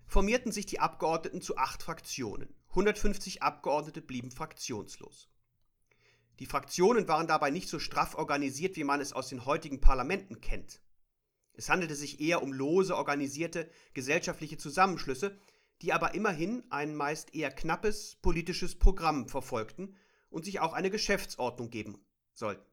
formierten 0.06 0.52
sich 0.52 0.66
die 0.66 0.78
Abgeordneten 0.78 1.42
zu 1.42 1.56
acht 1.56 1.82
Fraktionen. 1.82 2.54
150 2.68 3.42
Abgeordnete 3.42 4.00
blieben 4.00 4.30
fraktionslos. 4.30 5.28
Die 6.38 6.46
Fraktionen 6.46 7.08
waren 7.08 7.26
dabei 7.26 7.50
nicht 7.50 7.68
so 7.68 7.78
straff 7.78 8.14
organisiert, 8.14 8.76
wie 8.76 8.84
man 8.84 9.00
es 9.00 9.12
aus 9.12 9.28
den 9.28 9.44
heutigen 9.44 9.80
Parlamenten 9.80 10.40
kennt. 10.40 10.80
Es 11.52 11.68
handelte 11.68 11.96
sich 11.96 12.20
eher 12.20 12.42
um 12.42 12.52
lose 12.52 12.96
organisierte 12.96 13.68
gesellschaftliche 13.92 14.58
Zusammenschlüsse, 14.58 15.36
die 15.82 15.92
aber 15.92 16.14
immerhin 16.14 16.64
ein 16.70 16.94
meist 16.94 17.34
eher 17.34 17.50
knappes 17.50 18.16
politisches 18.22 18.78
Programm 18.78 19.28
verfolgten 19.28 19.96
und 20.28 20.44
sich 20.44 20.60
auch 20.60 20.72
eine 20.72 20.90
Geschäftsordnung 20.90 21.70
geben 21.70 22.04
sollten. 22.34 22.66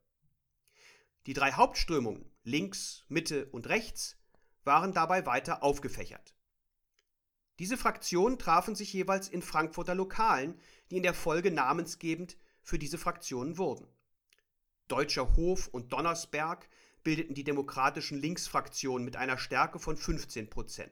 Die 1.25 1.33
drei 1.33 1.53
Hauptströmungen 1.53 2.31
links, 2.43 3.03
Mitte 3.07 3.47
und 3.47 3.67
rechts 3.67 4.17
waren 4.63 4.93
dabei 4.93 5.25
weiter 5.25 5.63
aufgefächert. 5.63 6.35
Diese 7.57 7.77
Fraktionen 7.77 8.37
trafen 8.37 8.75
sich 8.75 8.93
jeweils 8.93 9.29
in 9.29 9.41
Frankfurter 9.41 9.95
Lokalen, 9.95 10.59
die 10.91 10.97
in 10.97 11.03
der 11.03 11.13
Folge 11.13 11.51
namensgebend 11.51 12.37
für 12.65 12.77
diese 12.77 12.97
Fraktionen 12.97 13.57
wurden. 13.57 13.87
Deutscher 14.89 15.35
Hof 15.37 15.67
und 15.67 15.93
Donnersberg 15.93 16.67
bildeten 17.03 17.35
die 17.35 17.43
demokratischen 17.43 18.19
Linksfraktionen 18.19 19.05
mit 19.05 19.15
einer 19.15 19.37
Stärke 19.37 19.79
von 19.79 19.95
15 19.95 20.49
Prozent. 20.49 20.91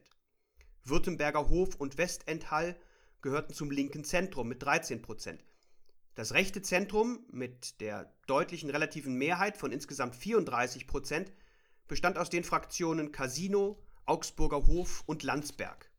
Württemberger 0.83 1.49
Hof 1.49 1.75
und 1.75 1.97
Westenthall 1.97 2.79
gehörten 3.21 3.53
zum 3.53 3.71
linken 3.71 4.03
Zentrum 4.03 4.47
mit 4.47 4.61
13 4.61 5.01
Prozent. 5.01 5.43
Das 6.13 6.33
rechte 6.33 6.61
Zentrum 6.61 7.25
mit 7.31 7.81
der 7.81 8.13
deutlichen 8.27 8.69
relativen 8.69 9.15
Mehrheit 9.15 9.57
von 9.57 9.71
insgesamt 9.71 10.15
34 10.15 10.85
Prozent 10.85 11.31
bestand 11.87 12.19
aus 12.19 12.29
den 12.29 12.43
Fraktionen 12.43 13.11
Casino, 13.11 13.81
Augsburger 14.05 14.67
Hof 14.67 15.03
und 15.07 15.23
Landsberg. 15.23 15.89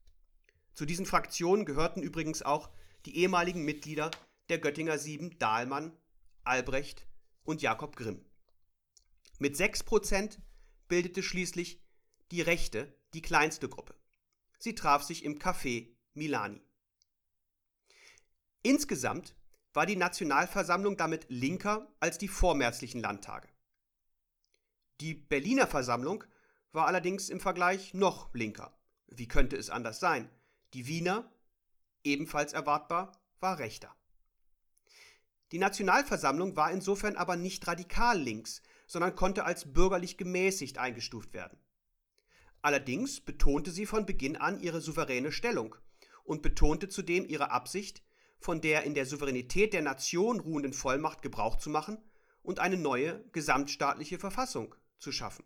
Zu 0.75 0.87
diesen 0.87 1.07
Fraktionen 1.07 1.65
gehörten 1.65 2.03
übrigens 2.03 2.43
auch 2.43 2.71
die 3.07 3.17
ehemaligen 3.17 3.65
Mitglieder 3.65 4.11
der 4.49 4.59
Göttinger 4.59 4.99
Sieben 4.99 5.39
Dahlmann, 5.39 5.97
Albrecht 6.43 7.07
und 7.45 7.63
Jakob 7.63 7.97
Grimm. 7.97 8.25
Mit 9.39 9.57
6% 9.57 10.39
bildete 10.89 11.23
schließlich 11.23 11.83
die 12.31 12.43
Rechte 12.43 12.97
die 13.15 13.23
kleinste 13.23 13.69
Gruppe. 13.69 13.95
Sie 14.59 14.75
traf 14.75 15.03
sich 15.03 15.25
im 15.25 15.39
Café 15.39 15.95
Milani. 16.15 16.63
Insgesamt 18.63 19.35
war 19.73 19.87
die 19.87 19.97
Nationalversammlung 19.97 20.97
damit 20.97 21.27
linker 21.29 21.93
als 22.01 22.19
die 22.19 22.29
vormärzlichen 22.29 23.01
Landtage. 23.01 23.49
Die 25.01 25.15
Berliner 25.15 25.67
Versammlung 25.67 26.25
war 26.73 26.87
allerdings 26.87 27.29
im 27.29 27.41
Vergleich 27.41 27.93
noch 27.95 28.33
linker. 28.35 28.79
Wie 29.09 29.29
könnte 29.29 29.57
es 29.57 29.71
anders 29.71 30.01
sein? 30.01 30.31
Die 30.73 30.87
Wiener, 30.87 31.31
ebenfalls 32.05 32.53
erwartbar, 32.53 33.13
war 33.41 33.59
rechter. 33.59 33.95
Die 35.53 35.59
Nationalversammlung 35.59 36.57
war 36.57 36.71
insofern 36.71 37.17
aber 37.17 37.37
nicht 37.37 37.67
radikal 37.67 38.19
links, 38.19 38.63
sondern 38.87 39.15
konnte 39.15 39.45
als 39.45 39.73
bürgerlich 39.73 40.17
gemäßigt 40.17 40.79
eingestuft 40.79 41.33
werden. 41.33 41.59
Allerdings 42.63 43.21
betonte 43.21 43.71
sie 43.71 43.87
von 43.87 44.07
Beginn 44.07 44.37
an 44.37 44.59
ihre 44.59 44.81
souveräne 44.81 45.33
Stellung 45.33 45.77
und 46.25 46.43
betonte 46.43 46.89
zudem 46.89 47.27
ihre 47.29 47.51
Absicht, 47.51 48.03
von 48.39 48.61
der 48.61 48.85
in 48.85 48.95
der 48.95 49.07
Souveränität 49.07 49.73
der 49.73 49.83
Nation 49.83 50.41
ruhenden 50.41 50.73
Vollmacht 50.73 51.23
Gebrauch 51.23 51.57
zu 51.57 51.71
machen 51.71 51.99
und 52.43 52.59
eine 52.59 52.77
neue 52.77 53.25
gesamtstaatliche 53.33 54.19
Verfassung 54.19 54.75
zu 54.99 55.13
schaffen. 55.13 55.45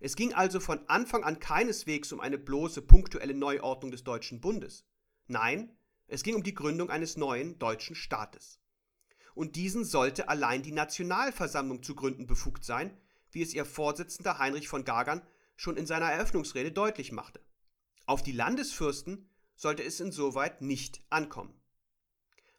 Es 0.00 0.16
ging 0.16 0.34
also 0.34 0.60
von 0.60 0.88
Anfang 0.88 1.24
an 1.24 1.40
keineswegs 1.40 2.12
um 2.12 2.20
eine 2.20 2.38
bloße 2.38 2.82
punktuelle 2.82 3.34
Neuordnung 3.34 3.90
des 3.90 4.04
Deutschen 4.04 4.40
Bundes. 4.40 4.84
Nein, 5.26 5.76
es 6.06 6.22
ging 6.22 6.34
um 6.34 6.42
die 6.42 6.54
Gründung 6.54 6.90
eines 6.90 7.16
neuen 7.16 7.58
deutschen 7.58 7.96
Staates. 7.96 8.60
Und 9.34 9.56
diesen 9.56 9.84
sollte 9.84 10.28
allein 10.28 10.62
die 10.62 10.72
Nationalversammlung 10.72 11.82
zu 11.82 11.94
gründen 11.94 12.26
befugt 12.26 12.64
sein, 12.64 12.96
wie 13.32 13.42
es 13.42 13.52
ihr 13.52 13.64
Vorsitzender 13.64 14.38
Heinrich 14.38 14.68
von 14.68 14.84
Gagern 14.84 15.22
schon 15.56 15.76
in 15.76 15.86
seiner 15.86 16.10
Eröffnungsrede 16.10 16.72
deutlich 16.72 17.12
machte. 17.12 17.40
Auf 18.06 18.22
die 18.22 18.32
Landesfürsten 18.32 19.28
sollte 19.56 19.82
es 19.82 20.00
insoweit 20.00 20.62
nicht 20.62 21.02
ankommen. 21.10 21.54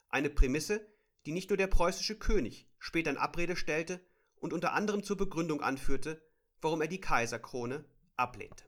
Eine 0.10 0.30
Prämisse, 0.30 0.86
die 1.26 1.32
nicht 1.32 1.50
nur 1.50 1.58
der 1.58 1.68
preußische 1.68 2.18
König 2.18 2.68
später 2.78 3.12
in 3.12 3.18
Abrede 3.18 3.56
stellte 3.56 4.00
und 4.36 4.54
unter 4.54 4.74
anderem 4.74 5.04
zur 5.04 5.18
Begründung 5.18 5.62
anführte, 5.62 6.22
warum 6.62 6.82
er 6.82 6.88
die 6.88 7.02
Kaiserkrone 7.02 7.86
ablehnte. 8.16 8.66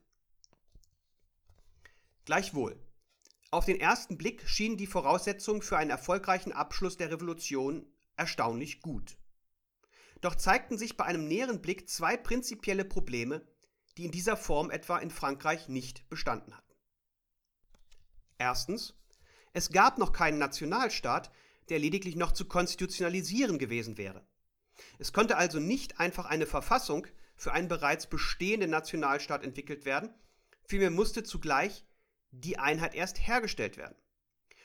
Gleichwohl, 2.24 2.78
auf 3.50 3.64
den 3.64 3.80
ersten 3.80 4.18
Blick 4.18 4.46
schienen 4.46 4.76
die 4.76 4.86
Voraussetzungen 4.86 5.62
für 5.62 5.78
einen 5.78 5.90
erfolgreichen 5.90 6.52
Abschluss 6.52 6.96
der 6.98 7.10
Revolution 7.10 7.86
erstaunlich 8.18 8.80
gut. 8.80 9.18
Doch 10.20 10.34
zeigten 10.34 10.76
sich 10.76 10.96
bei 10.96 11.04
einem 11.04 11.28
näheren 11.28 11.62
Blick 11.62 11.88
zwei 11.88 12.16
prinzipielle 12.16 12.84
Probleme, 12.84 13.46
die 13.96 14.04
in 14.04 14.10
dieser 14.10 14.36
Form 14.36 14.70
etwa 14.70 14.98
in 14.98 15.10
Frankreich 15.10 15.68
nicht 15.68 16.08
bestanden 16.08 16.56
hatten. 16.56 16.74
Erstens, 18.36 18.94
es 19.52 19.70
gab 19.70 19.98
noch 19.98 20.12
keinen 20.12 20.38
Nationalstaat, 20.38 21.30
der 21.68 21.78
lediglich 21.78 22.16
noch 22.16 22.32
zu 22.32 22.46
konstitutionalisieren 22.46 23.58
gewesen 23.58 23.98
wäre. 23.98 24.26
Es 24.98 25.12
konnte 25.12 25.36
also 25.36 25.58
nicht 25.58 25.98
einfach 25.98 26.26
eine 26.26 26.46
Verfassung 26.46 27.06
für 27.36 27.52
einen 27.52 27.68
bereits 27.68 28.08
bestehenden 28.08 28.70
Nationalstaat 28.70 29.44
entwickelt 29.44 29.84
werden, 29.84 30.14
vielmehr 30.64 30.90
musste 30.90 31.22
zugleich 31.22 31.84
die 32.30 32.58
Einheit 32.58 32.94
erst 32.94 33.26
hergestellt 33.26 33.76
werden. 33.76 33.96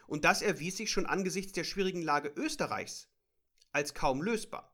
Und 0.08 0.26
das 0.26 0.42
erwies 0.42 0.78
sich 0.78 0.92
schon 0.92 1.06
angesichts 1.06 1.54
der 1.54 1.63
schwierigen 1.63 2.02
Lage 2.02 2.32
Österreichs 2.36 3.10
als 3.74 3.94
kaum 3.94 4.22
lösbar. 4.22 4.74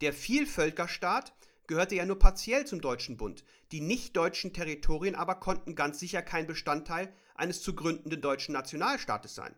Der 0.00 0.12
Vielvölkerstaat 0.12 1.34
gehörte 1.66 1.94
ja 1.94 2.04
nur 2.04 2.18
partiell 2.18 2.66
zum 2.66 2.80
Deutschen 2.80 3.16
Bund. 3.16 3.44
Die 3.72 3.80
nicht-deutschen 3.80 4.52
Territorien 4.52 5.14
aber 5.14 5.36
konnten 5.36 5.74
ganz 5.74 5.98
sicher 5.98 6.22
kein 6.22 6.46
Bestandteil 6.46 7.12
eines 7.34 7.62
zu 7.62 7.74
gründenden 7.74 8.20
deutschen 8.20 8.52
Nationalstaates 8.52 9.34
sein. 9.34 9.56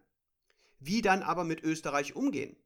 Wie 0.79 1.03
dann 1.03 1.23
aber 1.23 1.45
mit 1.45 1.63
Österreich 1.63 2.17
umgehen? 2.17 2.57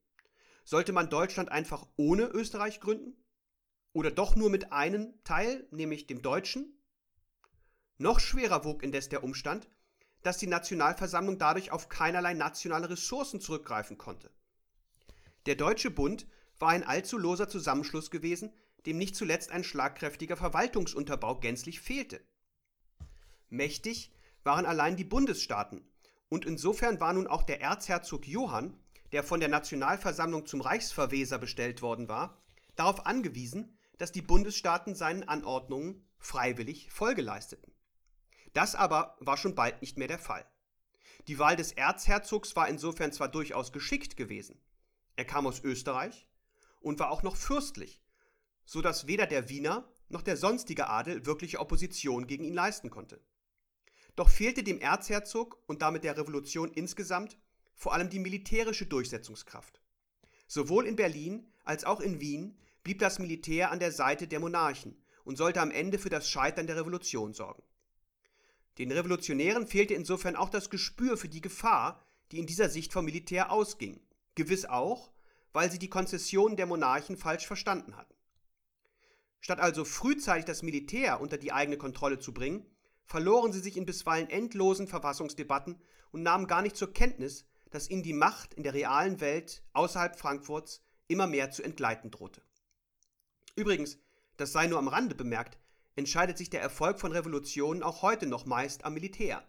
Sollte 0.65 0.93
man 0.93 1.11
Deutschland 1.11 1.51
einfach 1.51 1.87
ohne 1.97 2.25
Österreich 2.25 2.81
gründen? 2.81 3.17
Oder 3.93 4.11
doch 4.11 4.37
nur 4.37 4.51
mit 4.51 4.73
einem 4.73 5.15
Teil, 5.25 5.67
nämlich 5.71 6.07
dem 6.07 6.23
deutschen? 6.23 6.81
Noch 7.99 8.21
schwerer 8.21 8.65
wog 8.65 8.83
indes 8.83 9.09
der 9.09 9.25
Umstand, 9.25 9.69
dass 10.23 10.39
die 10.39 10.47
Nationalversammlung 10.47 11.39
dadurch 11.39 11.73
auf 11.73 11.89
keinerlei 11.89 12.35
nationale 12.35 12.91
Ressourcen 12.91 13.41
zurückgreifen 13.41 13.99
konnte. 13.99 14.31
Der 15.47 15.55
Deutsche 15.55 15.91
Bund 15.91 16.27
war 16.59 16.71
ein 16.71 16.85
allzu 16.85 17.17
loser 17.17 17.49
Zusammenschluss 17.49 18.11
gewesen, 18.11 18.53
dem 18.87 18.99
nicht 18.99 19.17
zuletzt 19.17 19.51
ein 19.51 19.65
schlagkräftiger 19.65 20.37
Verwaltungsunterbau 20.37 21.41
gänzlich 21.41 21.81
fehlte. 21.81 22.21
Mächtig 23.49 24.13
waren 24.45 24.67
allein 24.67 24.97
die 24.97 25.05
Bundesstaaten, 25.05 25.85
und 26.29 26.45
insofern 26.45 27.01
war 27.01 27.13
nun 27.13 27.27
auch 27.27 27.43
der 27.43 27.61
Erzherzog 27.61 28.27
Johann, 28.27 28.79
der 29.13 29.25
von 29.25 29.41
der 29.41 29.49
Nationalversammlung 29.49 30.47
zum 30.47 30.61
Reichsverweser 30.61 31.39
bestellt 31.39 31.83
worden 31.83 32.09
war, 32.09 32.41
darauf 32.77 33.07
angewiesen, 33.07 33.77
dass 33.99 34.13
die 34.13 34.23
Bundesstaaten 34.23 34.95
seinen 34.95 35.25
Anordnungen 35.25 36.07
freiwillig 36.19 36.91
Folge 36.91 37.23
leisteten. 37.23 37.73
Das 38.53 38.75
aber 38.75 39.17
war 39.21 39.37
schon 39.37 39.55
bald 39.55 39.81
nicht 39.81 39.99
mehr 39.99 40.09
der 40.09 40.19
Fall. 40.19 40.47
Die 41.27 41.39
Wahl 41.39 41.57
des 41.57 41.73
Erzherzogs 41.73 42.57
war 42.57 42.69
insofern 42.69 43.13
zwar 43.13 43.29
durchaus 43.29 43.73
geschickt 43.73 44.17
gewesen. 44.17 44.61
Er 45.21 45.27
kam 45.27 45.47
aus 45.47 45.63
Österreich 45.63 46.27
und 46.81 46.99
war 46.99 47.11
auch 47.11 47.23
noch 47.23 47.37
fürstlich, 47.37 48.01
so 48.65 48.81
dass 48.81 49.07
weder 49.07 49.27
der 49.27 49.51
Wiener 49.51 49.87
noch 50.09 50.23
der 50.23 50.39
sonstige 50.39 50.89
Adel 50.89 51.27
wirkliche 51.27 51.61
Opposition 51.61 52.27
gegen 52.27 52.43
ihn 52.43 52.55
leisten 52.55 52.89
konnte. 52.89 53.23
Doch 54.17 54.31
fehlte 54.31 54.63
dem 54.63 54.81
Erzherzog 54.81 55.63
und 55.67 55.83
damit 55.83 56.05
der 56.05 56.17
Revolution 56.17 56.73
insgesamt 56.73 57.37
vor 57.75 57.93
allem 57.93 58.09
die 58.09 58.19
militärische 58.19 58.87
Durchsetzungskraft. 58.87 59.83
Sowohl 60.47 60.87
in 60.87 60.97
Berlin 60.97 61.53
als 61.65 61.85
auch 61.85 62.01
in 62.01 62.19
Wien 62.23 62.57
blieb 62.83 63.01
das 63.01 63.19
Militär 63.19 63.73
an 63.73 63.79
der 63.79 63.93
Seite 63.93 64.27
der 64.27 64.41
Monarchen 64.41 64.97
und 65.25 65.37
sollte 65.37 65.61
am 65.61 65.71
Ende 65.71 65.99
für 65.99 66.09
das 66.09 66.31
Scheitern 66.31 66.67
der 66.67 66.77
Revolution 66.77 67.35
sorgen. 67.35 67.63
Den 68.79 68.91
Revolutionären 68.91 69.67
fehlte 69.67 69.93
insofern 69.93 70.35
auch 70.35 70.49
das 70.49 70.71
Gespür 70.71 71.19
für 71.19 71.29
die 71.29 71.43
Gefahr, 71.43 72.07
die 72.33 72.39
in 72.39 72.47
dieser 72.47 72.71
Sicht 72.71 72.95
vom 72.95 73.05
Militär 73.05 73.53
ausging, 73.53 74.01
gewiss 74.35 74.65
auch, 74.65 75.11
weil 75.53 75.71
sie 75.71 75.79
die 75.79 75.91
Konzessionen 75.91 76.57
der 76.57 76.67
Monarchen 76.67 77.17
falsch 77.17 77.47
verstanden 77.47 77.97
hatten. 77.97 78.15
Statt 79.41 79.59
also 79.59 79.85
frühzeitig 79.85 80.45
das 80.45 80.63
Militär 80.63 81.21
unter 81.21 81.39
die 81.39 81.53
eigene 81.53 81.79
Kontrolle 81.79 82.19
zu 82.19 82.33
bringen, 82.35 82.67
verloren 83.05 83.53
sie 83.53 83.61
sich 83.61 83.77
in 83.77 83.87
bisweilen 83.87 84.31
endlosen 84.31 84.87
Verfassungsdebatten 84.87 85.81
und 86.13 86.23
nahmen 86.23 86.47
gar 86.47 86.63
nicht 86.63 86.77
zur 86.77 86.93
Kenntnis, 86.93 87.47
dass 87.71 87.89
ihnen 87.89 88.03
die 88.03 88.13
Macht 88.13 88.55
in 88.55 88.63
der 88.63 88.75
realen 88.75 89.21
Welt 89.21 89.63
außerhalb 89.73 90.19
Frankfurts 90.19 90.83
immer 91.09 91.27
mehr 91.27 91.51
zu 91.51 91.63
entgleiten 91.63 92.11
drohte. 92.11 92.43
Übrigens, 93.57 93.99
das 94.37 94.53
sei 94.53 94.67
nur 94.67 94.79
am 94.79 94.89
Rande 94.89 95.15
bemerkt, 95.15 95.59
entscheidet 95.97 96.39
sich 96.39 96.51
der 96.51 96.61
Erfolg 96.61 97.01
von 97.01 97.13
Revolutionen 97.13 97.83
auch 97.83 98.03
heute 98.03 98.27
noch 98.27 98.47
meist 98.47 98.85
am 98.85 98.95
Militär. 98.95 99.45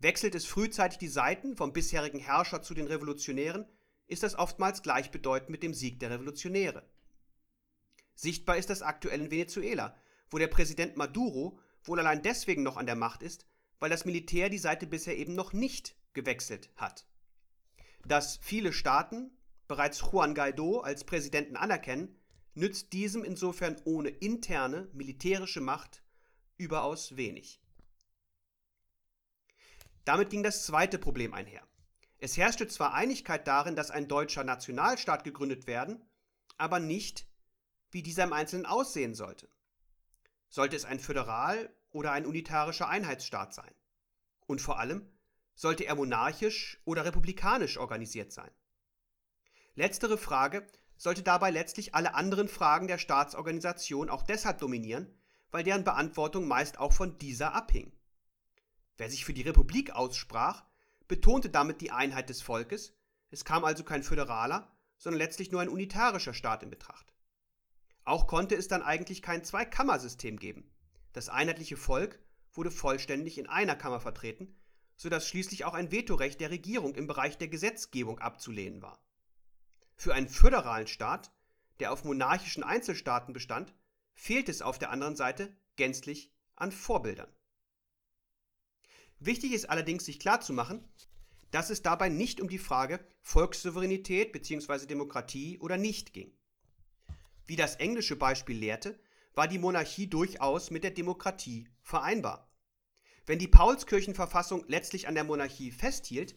Wechselt 0.00 0.34
es 0.34 0.44
frühzeitig 0.44 0.98
die 0.98 1.08
Seiten 1.08 1.56
vom 1.56 1.72
bisherigen 1.72 2.18
Herrscher 2.18 2.62
zu 2.62 2.74
den 2.74 2.88
Revolutionären, 2.88 3.66
ist 4.12 4.22
das 4.22 4.34
oftmals 4.34 4.82
gleichbedeutend 4.82 5.50
mit 5.50 5.62
dem 5.62 5.74
Sieg 5.74 5.98
der 6.00 6.10
Revolutionäre. 6.10 6.84
Sichtbar 8.14 8.56
ist 8.56 8.70
das 8.70 8.82
aktuell 8.82 9.20
in 9.20 9.30
Venezuela, 9.30 9.96
wo 10.30 10.38
der 10.38 10.48
Präsident 10.48 10.96
Maduro 10.96 11.58
wohl 11.84 11.98
allein 11.98 12.22
deswegen 12.22 12.62
noch 12.62 12.76
an 12.76 12.86
der 12.86 12.94
Macht 12.94 13.22
ist, 13.22 13.46
weil 13.80 13.90
das 13.90 14.04
Militär 14.04 14.48
die 14.48 14.58
Seite 14.58 14.86
bisher 14.86 15.16
eben 15.16 15.34
noch 15.34 15.52
nicht 15.52 15.96
gewechselt 16.12 16.70
hat. 16.76 17.06
Dass 18.04 18.38
viele 18.42 18.72
Staaten 18.72 19.36
bereits 19.66 20.00
Juan 20.00 20.34
Guaido 20.34 20.80
als 20.80 21.04
Präsidenten 21.04 21.56
anerkennen, 21.56 22.16
nützt 22.54 22.92
diesem 22.92 23.24
insofern 23.24 23.80
ohne 23.84 24.10
interne 24.10 24.90
militärische 24.92 25.60
Macht 25.60 26.02
überaus 26.58 27.16
wenig. 27.16 27.60
Damit 30.04 30.30
ging 30.30 30.42
das 30.42 30.66
zweite 30.66 30.98
Problem 30.98 31.32
einher. 31.32 31.66
Es 32.22 32.36
herrschte 32.36 32.68
zwar 32.68 32.94
Einigkeit 32.94 33.48
darin, 33.48 33.74
dass 33.74 33.90
ein 33.90 34.06
deutscher 34.06 34.44
Nationalstaat 34.44 35.24
gegründet 35.24 35.66
werden, 35.66 36.08
aber 36.56 36.78
nicht, 36.78 37.26
wie 37.90 38.04
dieser 38.04 38.22
im 38.22 38.32
Einzelnen 38.32 38.64
aussehen 38.64 39.16
sollte. 39.16 39.48
Sollte 40.48 40.76
es 40.76 40.84
ein 40.84 41.00
föderal 41.00 41.74
oder 41.90 42.12
ein 42.12 42.24
unitarischer 42.24 42.88
Einheitsstaat 42.88 43.54
sein? 43.54 43.74
Und 44.46 44.60
vor 44.60 44.78
allem, 44.78 45.10
sollte 45.56 45.84
er 45.84 45.96
monarchisch 45.96 46.80
oder 46.84 47.04
republikanisch 47.04 47.76
organisiert 47.76 48.30
sein? 48.30 48.52
Letztere 49.74 50.16
Frage 50.16 50.64
sollte 50.96 51.24
dabei 51.24 51.50
letztlich 51.50 51.96
alle 51.96 52.14
anderen 52.14 52.46
Fragen 52.46 52.86
der 52.86 52.98
Staatsorganisation 52.98 54.08
auch 54.08 54.22
deshalb 54.22 54.58
dominieren, 54.58 55.12
weil 55.50 55.64
deren 55.64 55.82
Beantwortung 55.82 56.46
meist 56.46 56.78
auch 56.78 56.92
von 56.92 57.18
dieser 57.18 57.52
abhing. 57.52 57.90
Wer 58.96 59.10
sich 59.10 59.24
für 59.24 59.34
die 59.34 59.42
Republik 59.42 59.90
aussprach, 59.90 60.62
betonte 61.12 61.50
damit 61.50 61.82
die 61.82 61.90
Einheit 61.90 62.30
des 62.30 62.40
Volkes, 62.40 62.96
es 63.28 63.44
kam 63.44 63.66
also 63.66 63.84
kein 63.84 64.02
föderaler, 64.02 64.74
sondern 64.96 65.18
letztlich 65.18 65.52
nur 65.52 65.60
ein 65.60 65.68
unitarischer 65.68 66.32
Staat 66.32 66.62
in 66.62 66.70
Betracht. 66.70 67.12
Auch 68.04 68.26
konnte 68.26 68.54
es 68.54 68.66
dann 68.66 68.80
eigentlich 68.80 69.20
kein 69.20 69.44
Zweikammersystem 69.44 70.38
geben. 70.38 70.72
Das 71.12 71.28
einheitliche 71.28 71.76
Volk 71.76 72.18
wurde 72.54 72.70
vollständig 72.70 73.36
in 73.36 73.46
einer 73.46 73.76
Kammer 73.76 74.00
vertreten, 74.00 74.58
sodass 74.96 75.28
schließlich 75.28 75.66
auch 75.66 75.74
ein 75.74 75.92
Vetorecht 75.92 76.40
der 76.40 76.48
Regierung 76.50 76.94
im 76.94 77.06
Bereich 77.06 77.36
der 77.36 77.48
Gesetzgebung 77.48 78.18
abzulehnen 78.18 78.80
war. 78.80 78.98
Für 79.94 80.14
einen 80.14 80.30
föderalen 80.30 80.86
Staat, 80.86 81.30
der 81.78 81.92
auf 81.92 82.04
monarchischen 82.04 82.62
Einzelstaaten 82.62 83.34
bestand, 83.34 83.74
fehlt 84.14 84.48
es 84.48 84.62
auf 84.62 84.78
der 84.78 84.88
anderen 84.90 85.16
Seite 85.16 85.54
gänzlich 85.76 86.32
an 86.56 86.72
Vorbildern. 86.72 87.30
Wichtig 89.24 89.52
ist 89.52 89.70
allerdings, 89.70 90.04
sich 90.04 90.18
klarzumachen, 90.18 90.84
dass 91.50 91.70
es 91.70 91.82
dabei 91.82 92.08
nicht 92.08 92.40
um 92.40 92.48
die 92.48 92.58
Frage 92.58 93.00
Volkssouveränität 93.20 94.32
bzw. 94.32 94.86
Demokratie 94.86 95.58
oder 95.58 95.76
nicht 95.76 96.12
ging. 96.12 96.32
Wie 97.46 97.56
das 97.56 97.76
englische 97.76 98.16
Beispiel 98.16 98.56
lehrte, 98.56 98.98
war 99.34 99.48
die 99.48 99.58
Monarchie 99.58 100.08
durchaus 100.08 100.70
mit 100.70 100.84
der 100.84 100.90
Demokratie 100.90 101.68
vereinbar. 101.82 102.50
Wenn 103.26 103.38
die 103.38 103.48
Paulskirchenverfassung 103.48 104.64
letztlich 104.68 105.08
an 105.08 105.14
der 105.14 105.24
Monarchie 105.24 105.70
festhielt, 105.70 106.34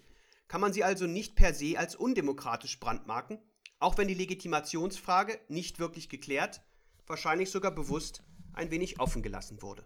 kann 0.48 0.62
man 0.62 0.74
sie 0.74 0.84
also 0.84 1.08
nicht 1.08 1.36
per 1.36 1.54
se 1.54 1.78
als 1.78 1.96
undemokratisch 1.96 2.80
brandmarken 2.80 3.40
auch 3.80 3.98
wenn 3.98 4.08
die 4.08 4.14
Legitimationsfrage 4.14 5.40
nicht 5.48 5.80
wirklich 5.80 6.10
geklärt, 6.10 6.62
wahrscheinlich 7.08 7.52
sogar 7.52 7.72
bewusst 7.72 8.24
ein 8.54 8.72
wenig 8.72 9.00
offen 9.00 9.22
gelassen 9.22 9.62
wurde. 9.62 9.86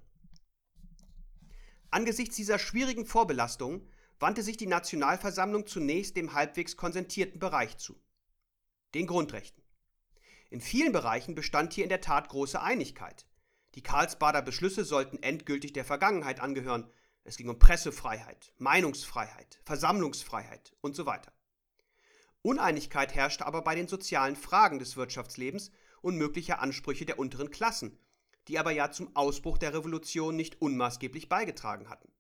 Angesichts 1.92 2.36
dieser 2.36 2.60
schwierigen 2.60 3.06
Vorbelastung 3.06 3.88
wandte 4.20 4.44
sich 4.44 4.58
die 4.58 4.68
Nationalversammlung 4.68 5.66
zunächst 5.66 6.16
dem 6.18 6.34
halbwegs 6.34 6.78
konsentierten 6.78 7.40
Bereich 7.40 7.78
zu, 7.78 8.00
den 8.94 9.08
Grundrechten. 9.08 9.64
In 10.50 10.62
vielen 10.62 10.92
Bereichen 10.92 11.36
bestand 11.36 11.74
hier 11.74 11.84
in 11.84 11.90
der 11.90 12.02
Tat 12.02 12.30
große 12.30 12.62
Einigkeit. 12.62 13.26
Die 13.76 13.84
Karlsbader 13.84 14.42
Beschlüsse 14.42 14.84
sollten 14.84 15.22
endgültig 15.22 15.74
der 15.74 15.86
Vergangenheit 15.86 16.40
angehören. 16.40 16.92
Es 17.24 17.38
ging 17.38 17.50
um 17.50 17.60
Pressefreiheit, 17.60 18.54
Meinungsfreiheit, 18.58 19.62
Versammlungsfreiheit 19.64 20.76
und 20.82 20.96
so 20.96 21.06
weiter. 21.06 21.32
Uneinigkeit 22.42 23.14
herrschte 23.14 23.46
aber 23.46 23.64
bei 23.64 23.76
den 23.76 23.88
sozialen 23.88 24.36
Fragen 24.36 24.80
des 24.80 24.96
Wirtschaftslebens 24.96 25.72
und 26.02 26.18
möglicher 26.18 26.62
Ansprüche 26.62 27.06
der 27.06 27.20
unteren 27.20 27.52
Klassen, 27.52 28.00
die 28.50 28.58
aber 28.58 28.72
ja 28.72 28.92
zum 28.92 29.16
Ausbruch 29.16 29.60
der 29.60 29.76
Revolution 29.76 30.36
nicht 30.36 30.60
unmaßgeblich 30.60 31.30
beigetragen 31.30 31.88
hatten. 31.88 32.12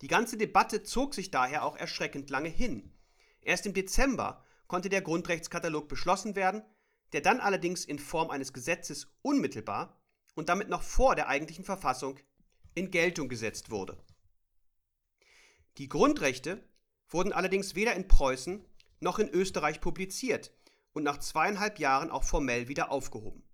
Die 0.00 0.08
ganze 0.08 0.36
Debatte 0.36 0.82
zog 0.82 1.14
sich 1.14 1.30
daher 1.30 1.64
auch 1.64 1.76
erschreckend 1.76 2.28
lange 2.28 2.48
hin. 2.48 2.92
Erst 3.40 3.64
im 3.64 3.72
Dezember 3.72 4.44
konnte 4.66 4.88
der 4.88 5.00
Grundrechtskatalog 5.00 5.88
beschlossen 5.88 6.34
werden, 6.34 6.64
der 7.12 7.20
dann 7.20 7.38
allerdings 7.38 7.84
in 7.84 8.00
Form 8.00 8.30
eines 8.30 8.52
Gesetzes 8.52 9.06
unmittelbar 9.22 9.96
und 10.34 10.48
damit 10.48 10.68
noch 10.68 10.82
vor 10.82 11.14
der 11.14 11.28
eigentlichen 11.28 11.64
Verfassung 11.64 12.18
in 12.74 12.90
Geltung 12.90 13.28
gesetzt 13.28 13.70
wurde. 13.70 13.96
Die 15.78 15.88
Grundrechte 15.88 16.68
wurden 17.08 17.32
allerdings 17.32 17.76
weder 17.76 17.94
in 17.94 18.08
Preußen 18.08 18.64
noch 18.98 19.20
in 19.20 19.28
Österreich 19.28 19.80
publiziert 19.80 20.52
und 20.92 21.04
nach 21.04 21.18
zweieinhalb 21.18 21.78
Jahren 21.78 22.10
auch 22.10 22.24
formell 22.24 22.66
wieder 22.66 22.90
aufgehoben. 22.90 23.44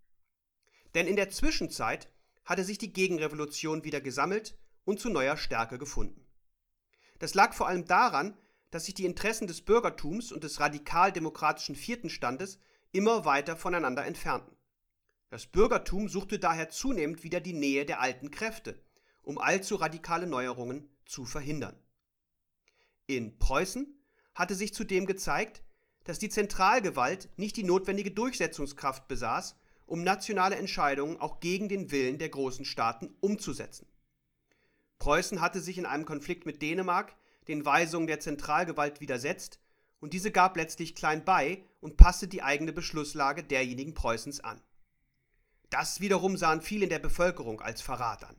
Denn 0.95 1.07
in 1.07 1.16
der 1.16 1.30
Zwischenzeit 1.30 2.09
hatte 2.45 2.64
sich 2.64 2.78
die 2.78 2.93
Gegenrevolution 2.93 3.84
wieder 3.84 4.01
gesammelt 4.01 4.59
und 4.84 4.99
zu 4.99 5.09
neuer 5.09 5.36
Stärke 5.36 5.78
gefunden. 5.78 6.26
Das 7.18 7.34
lag 7.34 7.53
vor 7.53 7.68
allem 7.68 7.84
daran, 7.84 8.36
dass 8.70 8.86
sich 8.86 8.95
die 8.95 9.05
Interessen 9.05 9.47
des 9.47 9.62
Bürgertums 9.62 10.32
und 10.32 10.45
des 10.45 10.61
radikal-demokratischen 10.61 11.76
vierten 11.76 12.11
Standes 12.11 12.59
immer 12.93 13.24
weiter 13.24 13.57
voneinander 13.57 14.05
entfernten. 14.05 14.57
Das 15.28 15.47
Bürgertum 15.47 16.09
suchte 16.09 16.38
daher 16.38 16.70
zunehmend 16.70 17.22
wieder 17.22 17.41
die 17.41 17.53
Nähe 17.53 17.84
der 17.84 18.01
alten 18.01 18.30
Kräfte, 18.30 18.82
um 19.22 19.38
allzu 19.38 19.76
radikale 19.76 20.26
Neuerungen 20.26 20.88
zu 21.05 21.24
verhindern. 21.24 21.78
In 23.07 23.38
Preußen 23.38 23.95
hatte 24.34 24.55
sich 24.55 24.74
zudem 24.74 25.07
gezeigt, 25.07 25.62
dass 26.05 26.18
die 26.18 26.30
Zentralgewalt 26.30 27.28
nicht 27.36 27.57
die 27.57 27.64
notwendige 27.64 28.11
Durchsetzungskraft 28.11 29.07
besaß, 29.07 29.57
um 29.91 30.05
nationale 30.05 30.55
Entscheidungen 30.55 31.20
auch 31.20 31.41
gegen 31.41 31.68
den 31.68 31.91
Willen 31.91 32.18
der 32.18 32.28
großen 32.28 32.64
Staaten 32.64 33.12
umzusetzen. 33.20 33.88
Preußen 35.01 35.41
hatte 35.41 35.61
sich 35.61 35.78
in 35.78 35.86
einem 35.86 36.05
Konflikt 36.05 36.47
mit 36.47 36.62
Dänemark 36.62 37.16
den 37.49 37.64
Weisungen 37.64 38.07
der 38.07 38.20
Zentralgewalt 38.20 39.01
widersetzt 39.01 39.59
und 39.99 40.12
diese 40.12 40.30
gab 40.30 40.57
letztlich 40.57 40.95
klein 40.95 41.24
bei 41.24 41.64
und 41.80 41.97
passte 41.97 42.28
die 42.28 42.43
eigene 42.43 42.72
Beschlusslage 42.72 43.43
derjenigen 43.43 43.95
Preußens 43.95 44.38
an. 44.41 44.62
Das 45.70 46.01
wiederum 46.01 46.36
sahen 46.36 46.62
viele 46.62 46.84
in 46.84 46.91
der 46.91 47.01
Bevölkerung 47.01 47.61
als 47.61 47.82
Verrat 47.82 48.22
an. 48.22 48.36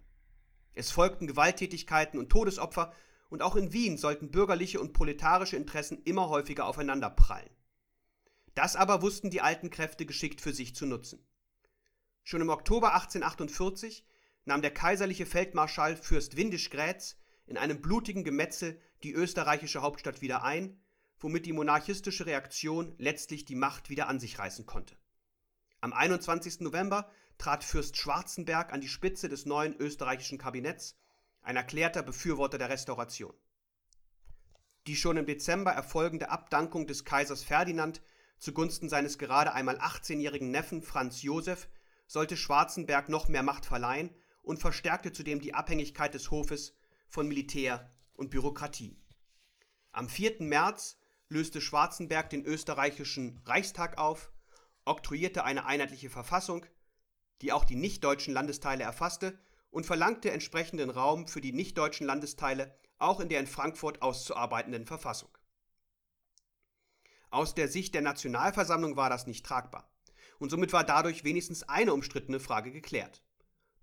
Es 0.74 0.90
folgten 0.90 1.28
Gewalttätigkeiten 1.28 2.18
und 2.18 2.30
Todesopfer, 2.30 2.94
und 3.30 3.42
auch 3.42 3.56
in 3.56 3.72
Wien 3.72 3.98
sollten 3.98 4.30
bürgerliche 4.30 4.82
und 4.82 4.92
proletarische 4.92 5.56
Interessen 5.56 6.02
immer 6.04 6.28
häufiger 6.28 6.66
aufeinanderprallen. 6.66 7.50
Das 8.56 8.76
aber 8.76 9.02
wussten 9.02 9.30
die 9.30 9.40
alten 9.40 9.70
Kräfte 9.70 10.06
geschickt 10.06 10.42
für 10.42 10.54
sich 10.54 10.76
zu 10.76 10.86
nutzen. 10.86 11.26
Schon 12.24 12.42
im 12.42 12.50
Oktober 12.50 12.94
1848 12.94 14.06
nahm 14.46 14.62
der 14.62 14.74
kaiserliche 14.74 15.26
Feldmarschall 15.26 15.96
Fürst 15.96 16.38
Windisch-Grätz 16.38 17.18
in 17.46 17.58
einem 17.58 17.82
blutigen 17.82 18.24
Gemetzel 18.24 18.80
die 19.04 19.14
österreichische 19.14 19.82
Hauptstadt 19.82 20.22
wieder 20.22 20.44
ein, 20.44 20.80
womit 21.20 21.46
die 21.46 21.54
monarchistische 21.54 22.26
Reaktion 22.26 22.96
letztlich 22.98 23.46
die 23.46 23.56
Macht 23.56 23.90
wieder 23.90 24.08
an 24.08 24.20
sich 24.20 24.40
reißen 24.40 24.66
konnte. 24.66 24.96
Am 25.80 25.94
21. 25.94 26.62
November 26.62 27.12
trat 27.38 27.64
Fürst 27.64 27.98
Schwarzenberg 27.98 28.72
an 28.72 28.82
die 28.82 28.88
Spitze 28.88 29.30
des 29.30 29.46
neuen 29.46 29.76
österreichischen 29.76 30.38
Kabinetts, 30.38 30.96
ein 31.42 31.56
erklärter 31.56 32.04
Befürworter 32.04 32.58
der 32.58 32.70
Restauration. 32.70 33.34
Die 34.88 34.96
schon 34.96 35.18
im 35.18 35.26
Dezember 35.26 35.72
erfolgende 35.72 36.30
Abdankung 36.30 36.88
des 36.88 37.04
Kaisers 37.04 37.44
Ferdinand 37.44 38.02
zugunsten 38.38 38.90
seines 38.90 39.18
gerade 39.18 39.54
einmal 39.54 39.78
18-jährigen 39.78 40.50
Neffen 40.50 40.82
Franz 40.82 41.22
Josef 41.22 41.68
sollte 42.12 42.36
Schwarzenberg 42.36 43.10
noch 43.10 43.28
mehr 43.28 43.44
Macht 43.44 43.66
verleihen 43.66 44.14
und 44.42 44.60
verstärkte 44.60 45.14
zudem 45.14 45.40
die 45.40 45.54
Abhängigkeit 45.54 46.14
des 46.14 46.32
Hofes 46.32 46.76
von 47.08 47.28
Militär 47.28 47.90
und 48.14 48.32
Bürokratie. 48.32 48.98
Am 49.92 50.10
4. 50.10 50.42
März 50.42 50.98
löste 51.30 51.62
Schwarzenberg 51.62 52.30
den 52.30 52.44
österreichischen 52.44 53.40
Reichstag 53.46 53.98
auf, 53.98 54.32
oktroyierte 54.84 55.44
eine 55.44 55.66
einheitliche 55.66 56.10
Verfassung 56.10 56.66
die 57.42 57.52
auch 57.52 57.66
die 57.66 57.76
nichtdeutschen 57.76 58.34
Landesteile 58.34 58.84
erfasste 58.84 59.38
und 59.72 59.86
verlangte 59.86 60.32
entsprechenden 60.32 60.90
Raum 60.90 61.28
für 61.28 61.42
die 61.42 61.54
nichtdeutschen 61.54 62.06
Landesteile 62.06 62.76
auch 62.98 63.20
in 63.20 63.30
der 63.30 63.40
in 63.40 63.48
Frankfurt 63.48 64.02
auszuarbeitenden 64.02 64.86
Verfassung. 64.86 65.30
Aus 67.32 67.56
der 67.56 67.68
Sicht 67.68 67.96
der 67.96 68.02
Nationalversammlung 68.02 68.96
war 68.96 69.10
das 69.10 69.26
nicht 69.26 69.46
tragbar. 69.46 69.90
Und 70.42 70.50
somit 70.50 70.74
war 70.74 70.84
dadurch 70.84 71.24
wenigstens 71.24 71.62
eine 71.70 71.94
umstrittene 71.94 72.40
Frage 72.40 72.72
geklärt. 72.72 73.22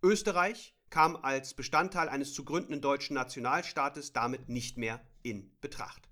Österreich 0.03 0.75
kam 0.91 1.15
als 1.15 1.55
Bestandteil 1.55 2.09
eines 2.09 2.35
zu 2.35 2.45
gründenden 2.45 2.81
deutschen 2.81 3.15
Nationalstaates 3.15 4.13
damit 4.13 4.49
nicht 4.49 4.77
mehr 4.77 5.01
in 5.23 5.53
Betracht. 5.61 6.11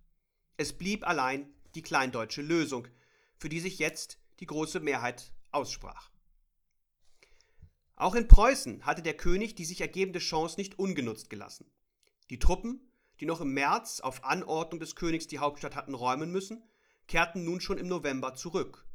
Es 0.57 0.73
blieb 0.73 1.05
allein 1.05 1.53
die 1.75 1.83
kleindeutsche 1.83 2.43
Lösung, 2.43 2.87
für 3.37 3.49
die 3.49 3.59
sich 3.59 3.81
jetzt 3.81 4.21
die 4.39 4.47
große 4.47 4.79
Mehrheit 4.79 5.33
aussprach. 5.51 6.11
Auch 7.97 8.15
in 8.15 8.29
Preußen 8.29 8.87
hatte 8.87 9.03
der 9.03 9.17
König 9.17 9.57
die 9.57 9.65
sich 9.65 9.81
ergebende 9.81 10.21
Chance 10.21 10.61
nicht 10.61 10.79
ungenutzt 10.79 11.29
gelassen. 11.29 11.69
Die 12.31 12.39
Truppen, 12.39 12.89
die 13.19 13.27
noch 13.27 13.41
im 13.41 13.53
März 13.53 13.99
auf 13.99 14.23
Anordnung 14.23 14.79
des 14.79 14.95
Königs 14.95 15.27
die 15.27 15.41
Hauptstadt 15.41 15.75
hatten 15.75 15.95
räumen 15.95 16.31
müssen, 16.31 16.63
kehrten 17.09 17.45
nun 17.45 17.61
schon 17.61 17.79
im 17.79 17.89
November 17.89 18.37
zurück. 18.37 18.86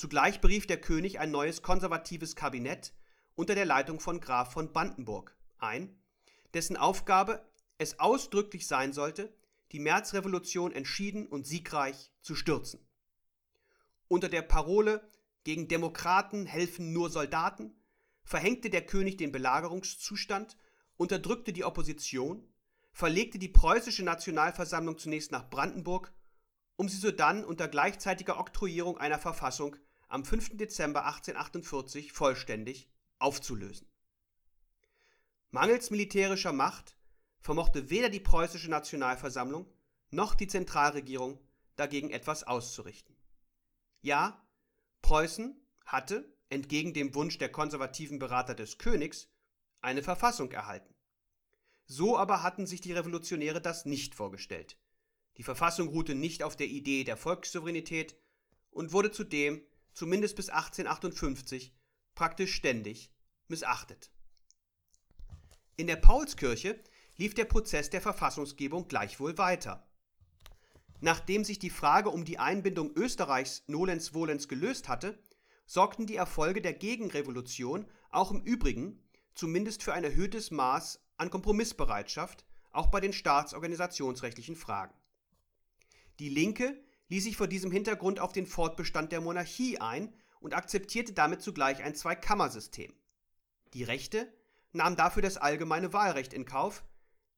Zugleich 0.00 0.40
berief 0.40 0.66
der 0.66 0.80
König 0.80 1.20
ein 1.20 1.30
neues 1.30 1.60
konservatives 1.60 2.34
Kabinett 2.34 2.94
unter 3.34 3.54
der 3.54 3.66
Leitung 3.66 4.00
von 4.00 4.18
Graf 4.18 4.50
von 4.50 4.72
Brandenburg 4.72 5.36
ein, 5.58 5.94
dessen 6.54 6.78
Aufgabe 6.78 7.46
es 7.76 8.00
ausdrücklich 8.00 8.66
sein 8.66 8.94
sollte, 8.94 9.30
die 9.72 9.78
Märzrevolution 9.78 10.72
entschieden 10.72 11.26
und 11.26 11.46
siegreich 11.46 12.12
zu 12.22 12.34
stürzen. 12.34 12.80
Unter 14.08 14.30
der 14.30 14.40
Parole 14.40 15.06
gegen 15.44 15.68
Demokraten 15.68 16.46
helfen 16.46 16.94
nur 16.94 17.10
Soldaten 17.10 17.74
verhängte 18.24 18.70
der 18.70 18.86
König 18.86 19.18
den 19.18 19.32
Belagerungszustand, 19.32 20.56
unterdrückte 20.96 21.52
die 21.52 21.64
Opposition, 21.64 22.48
verlegte 22.94 23.38
die 23.38 23.48
preußische 23.50 24.02
Nationalversammlung 24.02 24.96
zunächst 24.96 25.30
nach 25.30 25.50
Brandenburg, 25.50 26.10
um 26.76 26.88
sie 26.88 26.96
sodann 26.96 27.44
unter 27.44 27.68
gleichzeitiger 27.68 28.40
Oktroyierung 28.40 28.96
einer 28.96 29.18
Verfassung 29.18 29.76
am 30.10 30.24
5. 30.24 30.56
Dezember 30.56 31.06
1848 31.06 32.12
vollständig 32.12 32.90
aufzulösen. 33.18 33.88
Mangels 35.50 35.90
militärischer 35.90 36.52
Macht 36.52 36.96
vermochte 37.38 37.90
weder 37.90 38.10
die 38.10 38.20
preußische 38.20 38.68
Nationalversammlung 38.68 39.72
noch 40.10 40.34
die 40.34 40.48
Zentralregierung 40.48 41.40
dagegen 41.76 42.10
etwas 42.10 42.44
auszurichten. 42.44 43.16
Ja, 44.02 44.44
Preußen 45.00 45.56
hatte, 45.84 46.36
entgegen 46.48 46.92
dem 46.92 47.14
Wunsch 47.14 47.38
der 47.38 47.50
konservativen 47.50 48.18
Berater 48.18 48.54
des 48.54 48.78
Königs, 48.78 49.28
eine 49.80 50.02
Verfassung 50.02 50.50
erhalten. 50.50 50.94
So 51.86 52.18
aber 52.18 52.42
hatten 52.42 52.66
sich 52.66 52.80
die 52.80 52.92
Revolutionäre 52.92 53.60
das 53.60 53.86
nicht 53.86 54.14
vorgestellt. 54.14 54.76
Die 55.36 55.42
Verfassung 55.44 55.88
ruhte 55.88 56.14
nicht 56.16 56.42
auf 56.42 56.56
der 56.56 56.66
Idee 56.66 57.04
der 57.04 57.16
Volkssouveränität 57.16 58.16
und 58.70 58.92
wurde 58.92 59.10
zudem, 59.10 59.64
zumindest 59.92 60.36
bis 60.36 60.48
1858, 60.48 61.74
praktisch 62.14 62.54
ständig 62.54 63.12
missachtet. 63.48 64.10
In 65.76 65.86
der 65.86 65.96
Paulskirche 65.96 66.78
lief 67.16 67.34
der 67.34 67.44
Prozess 67.44 67.90
der 67.90 68.00
Verfassungsgebung 68.00 68.88
gleichwohl 68.88 69.38
weiter. 69.38 69.86
Nachdem 71.00 71.44
sich 71.44 71.58
die 71.58 71.70
Frage 71.70 72.10
um 72.10 72.24
die 72.24 72.38
Einbindung 72.38 72.92
Österreichs 72.94 73.62
nolens 73.66 74.10
volens 74.10 74.48
gelöst 74.48 74.88
hatte, 74.88 75.18
sorgten 75.66 76.06
die 76.06 76.16
Erfolge 76.16 76.60
der 76.60 76.74
Gegenrevolution 76.74 77.86
auch 78.10 78.30
im 78.30 78.42
Übrigen 78.42 79.02
zumindest 79.34 79.82
für 79.82 79.94
ein 79.94 80.04
erhöhtes 80.04 80.50
Maß 80.50 81.00
an 81.16 81.30
Kompromissbereitschaft, 81.30 82.44
auch 82.72 82.88
bei 82.88 83.00
den 83.00 83.12
staatsorganisationsrechtlichen 83.12 84.56
Fragen. 84.56 84.94
Die 86.18 86.28
Linke 86.28 86.82
ließ 87.10 87.24
sich 87.24 87.36
vor 87.36 87.48
diesem 87.48 87.70
Hintergrund 87.70 88.20
auf 88.20 88.32
den 88.32 88.46
Fortbestand 88.46 89.12
der 89.12 89.20
Monarchie 89.20 89.78
ein 89.78 90.14
und 90.40 90.54
akzeptierte 90.54 91.12
damit 91.12 91.42
zugleich 91.42 91.82
ein 91.82 91.94
Zweikammersystem. 91.94 92.94
Die 93.74 93.82
Rechte 93.82 94.32
nahm 94.72 94.96
dafür 94.96 95.20
das 95.20 95.36
allgemeine 95.36 95.92
Wahlrecht 95.92 96.32
in 96.32 96.44
Kauf, 96.44 96.84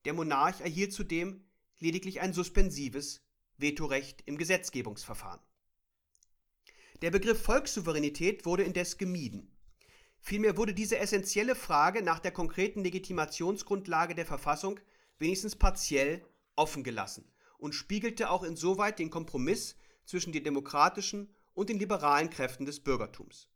der 0.04 0.12
Monarch 0.12 0.60
erhielt 0.60 0.92
zudem 0.92 1.44
lediglich 1.78 2.20
ein 2.20 2.32
suspensives 2.32 3.22
Vetorecht 3.56 4.22
im 4.26 4.36
Gesetzgebungsverfahren. 4.36 5.40
Der 7.00 7.10
Begriff 7.10 7.42
Volkssouveränität 7.42 8.44
wurde 8.44 8.62
indes 8.62 8.98
gemieden. 8.98 9.56
Vielmehr 10.20 10.56
wurde 10.56 10.74
diese 10.74 10.98
essentielle 10.98 11.56
Frage 11.56 12.02
nach 12.02 12.20
der 12.20 12.30
konkreten 12.30 12.84
Legitimationsgrundlage 12.84 14.14
der 14.14 14.26
Verfassung 14.26 14.78
wenigstens 15.18 15.56
partiell 15.56 16.24
offen 16.54 16.84
gelassen 16.84 17.31
und 17.62 17.76
spiegelte 17.76 18.28
auch 18.28 18.42
insoweit 18.42 18.98
den 18.98 19.08
Kompromiss 19.08 19.76
zwischen 20.04 20.32
den 20.32 20.42
demokratischen 20.42 21.32
und 21.54 21.68
den 21.68 21.78
liberalen 21.78 22.28
Kräften 22.28 22.66
des 22.66 22.82
Bürgertums. 22.82 23.48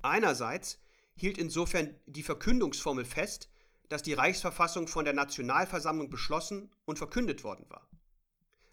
Einerseits 0.00 0.80
hielt 1.14 1.36
insofern 1.36 1.94
die 2.06 2.22
Verkündungsformel 2.22 3.04
fest, 3.04 3.50
dass 3.90 4.02
die 4.02 4.14
Reichsverfassung 4.14 4.88
von 4.88 5.04
der 5.04 5.12
Nationalversammlung 5.12 6.08
beschlossen 6.08 6.70
und 6.86 6.96
verkündet 6.96 7.44
worden 7.44 7.66
war. 7.68 7.86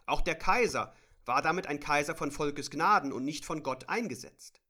Auch 0.05 0.21
der 0.21 0.35
Kaiser 0.35 0.95
war 1.25 1.41
damit 1.41 1.67
ein 1.67 1.81
Kaiser 1.81 2.15
von 2.15 2.31
Volkes 2.31 2.71
Gnaden 2.71 3.11
und 3.11 3.25
nicht 3.25 3.43
von 3.43 3.61
Gott 3.61 3.89
eingesetzt. 3.89 4.61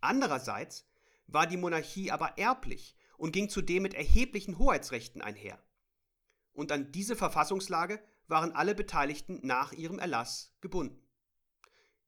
Andererseits 0.00 0.86
war 1.26 1.48
die 1.48 1.56
Monarchie 1.56 2.12
aber 2.12 2.38
erblich 2.38 2.94
und 3.16 3.32
ging 3.32 3.48
zudem 3.48 3.82
mit 3.82 3.94
erheblichen 3.94 4.58
Hoheitsrechten 4.58 5.22
einher. 5.22 5.60
Und 6.52 6.70
an 6.70 6.92
diese 6.92 7.16
Verfassungslage 7.16 8.00
waren 8.28 8.52
alle 8.52 8.74
Beteiligten 8.74 9.40
nach 9.42 9.72
ihrem 9.72 9.98
Erlass 9.98 10.54
gebunden. 10.60 11.02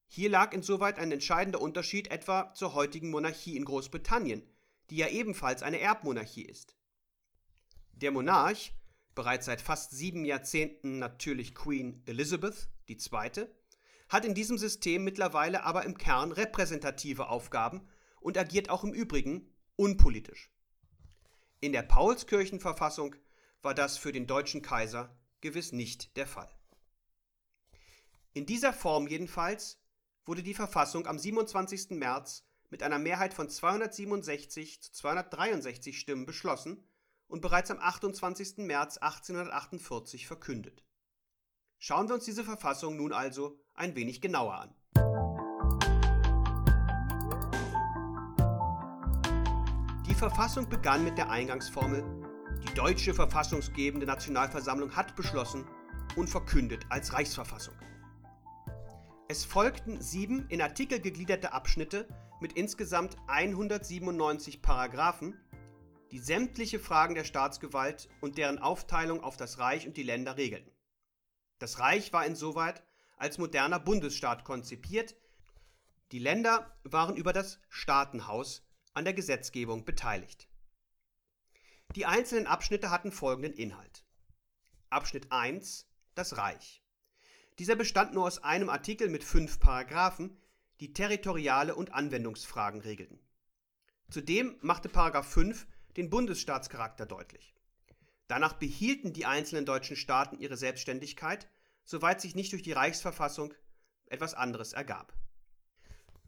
Hier 0.07 0.29
lag 0.29 0.53
insoweit 0.53 0.99
ein 0.99 1.13
entscheidender 1.13 1.61
Unterschied 1.61 2.11
etwa 2.11 2.53
zur 2.55 2.75
heutigen 2.75 3.11
Monarchie 3.11 3.57
in 3.57 3.65
Großbritannien, 3.65 4.43
die 4.91 4.97
ja 4.97 5.09
ebenfalls 5.09 5.63
eine 5.63 5.81
Erbmonarchie 5.81 6.45
ist. 6.45 6.77
Der 7.93 8.11
Monarch, 8.11 8.73
bereits 9.15 9.47
seit 9.47 9.61
fast 9.61 9.93
sieben 9.93 10.25
Jahrzehnten 10.25 10.99
natürlich 10.99 11.55
Queen 11.55 12.03
Elizabeth 12.07 12.69
II., 12.89 13.47
hat 14.09 14.25
in 14.25 14.35
diesem 14.35 14.59
System 14.59 15.05
mittlerweile 15.05 15.63
aber 15.63 15.85
im 15.85 15.97
Kern 15.97 16.33
repräsentative 16.33 17.29
Aufgaben 17.29 17.87
und 18.21 18.37
agiert 18.37 18.69
auch 18.69 18.83
im 18.83 18.93
Übrigen 18.93 19.55
unpolitisch. 19.77 20.51
In 21.61 21.73
der 21.73 21.83
Paulskirchenverfassung 21.83 23.15
war 23.63 23.75
das 23.75 23.97
für 23.97 24.11
den 24.11 24.27
deutschen 24.27 24.63
Kaiser 24.63 25.17
gewiss 25.41 25.73
nicht 25.73 26.17
der 26.17 26.27
Fall. 26.27 26.51
In 28.33 28.47
dieser 28.47 28.73
Form 28.73 29.07
jedenfalls 29.07 29.81
wurde 30.25 30.43
die 30.43 30.55
Verfassung 30.55 31.07
am 31.07 31.19
27. 31.19 31.91
März 31.91 32.45
mit 32.71 32.83
einer 32.83 32.99
Mehrheit 32.99 33.35
von 33.35 33.49
267 33.49 34.83
zu 34.83 34.93
263 34.93 35.99
Stimmen 35.99 36.27
beschlossen 36.27 36.85
und 37.27 37.41
bereits 37.41 37.71
am 37.71 37.79
28. 37.79 38.59
März 38.59 38.99
1848 38.99 40.27
verkündet. 40.27 40.85
Schauen 41.79 42.09
wir 42.09 42.15
uns 42.15 42.25
diese 42.25 42.45
Verfassung 42.45 42.97
nun 42.97 43.13
also 43.13 43.59
ein 43.75 43.97
wenig 43.97 44.21
genauer 44.21 44.55
an. 44.55 44.75
Die 50.07 50.15
Verfassung 50.15 50.69
begann 50.69 51.03
mit 51.03 51.17
der 51.17 51.31
Eingangsformel 51.31 52.20
Die 52.63 52.75
deutsche 52.75 53.15
verfassungsgebende 53.15 54.07
Nationalversammlung 54.07 54.95
hat 54.95 55.17
beschlossen 55.17 55.67
und 56.17 56.29
verkündet 56.29 56.85
als 56.89 57.13
Reichsverfassung. 57.13 57.75
Es 59.29 59.45
folgten 59.45 60.01
sieben 60.03 60.47
in 60.49 60.61
Artikel 60.61 61.01
gegliederte 61.01 61.53
Abschnitte 61.53 62.07
mit 62.41 62.53
insgesamt 62.55 63.17
197 63.29 64.61
Paragraphen, 64.61 65.41
die 66.11 66.19
sämtliche 66.19 66.79
Fragen 66.79 67.15
der 67.15 67.25
Staatsgewalt 67.25 68.09
und 68.21 68.39
deren 68.39 68.59
Aufteilung 68.59 69.23
auf 69.23 69.37
das 69.37 69.59
Reich 69.59 69.87
und 69.87 69.97
die 69.97 70.03
Länder 70.03 70.37
regelten. 70.37 70.73
Das 71.59 71.79
Reich 71.79 72.13
war 72.13 72.27
insoweit 72.27 72.83
als 73.17 73.39
moderner 73.39 73.79
Bundesstaat 73.79 74.45
konzipiert, 74.45 75.15
die 76.13 76.19
Länder 76.19 76.77
waren 76.83 77.17
über 77.17 77.33
das 77.33 77.61
Staatenhaus 77.69 78.67
an 78.95 79.05
der 79.05 79.15
Gesetzgebung 79.15 79.85
beteiligt. 79.85 80.50
Die 81.97 82.07
einzelnen 82.07 82.47
Abschnitte 82.47 82.91
hatten 82.91 83.11
folgenden 83.11 83.53
Inhalt. 83.55 84.05
Abschnitt 84.91 85.33
1 85.33 85.89
Das 86.15 86.37
Reich. 86.37 86.85
Dieser 87.59 87.75
bestand 87.75 88.15
nur 88.15 88.27
aus 88.27 88.45
einem 88.45 88.71
Artikel 88.71 89.09
mit 89.09 89.25
fünf 89.25 89.59
Paragraphen, 89.59 90.41
die 90.79 90.93
territoriale 90.93 91.75
und 91.75 91.93
Anwendungsfragen 91.93 92.81
regelten. 92.81 93.19
Zudem 94.09 94.57
machte 94.61 94.89
Paragraph 94.89 95.27
5 95.33 95.67
den 95.97 96.11
Bundesstaatscharakter 96.11 97.07
deutlich. 97.07 97.57
Danach 98.29 98.53
behielten 98.53 99.13
die 99.13 99.27
einzelnen 99.27 99.67
deutschen 99.67 99.97
Staaten 99.97 100.39
ihre 100.39 100.57
Selbstständigkeit, 100.57 101.49
soweit 101.83 102.21
sich 102.21 102.37
nicht 102.37 102.53
durch 102.53 102.63
die 102.63 102.73
Reichsverfassung 102.73 103.53
etwas 104.07 104.35
anderes 104.35 104.75
ergab. 104.75 105.13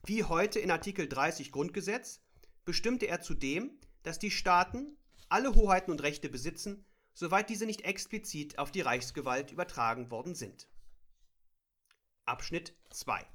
Wie 0.05 0.25
heute 0.25 0.59
in 0.59 0.73
Artikel 0.73 1.09
30 1.09 1.53
Grundgesetz 1.53 2.21
bestimmte 2.65 3.07
er 3.07 3.21
zudem, 3.21 3.79
dass 4.03 4.19
die 4.19 4.33
Staaten 4.33 4.97
alle 5.33 5.55
Hoheiten 5.55 5.91
und 5.91 6.03
Rechte 6.03 6.29
besitzen, 6.29 6.85
soweit 7.15 7.49
diese 7.49 7.65
nicht 7.65 7.83
explizit 7.83 8.59
auf 8.59 8.71
die 8.71 8.83
Reichsgewalt 8.83 9.51
übertragen 9.51 10.11
worden 10.11 10.35
sind. 10.35 10.69
Abschnitt 12.27 12.77
2 12.91 13.27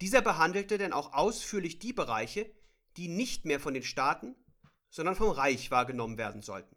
Dieser 0.00 0.20
behandelte 0.20 0.78
denn 0.78 0.92
auch 0.92 1.12
ausführlich 1.12 1.78
die 1.78 1.92
Bereiche, 1.92 2.50
die 2.96 3.06
nicht 3.06 3.44
mehr 3.44 3.60
von 3.60 3.72
den 3.72 3.84
Staaten, 3.84 4.34
sondern 4.90 5.14
vom 5.14 5.30
Reich 5.30 5.70
wahrgenommen 5.70 6.18
werden 6.18 6.42
sollten. 6.42 6.76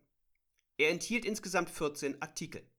Er 0.78 0.92
enthielt 0.92 1.26
insgesamt 1.26 1.70
14 1.72 2.22
Artikel. 2.22 2.70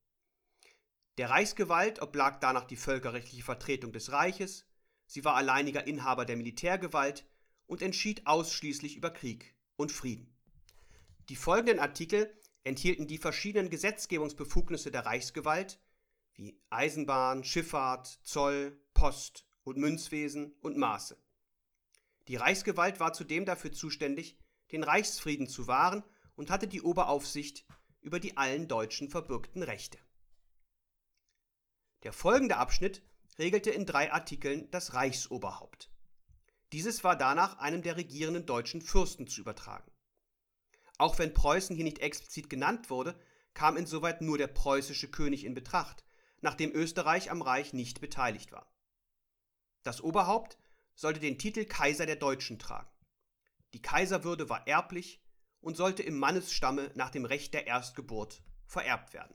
Der 1.19 1.31
Reichsgewalt 1.31 2.01
oblag 2.01 2.39
danach 2.39 2.65
die 2.65 2.77
völkerrechtliche 2.77 3.43
Vertretung 3.43 3.93
des 3.93 4.13
Reiches, 4.13 4.67
sie 5.07 5.25
war 5.25 5.35
alleiniger 5.35 5.87
Inhaber 5.87 6.25
der 6.25 6.37
Militärgewalt 6.37 7.27
und 7.67 7.83
entschied 7.83 8.27
ausschließlich 8.27 8.97
über 8.97 9.11
Krieg 9.11 9.57
und 9.77 9.91
Frieden. 9.91 10.40
Die 11.31 11.37
folgenden 11.37 11.79
Artikel 11.79 12.37
enthielten 12.65 13.07
die 13.07 13.17
verschiedenen 13.17 13.71
Gesetzgebungsbefugnisse 13.71 14.91
der 14.91 15.07
Reichsgewalt, 15.07 15.79
wie 16.35 16.61
Eisenbahn, 16.71 17.45
Schifffahrt, 17.45 18.19
Zoll, 18.25 18.77
Post 18.95 19.47
und 19.63 19.79
Münzwesen 19.79 20.57
und 20.61 20.77
Maße. 20.77 21.17
Die 22.27 22.35
Reichsgewalt 22.35 22.99
war 22.99 23.13
zudem 23.13 23.45
dafür 23.45 23.71
zuständig, 23.71 24.39
den 24.73 24.83
Reichsfrieden 24.83 25.47
zu 25.47 25.69
wahren 25.69 26.03
und 26.35 26.51
hatte 26.51 26.67
die 26.67 26.83
Oberaufsicht 26.83 27.65
über 28.01 28.19
die 28.19 28.37
allen 28.37 28.67
Deutschen 28.67 29.09
verbürgten 29.09 29.63
Rechte. 29.63 30.01
Der 32.03 32.13
folgende 32.13 32.57
Abschnitt 32.57 33.05
regelte 33.39 33.71
in 33.71 33.87
drei 33.87 34.13
Artikeln 34.13 34.69
das 34.73 34.95
Reichsoberhaupt. 34.95 35.93
Dieses 36.73 37.05
war 37.05 37.15
danach 37.15 37.59
einem 37.59 37.83
der 37.83 37.97
regierenden 37.97 38.47
deutschen 38.47 38.83
Fürsten 38.83 39.29
zu 39.29 39.41
übertragen. 39.41 39.93
Auch 41.01 41.19
wenn 41.19 41.33
Preußen 41.33 41.75
hier 41.75 41.85
nicht 41.85 42.01
explizit 42.01 42.51
genannt 42.51 42.91
wurde, 42.91 43.19
kam 43.55 43.79
insoweit 43.79 44.21
nur 44.21 44.37
der 44.37 44.49
preußische 44.49 45.11
König 45.11 45.45
in 45.45 45.55
Betracht, 45.55 46.05
nachdem 46.43 46.75
Österreich 46.75 47.31
am 47.31 47.41
Reich 47.41 47.73
nicht 47.73 48.03
beteiligt 48.03 48.53
war. 48.53 48.71
Das 49.83 50.03
Oberhaupt 50.03 50.59
sollte 50.95 51.19
den 51.19 51.39
Titel 51.39 51.65
Kaiser 51.65 52.05
der 52.05 52.17
Deutschen 52.17 52.59
tragen. 52.59 52.91
Die 53.73 53.81
Kaiserwürde 53.81 54.51
war 54.51 54.67
erblich 54.67 55.23
und 55.63 55.75
sollte 55.75 56.03
im 56.03 56.19
Mannesstamme 56.19 56.91
nach 56.95 57.09
dem 57.09 57.25
Recht 57.25 57.55
der 57.55 57.67
Erstgeburt 57.67 58.43
vererbt 58.67 59.15
werden. 59.15 59.35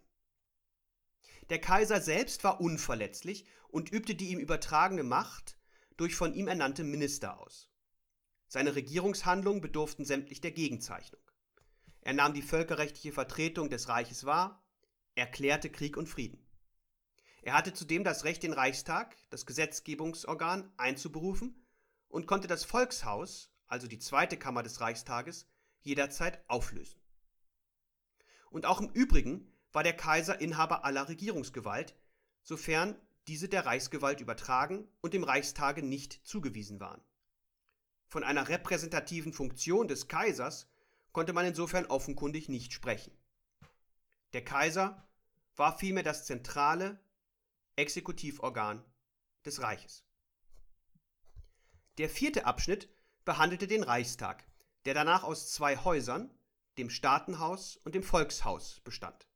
Der 1.49 1.59
Kaiser 1.59 1.99
selbst 1.99 2.43
war 2.43 2.61
unverletzlich 2.61 3.47
und 3.69 3.91
übte 3.91 4.13
die 4.13 4.29
ihm 4.29 4.37
übertragene 4.37 5.03
Macht 5.03 5.57
durch 5.97 6.15
von 6.15 6.35
ihm 6.35 6.47
ernannte 6.47 6.83
Minister 6.83 7.39
aus. 7.39 7.71
Seine 8.47 8.75
Regierungshandlungen 8.75 9.61
bedurften 9.61 10.05
sämtlich 10.05 10.41
der 10.41 10.51
Gegenzeichnung. 10.51 11.24
Er 12.05 12.13
nahm 12.13 12.33
die 12.33 12.43
völkerrechtliche 12.43 13.11
Vertretung 13.11 13.69
des 13.69 13.89
Reiches 13.89 14.25
wahr, 14.25 14.63
erklärte 15.15 15.69
Krieg 15.69 15.97
und 15.97 16.07
Frieden. 16.07 16.39
Er 17.41 17.55
hatte 17.55 17.73
zudem 17.73 18.03
das 18.03 18.23
Recht, 18.23 18.43
den 18.43 18.53
Reichstag, 18.53 19.17
das 19.31 19.45
Gesetzgebungsorgan, 19.45 20.71
einzuberufen 20.77 21.65
und 22.07 22.27
konnte 22.27 22.47
das 22.47 22.63
Volkshaus 22.63 23.51
also 23.67 23.87
die 23.87 23.97
zweite 23.97 24.37
Kammer 24.37 24.61
des 24.61 24.81
Reichstages, 24.81 25.47
jederzeit 25.81 26.43
auflösen. 26.47 27.01
Und 28.51 28.67
auch 28.67 28.79
im 28.79 28.89
Übrigen 28.89 29.51
war 29.71 29.81
der 29.81 29.95
Kaiser 29.95 30.39
Inhaber 30.39 30.85
aller 30.85 31.09
Regierungsgewalt, 31.09 31.95
sofern 32.43 32.95
diese 33.27 33.49
der 33.49 33.65
Reichsgewalt 33.65 34.21
übertragen 34.21 34.87
und 35.01 35.15
dem 35.15 35.23
Reichstage 35.23 35.81
nicht 35.81 36.25
zugewiesen 36.25 36.79
waren. 36.79 37.03
Von 38.07 38.23
einer 38.23 38.47
repräsentativen 38.47 39.33
Funktion 39.33 39.87
des 39.87 40.07
Kaisers 40.07 40.69
konnte 41.15 41.31
man 41.31 41.45
insofern 41.45 41.85
offenkundig 41.85 42.49
nicht 42.49 42.73
sprechen. 42.73 43.17
Der 44.33 44.43
Kaiser 44.43 45.07
war 45.55 45.77
vielmehr 45.77 46.03
das 46.03 46.25
zentrale 46.25 46.99
Exekutivorgan 47.77 48.83
des 49.45 49.61
Reiches. 49.61 50.03
Der 51.99 52.09
vierte 52.09 52.45
Abschnitt 52.45 52.89
behandelte 53.23 53.65
den 53.65 53.83
Reichstag, 53.83 54.45
der 54.83 54.93
danach 54.93 55.23
aus 55.23 55.53
zwei 55.53 55.77
Häusern, 55.77 56.37
dem 56.77 56.89
Staatenhaus 56.89 57.77
und 57.77 57.95
dem 57.95 58.03
Volkshaus, 58.03 58.81
bestand. 58.81 59.29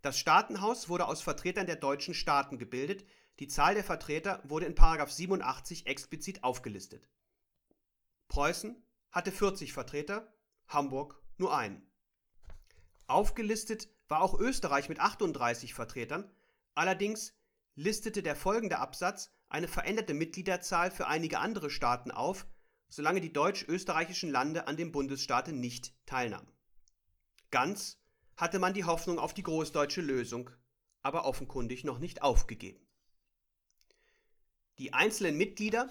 Das 0.00 0.18
Staatenhaus 0.18 0.88
wurde 0.88 1.08
aus 1.08 1.20
Vertretern 1.20 1.66
der 1.66 1.76
deutschen 1.76 2.14
Staaten 2.14 2.56
gebildet, 2.56 3.06
die 3.38 3.48
Zahl 3.48 3.74
der 3.74 3.84
Vertreter 3.84 4.40
wurde 4.44 4.64
in 4.64 4.74
87 4.74 5.88
explizit 5.88 6.42
aufgelistet. 6.42 7.06
Preußen 8.28 8.82
hatte 9.10 9.30
40 9.30 9.74
Vertreter, 9.74 10.32
Hamburg 10.68 11.20
nur 11.36 11.56
einen. 11.56 11.86
Aufgelistet 13.06 13.88
war 14.08 14.22
auch 14.22 14.38
Österreich 14.38 14.88
mit 14.88 15.00
38 15.00 15.74
Vertretern, 15.74 16.30
allerdings 16.74 17.34
listete 17.74 18.22
der 18.22 18.36
folgende 18.36 18.78
Absatz 18.78 19.30
eine 19.48 19.68
veränderte 19.68 20.14
Mitgliederzahl 20.14 20.90
für 20.90 21.06
einige 21.06 21.38
andere 21.38 21.70
Staaten 21.70 22.10
auf, 22.10 22.46
solange 22.88 23.20
die 23.20 23.32
deutsch-österreichischen 23.32 24.30
Lande 24.30 24.66
an 24.66 24.76
dem 24.76 24.92
Bundesstaate 24.92 25.52
nicht 25.52 25.94
teilnahmen. 26.06 26.50
Ganz 27.50 28.00
hatte 28.36 28.58
man 28.58 28.74
die 28.74 28.84
Hoffnung 28.84 29.18
auf 29.18 29.34
die 29.34 29.42
großdeutsche 29.42 30.00
Lösung 30.00 30.50
aber 31.06 31.24
offenkundig 31.24 31.84
noch 31.84 32.00
nicht 32.00 32.22
aufgegeben. 32.22 32.84
Die 34.78 34.92
einzelnen 34.92 35.36
Mitglieder 35.36 35.88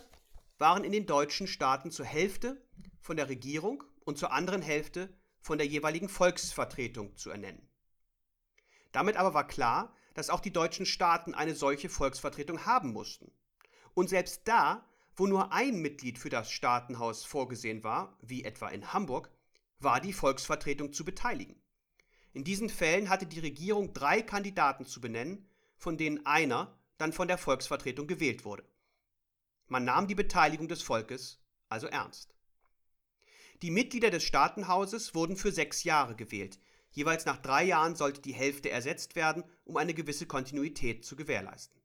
waren 0.57 0.84
in 0.84 0.91
den 0.91 1.05
deutschen 1.05 1.47
Staaten 1.47 1.89
zur 1.89 2.05
Hälfte 2.05 2.61
von 2.99 3.15
der 3.15 3.30
Regierung 3.30 3.84
und 4.06 4.18
zur 4.18 4.32
anderen 4.32 4.62
Hälfte 4.62 5.14
von 5.41 5.58
der 5.58 5.68
jeweiligen 5.68 6.10
Volksvertretung 6.10 7.18
zu 7.18 7.30
ernennen. 7.30 7.68
Damit 8.93 9.18
aber 9.18 9.34
war 9.34 9.47
klar, 9.47 9.93
dass 10.14 10.30
auch 10.30 10.39
die 10.39 10.53
deutschen 10.53 10.86
Staaten 10.86 11.34
eine 11.34 11.53
solche 11.53 11.89
Volksvertretung 11.89 12.66
haben 12.66 12.93
mussten. 12.93 13.32
Und 13.93 14.10
selbst 14.10 14.47
da 14.47 14.86
wo 15.16 15.28
nur 15.28 15.53
ein 15.53 15.82
Mitglied 15.82 16.20
für 16.20 16.30
das 16.30 16.51
Staatenhaus 16.51 17.24
vorgesehen 17.24 17.84
war, 17.84 18.18
wie 18.22 18.43
etwa 18.43 18.68
in 18.70 18.93
Hamburg, 18.93 19.32
war 19.80 20.01
die 20.01 20.14
Volksvertretung 20.14 20.93
zu 20.93 21.06
beteiligen. 21.06 21.62
In 22.34 22.43
diesen 22.43 22.70
Fällen 22.70 23.10
hatte 23.10 23.26
die 23.26 23.39
Regierung 23.39 23.93
drei 23.93 24.22
Kandidaten 24.22 24.86
zu 24.86 24.99
benennen, 24.99 25.47
von 25.78 25.97
denen 25.97 26.26
einer 26.26 26.78
dann 26.97 27.14
von 27.14 27.28
der 27.28 27.38
Volksvertretung 27.38 28.08
gewählt 28.08 28.43
wurde. 28.43 28.68
Man 29.68 29.86
nahm 29.86 30.08
die 30.08 30.16
Beteiligung 30.16 30.68
des 30.68 30.82
Volkes 30.82 31.41
also 31.70 31.88
ernst. 31.88 32.34
Die 33.62 33.72
Mitglieder 33.72 34.10
des 34.10 34.24
Staatenhauses 34.24 35.16
wurden 35.16 35.38
für 35.38 35.51
sechs 35.51 35.84
Jahre 35.84 36.16
gewählt. 36.16 36.60
Jeweils 36.91 37.26
nach 37.26 37.38
drei 37.38 37.64
Jahren 37.64 37.95
sollte 37.95 38.22
die 38.22 38.34
Hälfte 38.34 38.70
ersetzt 38.70 39.16
werden, 39.16 39.43
um 39.64 39.78
eine 39.78 39.93
gewisse 39.93 40.26
Kontinuität 40.26 41.06
zu 41.06 41.16
gewährleisten. 41.16 41.80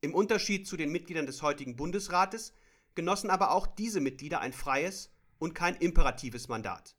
Im 0.00 0.14
Unterschied 0.14 0.66
zu 0.66 0.76
den 0.76 0.90
Mitgliedern 0.90 1.26
des 1.26 1.42
heutigen 1.42 1.76
Bundesrates 1.76 2.52
genossen 2.94 3.30
aber 3.30 3.52
auch 3.52 3.66
diese 3.66 4.00
Mitglieder 4.00 4.40
ein 4.40 4.52
freies 4.52 5.10
und 5.38 5.54
kein 5.54 5.76
imperatives 5.76 6.48
Mandat. 6.48 6.96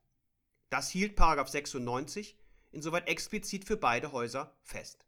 Das 0.70 0.89
hielt 0.89 1.18
96 1.18 2.38
insoweit 2.72 3.08
explizit 3.08 3.66
für 3.66 3.78
beide 3.78 4.12
Häuser 4.12 4.58
fest. 4.64 5.06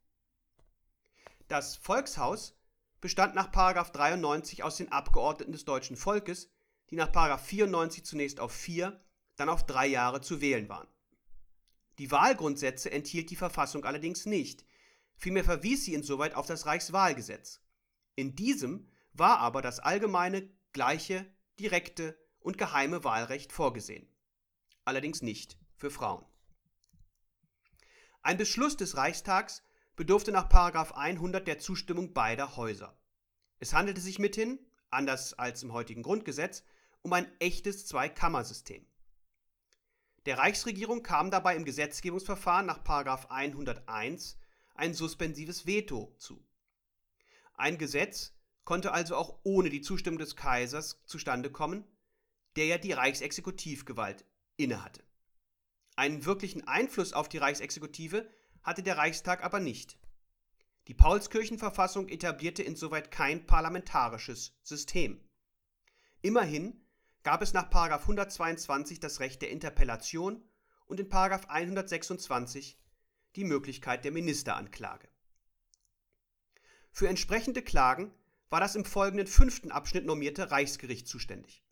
Das 1.47 1.75
Volkshaus 1.75 2.55
bestand 3.01 3.35
nach 3.35 3.47
93 3.47 4.63
aus 4.63 4.77
den 4.77 4.91
Abgeordneten 4.91 5.51
des 5.51 5.65
deutschen 5.65 5.95
Volkes, 5.95 6.49
die 6.89 6.95
nach 6.95 7.39
94 7.39 8.05
zunächst 8.05 8.39
auf 8.39 8.51
vier, 8.51 9.03
dann 9.35 9.49
auf 9.49 9.65
drei 9.65 9.87
Jahre 9.87 10.21
zu 10.21 10.41
wählen 10.41 10.69
waren. 10.69 10.87
Die 11.97 12.11
Wahlgrundsätze 12.11 12.91
enthielt 12.91 13.29
die 13.29 13.35
Verfassung 13.35 13.85
allerdings 13.85 14.25
nicht, 14.25 14.65
vielmehr 15.15 15.43
verwies 15.43 15.85
sie 15.85 15.93
insoweit 15.93 16.35
auf 16.35 16.45
das 16.45 16.65
Reichswahlgesetz. 16.65 17.61
In 18.15 18.35
diesem 18.35 18.89
war 19.13 19.39
aber 19.39 19.61
das 19.61 19.79
allgemeine, 19.79 20.49
gleiche, 20.73 21.25
direkte 21.59 22.17
und 22.39 22.57
geheime 22.57 23.03
Wahlrecht 23.03 23.51
vorgesehen. 23.51 24.07
Allerdings 24.83 25.21
nicht 25.21 25.57
für 25.77 25.89
Frauen. 25.89 26.25
Ein 28.21 28.37
Beschluss 28.37 28.75
des 28.75 28.97
Reichstags 28.97 29.63
bedurfte 29.95 30.31
nach 30.31 30.49
100 30.51 31.47
der 31.47 31.59
Zustimmung 31.59 32.13
beider 32.13 32.57
Häuser. 32.57 32.97
Es 33.59 33.73
handelte 33.73 34.01
sich 34.01 34.19
mithin, 34.19 34.59
anders 34.89 35.33
als 35.33 35.63
im 35.63 35.73
heutigen 35.73 36.03
Grundgesetz, 36.03 36.63
um 37.05 37.13
ein 37.13 37.31
echtes 37.39 37.85
Zweikammersystem. 37.85 38.83
Der 40.25 40.39
Reichsregierung 40.39 41.03
kam 41.03 41.29
dabei 41.29 41.55
im 41.55 41.63
Gesetzgebungsverfahren 41.63 42.65
nach 42.65 42.83
101 42.83 44.39
ein 44.73 44.93
suspensives 44.95 45.67
Veto 45.67 46.15
zu. 46.17 46.43
Ein 47.53 47.77
Gesetz 47.77 48.33
konnte 48.63 48.91
also 48.91 49.15
auch 49.17 49.37
ohne 49.43 49.69
die 49.69 49.81
Zustimmung 49.81 50.17
des 50.17 50.35
Kaisers 50.35 50.99
zustande 51.05 51.51
kommen, 51.51 51.85
der 52.55 52.65
ja 52.65 52.79
die 52.79 52.93
Reichsexekutivgewalt 52.93 54.25
innehatte. 54.57 55.03
Einen 55.95 56.25
wirklichen 56.25 56.67
Einfluss 56.67 57.13
auf 57.13 57.29
die 57.29 57.37
Reichsexekutive 57.37 58.27
hatte 58.63 58.81
der 58.81 58.97
Reichstag 58.97 59.43
aber 59.43 59.59
nicht. 59.59 59.99
Die 60.87 60.95
Paulskirchenverfassung 60.95 62.09
etablierte 62.09 62.63
insoweit 62.63 63.11
kein 63.11 63.45
parlamentarisches 63.45 64.57
System. 64.63 65.23
Immerhin 66.23 66.81
gab 67.25 67.41
es 67.41 67.53
nach 67.53 67.71
122 68.03 68.99
das 68.99 69.19
Recht 69.19 69.41
der 69.41 69.49
Interpellation 69.49 70.47
und 70.85 70.99
in 70.99 71.09
126 71.11 72.79
die 73.35 73.43
Möglichkeit 73.43 74.05
der 74.05 74.11
Ministeranklage. 74.11 75.09
Für 76.91 77.09
entsprechende 77.09 77.63
Klagen 77.63 78.13
war 78.51 78.59
das 78.59 78.75
im 78.75 78.85
folgenden 78.85 79.25
fünften 79.25 79.71
Abschnitt 79.71 80.05
normierte 80.05 80.51
Reichsgericht 80.51 81.07
zuständig. 81.07 81.65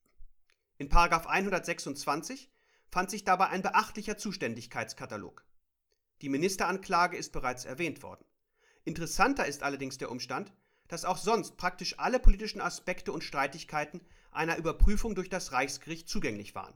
In 0.77 0.89
126 1.27 2.51
fand 2.89 3.11
sich 3.11 3.23
dabei 3.23 3.49
ein 3.49 3.61
beachtlicher 3.61 4.17
Zuständigkeitskatalog. 4.17 5.45
Die 6.23 6.29
Ministeranklage 6.29 7.15
ist 7.15 7.31
bereits 7.31 7.65
erwähnt 7.65 8.01
worden. 8.01 8.25
Interessanter 8.85 9.45
ist 9.45 9.61
allerdings 9.61 9.99
der 9.99 10.09
Umstand, 10.09 10.51
dass 10.87 11.05
auch 11.05 11.17
sonst 11.17 11.57
praktisch 11.57 11.99
alle 11.99 12.19
politischen 12.19 12.59
Aspekte 12.59 13.11
und 13.11 13.23
Streitigkeiten 13.23 14.01
einer 14.35 14.57
Überprüfung 14.57 15.15
durch 15.15 15.29
das 15.29 15.51
Reichsgericht 15.51 16.09
zugänglich 16.09 16.55
waren. 16.55 16.73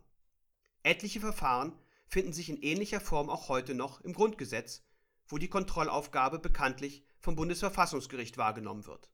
Etliche 0.83 1.19
Verfahren 1.19 1.77
finden 2.07 2.33
sich 2.33 2.49
in 2.49 2.61
ähnlicher 2.61 3.01
Form 3.01 3.29
auch 3.29 3.49
heute 3.49 3.73
noch 3.73 4.01
im 4.01 4.13
Grundgesetz, 4.13 4.83
wo 5.27 5.37
die 5.37 5.49
Kontrollaufgabe 5.49 6.39
bekanntlich 6.39 7.03
vom 7.19 7.35
Bundesverfassungsgericht 7.35 8.37
wahrgenommen 8.37 8.85
wird. 8.85 9.09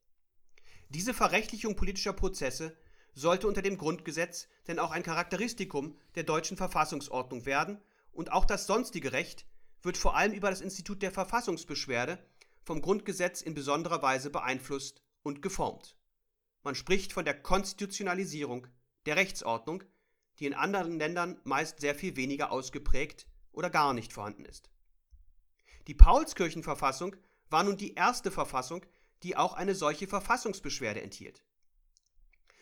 Diese 0.89 1.13
Verrechtlichung 1.13 1.75
politischer 1.75 2.13
Prozesse 2.13 2.77
sollte 3.15 3.47
unter 3.47 3.61
dem 3.61 3.77
Grundgesetz 3.77 4.47
denn 4.67 4.79
auch 4.79 4.91
ein 4.91 5.03
Charakteristikum 5.03 5.97
der 6.15 6.23
deutschen 6.23 6.57
Verfassungsordnung 6.57 7.45
werden 7.45 7.81
und 8.11 8.31
auch 8.31 8.45
das 8.45 8.67
sonstige 8.67 9.11
Recht 9.11 9.45
wird 9.81 9.97
vor 9.97 10.15
allem 10.15 10.33
über 10.33 10.49
das 10.49 10.61
Institut 10.61 11.01
der 11.01 11.11
Verfassungsbeschwerde 11.11 12.19
vom 12.63 12.81
Grundgesetz 12.81 13.41
in 13.41 13.53
besonderer 13.53 14.01
Weise 14.01 14.29
beeinflusst 14.29 15.01
und 15.23 15.41
geformt. 15.41 15.97
Man 16.63 16.75
spricht 16.75 17.13
von 17.13 17.25
der 17.25 17.39
Konstitutionalisierung 17.41 18.67
der 19.05 19.17
Rechtsordnung, 19.17 19.83
die 20.39 20.45
in 20.45 20.53
anderen 20.53 20.97
Ländern 20.97 21.39
meist 21.43 21.79
sehr 21.81 21.93
viel 21.93 22.15
weniger 22.15 22.51
ausgeprägt 22.51 23.27
oder 23.51 23.69
gar 23.69 23.93
nicht 23.93 24.13
vorhanden 24.13 24.45
ist. 24.45 24.69
Die 25.87 25.93
Paulskirchenverfassung 25.93 27.15
war 27.49 27.63
nun 27.63 27.77
die 27.77 27.93
erste 27.93 28.31
Verfassung, 28.31 28.85
die 29.21 29.35
auch 29.35 29.53
eine 29.53 29.75
solche 29.75 30.07
Verfassungsbeschwerde 30.07 31.01
enthielt. 31.01 31.43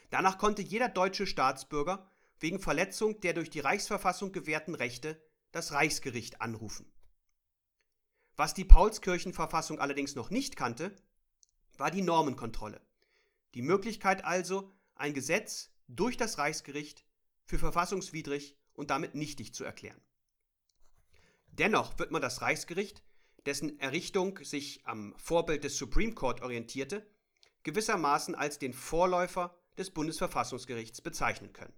Danach 0.10 0.38
konnte 0.38 0.62
jeder 0.62 0.90
deutsche 0.90 1.28
Staatsbürger 1.28 2.12
wegen 2.40 2.60
Verletzung 2.60 3.22
der 3.22 3.34
durch 3.34 3.50
die 3.50 3.60
Reichsverfassung 3.60 4.32
gewährten 4.32 4.76
Rechte 4.76 5.22
das 5.52 5.72
Reichsgericht 5.72 6.42
anrufen. 6.42 6.92
Was 8.36 8.54
die 8.54 8.66
Paulskirchenverfassung 8.66 9.80
allerdings 9.80 10.16
noch 10.16 10.32
nicht 10.32 10.56
kannte, 10.56 10.96
war 11.78 11.92
die 11.92 12.02
Normenkontrolle. 12.02 12.82
Die 13.54 13.62
Möglichkeit 13.62 14.24
also, 14.24 14.72
ein 14.96 15.14
Gesetz 15.14 15.72
durch 15.88 16.18
das 16.18 16.38
Reichsgericht 16.38 17.06
für 17.44 17.60
verfassungswidrig 17.60 18.58
und 18.74 18.90
damit 18.90 19.16
nichtig 19.16 19.54
zu 19.54 19.64
erklären. 19.64 20.02
Dennoch 21.48 22.00
wird 22.00 22.12
man 22.12 22.22
das 22.22 22.42
Reichsgericht, 22.42 23.04
dessen 23.46 23.80
Errichtung 23.80 24.40
sich 24.44 24.86
am 24.86 25.14
Vorbild 25.18 25.64
des 25.64 25.78
Supreme 25.78 26.14
Court 26.14 26.42
orientierte, 26.42 27.06
gewissermaßen 27.64 28.36
als 28.36 28.60
den 28.60 28.74
Vorläufer 28.74 29.56
des 29.78 29.92
Bundesverfassungsgerichts 29.92 31.02
bezeichnen 31.02 31.54
können. 31.54 31.74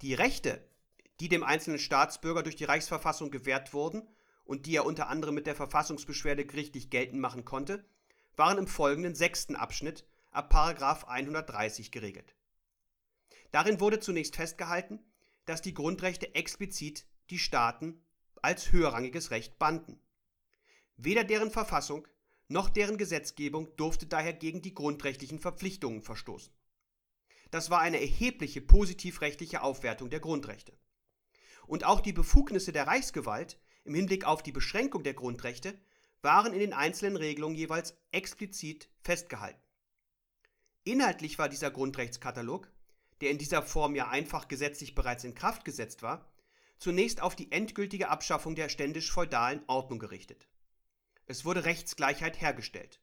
Die 0.00 0.14
Rechte, 0.14 0.66
die 1.20 1.28
dem 1.28 1.44
einzelnen 1.44 1.78
Staatsbürger 1.78 2.42
durch 2.42 2.56
die 2.56 2.64
Reichsverfassung 2.64 3.30
gewährt 3.30 3.72
wurden 3.72 4.08
und 4.44 4.66
die 4.66 4.76
er 4.76 4.86
unter 4.86 5.08
anderem 5.08 5.34
mit 5.34 5.46
der 5.46 5.54
Verfassungsbeschwerde 5.54 6.44
gerichtlich 6.44 6.90
geltend 6.90 7.20
machen 7.20 7.44
konnte, 7.44 7.84
waren 8.36 8.58
im 8.58 8.66
folgenden 8.66 9.14
sechsten 9.14 9.56
Abschnitt 9.56 10.06
ab 10.30 10.54
130 10.54 11.90
geregelt. 11.90 12.34
Darin 13.50 13.80
wurde 13.80 14.00
zunächst 14.00 14.36
festgehalten, 14.36 15.00
dass 15.44 15.62
die 15.62 15.74
Grundrechte 15.74 16.34
explizit 16.34 17.06
die 17.30 17.38
Staaten 17.38 18.02
als 18.40 18.72
höherrangiges 18.72 19.30
Recht 19.30 19.58
banden. 19.58 20.00
Weder 20.96 21.24
deren 21.24 21.50
Verfassung 21.50 22.06
noch 22.48 22.68
deren 22.68 22.98
Gesetzgebung 22.98 23.74
durfte 23.76 24.06
daher 24.06 24.32
gegen 24.32 24.62
die 24.62 24.74
grundrechtlichen 24.74 25.38
Verpflichtungen 25.38 26.02
verstoßen. 26.02 26.52
Das 27.50 27.70
war 27.70 27.80
eine 27.80 28.00
erhebliche 28.00 28.60
positivrechtliche 28.60 29.62
Aufwertung 29.62 30.10
der 30.10 30.20
Grundrechte. 30.20 30.72
Und 31.66 31.84
auch 31.84 32.00
die 32.00 32.12
Befugnisse 32.12 32.72
der 32.72 32.86
Reichsgewalt 32.86 33.58
im 33.84 33.94
Hinblick 33.94 34.24
auf 34.24 34.42
die 34.42 34.52
Beschränkung 34.52 35.02
der 35.02 35.14
Grundrechte 35.14 35.78
waren 36.22 36.52
in 36.52 36.60
den 36.60 36.72
einzelnen 36.72 37.16
Regelungen 37.16 37.56
jeweils 37.56 37.94
explizit 38.12 38.88
festgehalten. 39.00 39.60
Inhaltlich 40.84 41.38
war 41.38 41.48
dieser 41.48 41.70
Grundrechtskatalog, 41.70 42.70
der 43.20 43.30
in 43.30 43.38
dieser 43.38 43.62
Form 43.62 43.94
ja 43.94 44.08
einfach 44.08 44.48
gesetzlich 44.48 44.94
bereits 44.94 45.24
in 45.24 45.34
Kraft 45.34 45.64
gesetzt 45.64 46.02
war, 46.02 46.32
zunächst 46.78 47.20
auf 47.20 47.36
die 47.36 47.52
endgültige 47.52 48.08
Abschaffung 48.08 48.54
der 48.54 48.68
ständisch-feudalen 48.68 49.62
Ordnung 49.68 49.98
gerichtet. 49.98 50.48
Es 51.26 51.44
wurde 51.44 51.64
Rechtsgleichheit 51.64 52.40
hergestellt. 52.40 53.00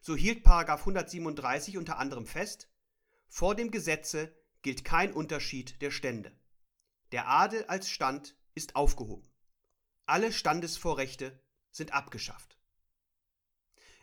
So 0.00 0.14
hielt 0.14 0.46
137 0.46 1.76
unter 1.76 1.98
anderem 1.98 2.26
fest, 2.26 2.68
vor 3.26 3.56
dem 3.56 3.70
Gesetze 3.70 4.32
gilt 4.62 4.84
kein 4.84 5.12
Unterschied 5.12 5.82
der 5.82 5.90
Stände. 5.90 6.32
Der 7.10 7.28
Adel 7.28 7.64
als 7.64 7.90
Stand 7.90 8.36
ist 8.54 8.76
aufgehoben. 8.76 9.28
Alle 10.06 10.32
Standesvorrechte 10.32 11.38
sind 11.78 11.92
abgeschafft. 11.92 12.58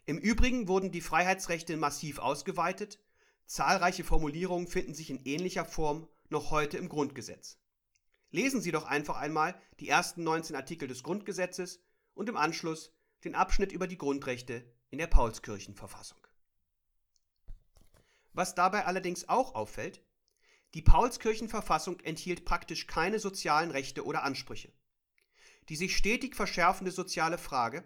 Im 0.05 0.17
Übrigen 0.17 0.67
wurden 0.67 0.91
die 0.91 1.01
Freiheitsrechte 1.01 1.77
massiv 1.77 2.19
ausgeweitet, 2.19 2.99
zahlreiche 3.45 4.03
Formulierungen 4.03 4.67
finden 4.67 4.95
sich 4.95 5.11
in 5.11 5.23
ähnlicher 5.25 5.65
Form 5.65 6.07
noch 6.29 6.51
heute 6.51 6.77
im 6.77 6.89
Grundgesetz. 6.89 7.59
Lesen 8.31 8.61
Sie 8.61 8.71
doch 8.71 8.85
einfach 8.85 9.17
einmal 9.17 9.59
die 9.79 9.87
ersten 9.87 10.23
19 10.23 10.55
Artikel 10.55 10.87
des 10.87 11.03
Grundgesetzes 11.03 11.79
und 12.13 12.27
im 12.29 12.37
Anschluss 12.37 12.91
den 13.23 13.35
Abschnitt 13.35 13.71
über 13.71 13.87
die 13.87 13.97
Grundrechte 13.97 14.65
in 14.89 14.97
der 14.97 15.07
Paulskirchenverfassung. 15.07 16.19
Was 18.33 18.55
dabei 18.55 18.85
allerdings 18.85 19.29
auch 19.29 19.55
auffällt, 19.55 20.03
die 20.73 20.81
Paulskirchenverfassung 20.81 22.01
enthielt 22.01 22.43
praktisch 22.43 22.85
keine 22.85 23.19
sozialen 23.19 23.71
Rechte 23.71 24.05
oder 24.05 24.23
Ansprüche. 24.23 24.73
Die 25.69 25.75
sich 25.75 25.95
stetig 25.95 26.35
verschärfende 26.35 26.91
soziale 26.91 27.37
Frage, 27.37 27.83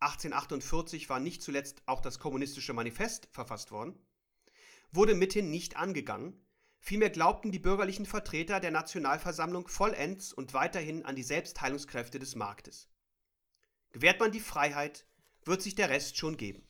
1848 0.00 1.08
war 1.08 1.20
nicht 1.20 1.42
zuletzt 1.42 1.82
auch 1.86 2.00
das 2.00 2.18
kommunistische 2.18 2.72
Manifest 2.74 3.28
verfasst 3.32 3.70
worden, 3.70 3.98
wurde 4.92 5.14
mithin 5.14 5.50
nicht 5.50 5.76
angegangen, 5.76 6.44
Vielmehr 6.86 7.08
glaubten 7.08 7.50
die 7.50 7.58
bürgerlichen 7.58 8.04
Vertreter 8.04 8.60
der 8.60 8.70
Nationalversammlung 8.70 9.68
vollends 9.68 10.34
und 10.34 10.52
weiterhin 10.52 11.06
an 11.06 11.16
die 11.16 11.22
Selbstheilungskräfte 11.22 12.18
des 12.18 12.34
Marktes. 12.34 12.90
Gewährt 13.92 14.20
man 14.20 14.32
die 14.32 14.40
Freiheit, 14.40 15.06
wird 15.46 15.62
sich 15.62 15.74
der 15.74 15.88
Rest 15.88 16.18
schon 16.18 16.36
geben. 16.36 16.68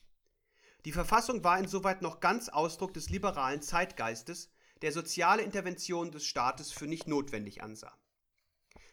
Die 0.85 0.93
Verfassung 0.93 1.43
war 1.43 1.59
insoweit 1.59 2.01
noch 2.01 2.21
ganz 2.21 2.49
Ausdruck 2.49 2.95
des 2.95 3.11
liberalen 3.11 3.61
Zeitgeistes, 3.61 4.53
der 4.83 4.93
soziale 4.93 5.43
Interventionen 5.43 6.13
des 6.13 6.25
Staates 6.25 6.71
für 6.71 6.87
nicht 6.87 7.09
notwendig 7.09 7.65
ansah. 7.65 7.99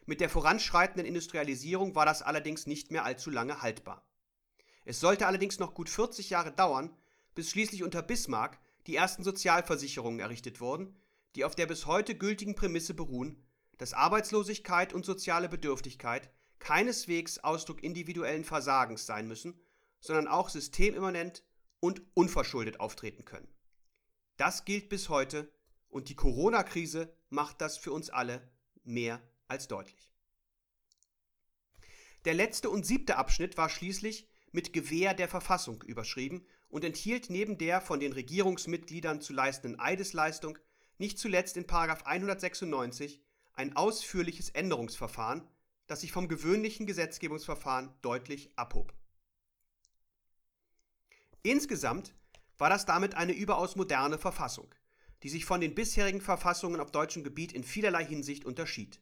Mit 0.06 0.20
der 0.20 0.30
voranschreitenden 0.30 1.06
Industrialisierung 1.06 1.96
war 1.96 2.06
das 2.06 2.22
allerdings 2.22 2.68
nicht 2.68 2.92
mehr 2.92 3.06
allzu 3.06 3.30
lange 3.30 3.62
haltbar. 3.62 4.06
Es 4.84 5.00
sollte 5.00 5.28
allerdings 5.28 5.60
noch 5.60 5.74
gut 5.74 5.90
40 5.90 6.30
Jahre 6.30 6.52
dauern, 6.52 6.96
bis 7.36 7.52
schließlich 7.52 7.84
unter 7.84 8.02
Bismarck 8.02 8.60
die 8.88 8.96
ersten 8.96 9.24
Sozialversicherungen 9.24 10.20
errichtet 10.20 10.60
wurden, 10.60 10.96
die 11.36 11.46
auf 11.46 11.56
der 11.56 11.68
bis 11.68 11.86
heute 11.86 12.16
gültigen 12.16 12.56
Prämisse 12.56 12.94
beruhen, 12.94 13.44
dass 13.78 13.94
Arbeitslosigkeit 13.94 14.94
und 14.94 15.06
soziale 15.06 15.50
Bedürftigkeit 15.50 16.32
keineswegs 16.60 17.40
Ausdruck 17.40 17.84
individuellen 17.84 18.44
Versagens 18.44 19.06
sein 19.06 19.28
müssen, 19.28 19.60
sondern 20.00 20.28
auch 20.28 20.50
systemimmanent 20.50 21.44
und 21.80 22.02
unverschuldet 22.14 22.80
auftreten 22.80 23.26
können. 23.26 23.48
Das 24.38 24.66
gilt 24.66 24.90
bis 24.90 25.10
heute 25.10 25.52
und 25.90 26.10
die 26.10 26.16
Corona-Krise 26.16 27.14
macht 27.30 27.62
das 27.62 27.78
für 27.78 27.92
uns 27.92 28.10
alle 28.10 28.42
mehr 28.84 29.22
als 29.52 29.68
deutlich. 29.68 30.12
Der 32.26 32.34
letzte 32.34 32.70
und 32.70 32.86
siebte 32.86 33.18
Abschnitt 33.18 33.58
war 33.58 33.70
schließlich 33.70 34.28
mit 34.52 34.74
Gewähr 34.74 35.14
der 35.14 35.28
Verfassung 35.28 35.84
überschrieben 35.84 36.46
und 36.70 36.86
enthielt 36.86 37.30
neben 37.30 37.58
der 37.58 37.82
von 37.82 38.00
den 38.00 38.14
Regierungsmitgliedern 38.14 39.22
zu 39.22 39.34
leistenden 39.34 39.80
Eidesleistung 39.80 40.58
nicht 40.98 41.20
zuletzt 41.20 41.58
in 41.58 41.70
196 41.70 43.22
ein 43.54 43.76
ausführliches 43.76 44.50
Änderungsverfahren, 44.50 45.48
das 45.88 46.02
sich 46.02 46.12
vom 46.12 46.30
gewöhnlichen 46.30 46.86
Gesetzgebungsverfahren 46.86 47.94
deutlich 48.02 48.52
abhob. 48.56 48.94
Insgesamt 51.44 52.14
war 52.58 52.70
das 52.70 52.86
damit 52.86 53.16
eine 53.16 53.34
überaus 53.34 53.76
moderne 53.76 54.18
Verfassung, 54.18 54.74
die 55.24 55.30
sich 55.30 55.44
von 55.44 55.60
den 55.60 55.76
bisherigen 55.76 56.22
Verfassungen 56.22 56.80
auf 56.80 56.92
deutschem 56.92 57.24
Gebiet 57.24 57.52
in 57.52 57.64
vielerlei 57.64 58.06
Hinsicht 58.06 58.46
unterschied. 58.46 59.02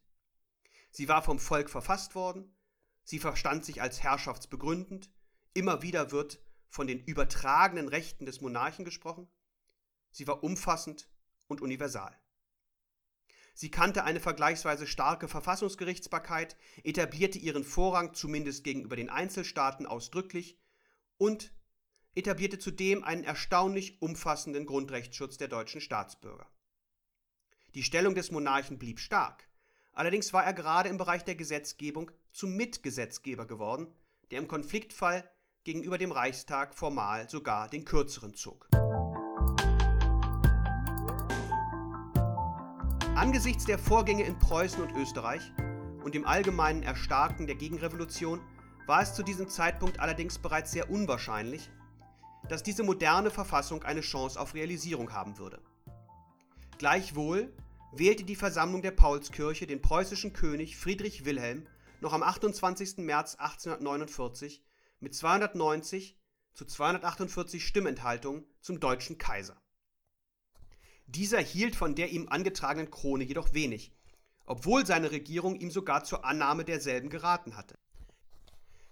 Sie 0.92 1.08
war 1.08 1.22
vom 1.22 1.40
Volk 1.40 1.70
verfasst 1.70 2.16
worden, 2.16 2.56
sie 3.04 3.20
verstand 3.20 3.66
sich 3.66 3.82
als 3.82 4.02
herrschaftsbegründend, 4.02 5.10
immer 5.54 5.82
wieder 5.82 6.12
wird 6.12 6.40
von 6.68 6.88
den 6.88 7.04
übertragenen 7.04 7.88
Rechten 7.88 8.26
des 8.26 8.42
Monarchen 8.42 8.86
gesprochen, 8.86 9.28
sie 10.12 10.28
war 10.28 10.44
umfassend 10.44 11.10
und 11.48 11.62
universal. 11.62 12.16
Sie 13.54 13.72
kannte 13.72 14.06
eine 14.06 14.22
vergleichsweise 14.22 14.88
starke 14.88 15.28
Verfassungsgerichtsbarkeit, 15.28 16.56
etablierte 16.84 17.40
ihren 17.40 17.66
Vorrang 17.66 18.14
zumindest 18.14 18.64
gegenüber 18.64 18.96
den 18.96 19.10
Einzelstaaten 19.10 19.86
ausdrücklich 19.86 20.58
und 21.18 21.52
etablierte 22.16 22.58
zudem 22.58 23.04
einen 23.04 23.26
erstaunlich 23.26 24.02
umfassenden 24.02 24.66
Grundrechtsschutz 24.66 25.38
der 25.38 25.50
deutschen 25.50 25.82
Staatsbürger. 25.82 26.50
Die 27.76 27.84
Stellung 27.84 28.16
des 28.16 28.32
Monarchen 28.32 28.80
blieb 28.80 29.00
stark, 29.00 29.49
allerdings 30.00 30.32
war 30.32 30.46
er 30.46 30.54
gerade 30.54 30.88
im 30.88 30.98
Bereich 30.98 31.26
der 31.26 31.36
Gesetzgebung 31.36 32.10
zum 32.32 32.56
Mitgesetzgeber 32.56 33.46
geworden, 33.46 33.88
der 34.32 34.40
im 34.40 34.48
Konfliktfall 34.48 35.30
gegenüber 35.66 35.98
dem 35.98 36.14
Reichstag 36.14 36.74
formal 36.74 37.30
sogar 37.30 37.68
den 37.68 37.84
kürzeren 37.84 38.34
zog. 38.34 38.70
Angesichts 43.14 43.66
der 43.66 43.78
Vorgänge 43.78 44.24
in 44.24 44.40
Preußen 44.40 44.82
und 44.82 44.96
Österreich 44.96 45.52
und 46.06 46.16
dem 46.16 46.26
allgemeinen 46.26 46.82
Erstarken 46.82 47.46
der 47.46 47.58
Gegenrevolution 47.58 48.40
war 48.88 49.02
es 49.02 49.14
zu 49.14 49.22
diesem 49.22 49.50
Zeitpunkt 49.50 50.00
allerdings 50.00 50.40
bereits 50.40 50.72
sehr 50.72 50.90
unwahrscheinlich, 50.90 51.70
dass 52.48 52.64
diese 52.64 52.84
moderne 52.84 53.32
Verfassung 53.32 53.84
eine 53.84 54.00
Chance 54.00 54.40
auf 54.40 54.54
Realisierung 54.54 55.12
haben 55.12 55.38
würde. 55.38 55.60
Gleichwohl 56.78 57.52
wählte 57.92 58.24
die 58.24 58.36
Versammlung 58.36 58.82
der 58.82 58.92
Paulskirche 58.92 59.66
den 59.66 59.82
preußischen 59.82 60.34
König 60.34 60.78
Friedrich 60.78 61.26
Wilhelm 61.26 61.68
noch 62.02 62.14
am 62.14 62.24
28. 62.24 62.98
März 62.98 63.36
1849 63.36 64.64
mit 65.00 65.16
290 65.16 66.18
zu 66.54 66.66
248 66.66 67.66
Stimmenthaltungen 67.66 68.46
zum 68.62 68.80
deutschen 68.80 69.18
Kaiser. 69.18 69.62
Dieser 71.08 71.40
hielt 71.40 71.76
von 71.76 71.96
der 71.96 72.10
ihm 72.10 72.30
angetragenen 72.30 72.92
Krone 72.92 73.24
jedoch 73.24 73.54
wenig, 73.54 73.96
obwohl 74.46 74.86
seine 74.86 75.12
Regierung 75.12 75.56
ihm 75.56 75.72
sogar 75.72 76.04
zur 76.04 76.26
Annahme 76.26 76.66
derselben 76.66 77.10
geraten 77.10 77.56
hatte. 77.56 77.80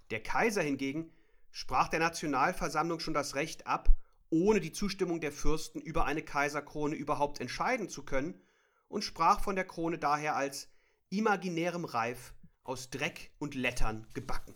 Der 0.09 0.23
Kaiser 0.23 0.61
hingegen 0.63 1.11
sprach 1.51 1.89
der 1.89 1.99
Nationalversammlung 1.99 2.99
schon 2.99 3.13
das 3.13 3.35
Recht 3.35 3.67
ab, 3.67 3.89
ohne 4.29 4.59
die 4.59 4.71
Zustimmung 4.71 5.21
der 5.21 5.31
Fürsten 5.31 5.79
über 5.79 6.05
eine 6.05 6.23
Kaiserkrone 6.23 6.95
überhaupt 6.95 7.39
entscheiden 7.39 7.89
zu 7.89 8.03
können, 8.03 8.41
und 8.87 9.03
sprach 9.03 9.41
von 9.41 9.55
der 9.55 9.65
Krone 9.65 9.97
daher 9.97 10.35
als 10.35 10.69
imaginärem 11.09 11.85
Reif 11.85 12.33
aus 12.63 12.89
Dreck 12.89 13.31
und 13.39 13.55
Lettern 13.55 14.07
gebacken. 14.13 14.53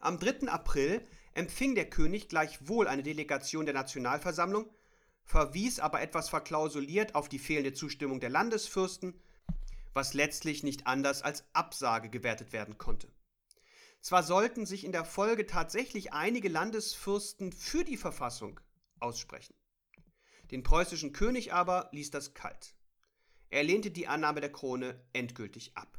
Am 0.00 0.18
3. 0.18 0.48
April 0.48 1.06
empfing 1.34 1.74
der 1.74 1.88
König 1.88 2.28
gleichwohl 2.28 2.88
eine 2.88 3.02
Delegation 3.02 3.66
der 3.66 3.74
Nationalversammlung, 3.74 4.68
verwies 5.24 5.78
aber 5.78 6.00
etwas 6.00 6.28
verklausuliert 6.28 7.14
auf 7.14 7.28
die 7.28 7.38
fehlende 7.38 7.72
Zustimmung 7.72 8.18
der 8.18 8.30
Landesfürsten, 8.30 9.20
was 9.92 10.14
letztlich 10.14 10.62
nicht 10.62 10.86
anders 10.86 11.22
als 11.22 11.44
Absage 11.52 12.10
gewertet 12.10 12.52
werden 12.52 12.78
konnte. 12.78 13.12
Zwar 14.00 14.22
sollten 14.22 14.64
sich 14.64 14.84
in 14.84 14.92
der 14.92 15.04
Folge 15.04 15.46
tatsächlich 15.46 16.12
einige 16.12 16.48
Landesfürsten 16.48 17.52
für 17.52 17.84
die 17.84 17.98
Verfassung 17.98 18.58
aussprechen. 18.98 19.54
Den 20.50 20.62
preußischen 20.62 21.12
König 21.12 21.52
aber 21.52 21.88
ließ 21.92 22.10
das 22.10 22.34
kalt. 22.34 22.74
Er 23.50 23.62
lehnte 23.62 23.90
die 23.90 24.08
Annahme 24.08 24.40
der 24.40 24.52
Krone 24.52 25.00
endgültig 25.12 25.76
ab. 25.76 25.98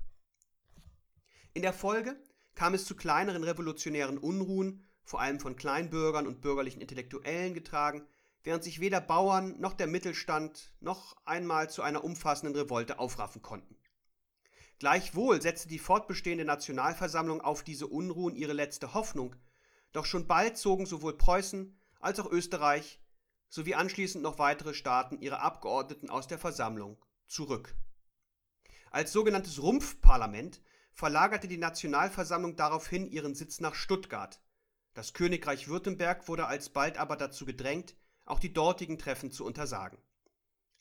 In 1.54 1.62
der 1.62 1.74
Folge 1.74 2.22
kam 2.56 2.74
es 2.74 2.86
zu 2.86 2.96
kleineren 2.96 3.44
revolutionären 3.44 4.18
Unruhen, 4.18 4.86
vor 5.04 5.20
allem 5.20 5.40
von 5.40 5.56
Kleinbürgern 5.56 6.28
und 6.28 6.42
bürgerlichen 6.42 6.82
Intellektuellen 6.82 7.54
getragen, 7.54 8.08
während 8.44 8.64
sich 8.64 8.80
weder 8.80 9.02
Bauern 9.02 9.60
noch 9.60 9.74
der 9.74 9.88
Mittelstand 9.88 10.74
noch 10.80 11.16
einmal 11.26 11.70
zu 11.70 11.82
einer 11.82 12.04
umfassenden 12.04 12.56
Revolte 12.56 13.00
aufraffen 13.00 13.42
konnten. 13.42 13.78
Gleichwohl 14.80 15.42
setzte 15.42 15.68
die 15.68 15.80
fortbestehende 15.80 16.46
Nationalversammlung 16.46 17.42
auf 17.42 17.64
diese 17.64 17.88
Unruhen 17.88 18.36
ihre 18.36 18.54
letzte 18.54 18.94
Hoffnung, 18.94 19.36
doch 19.92 20.06
schon 20.06 20.28
bald 20.28 20.58
zogen 20.58 20.86
sowohl 20.86 21.18
Preußen 21.18 21.78
als 22.00 22.20
auch 22.20 22.32
Österreich 22.32 23.00
sowie 23.52 23.76
anschließend 23.76 24.24
noch 24.24 24.40
weitere 24.40 24.74
Staaten 24.74 25.20
ihre 25.20 25.42
Abgeordneten 25.42 26.10
aus 26.10 26.26
der 26.26 26.40
Versammlung 26.40 26.98
zurück. 27.28 27.76
Als 28.90 29.12
sogenanntes 29.12 29.62
Rumpfparlament 29.62 30.62
verlagerte 30.94 31.48
die 31.48 31.58
Nationalversammlung 31.58 32.56
daraufhin 32.56 33.06
ihren 33.12 33.36
Sitz 33.36 33.60
nach 33.60 33.76
Stuttgart. 33.76 34.42
Das 34.94 35.14
Königreich 35.14 35.68
Württemberg 35.68 36.28
wurde 36.28 36.48
alsbald 36.48 36.98
aber 36.98 37.18
dazu 37.18 37.46
gedrängt, 37.46 37.96
auch 38.26 38.40
die 38.40 38.54
dortigen 38.54 38.98
Treffen 38.98 39.32
zu 39.32 39.46
untersagen. 39.46 39.98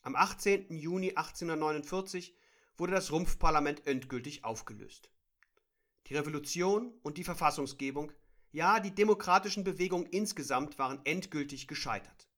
Am 0.01 0.15
18. 0.15 0.77
Juni 0.77 1.09
1849 1.09 2.35
wurde 2.77 2.93
das 2.93 3.11
Rumpfparlament 3.11 3.85
endgültig 3.85 4.45
aufgelöst. 4.45 5.11
Die 6.07 6.15
Revolution 6.15 6.93
und 7.03 7.17
die 7.17 7.23
Verfassungsgebung, 7.23 8.13
ja 8.51 8.79
die 8.79 8.95
demokratischen 8.95 9.65
Bewegungen 9.65 10.05
insgesamt 10.05 10.79
waren 10.79 11.01
endgültig 11.03 11.67
gescheitert. 11.67 12.30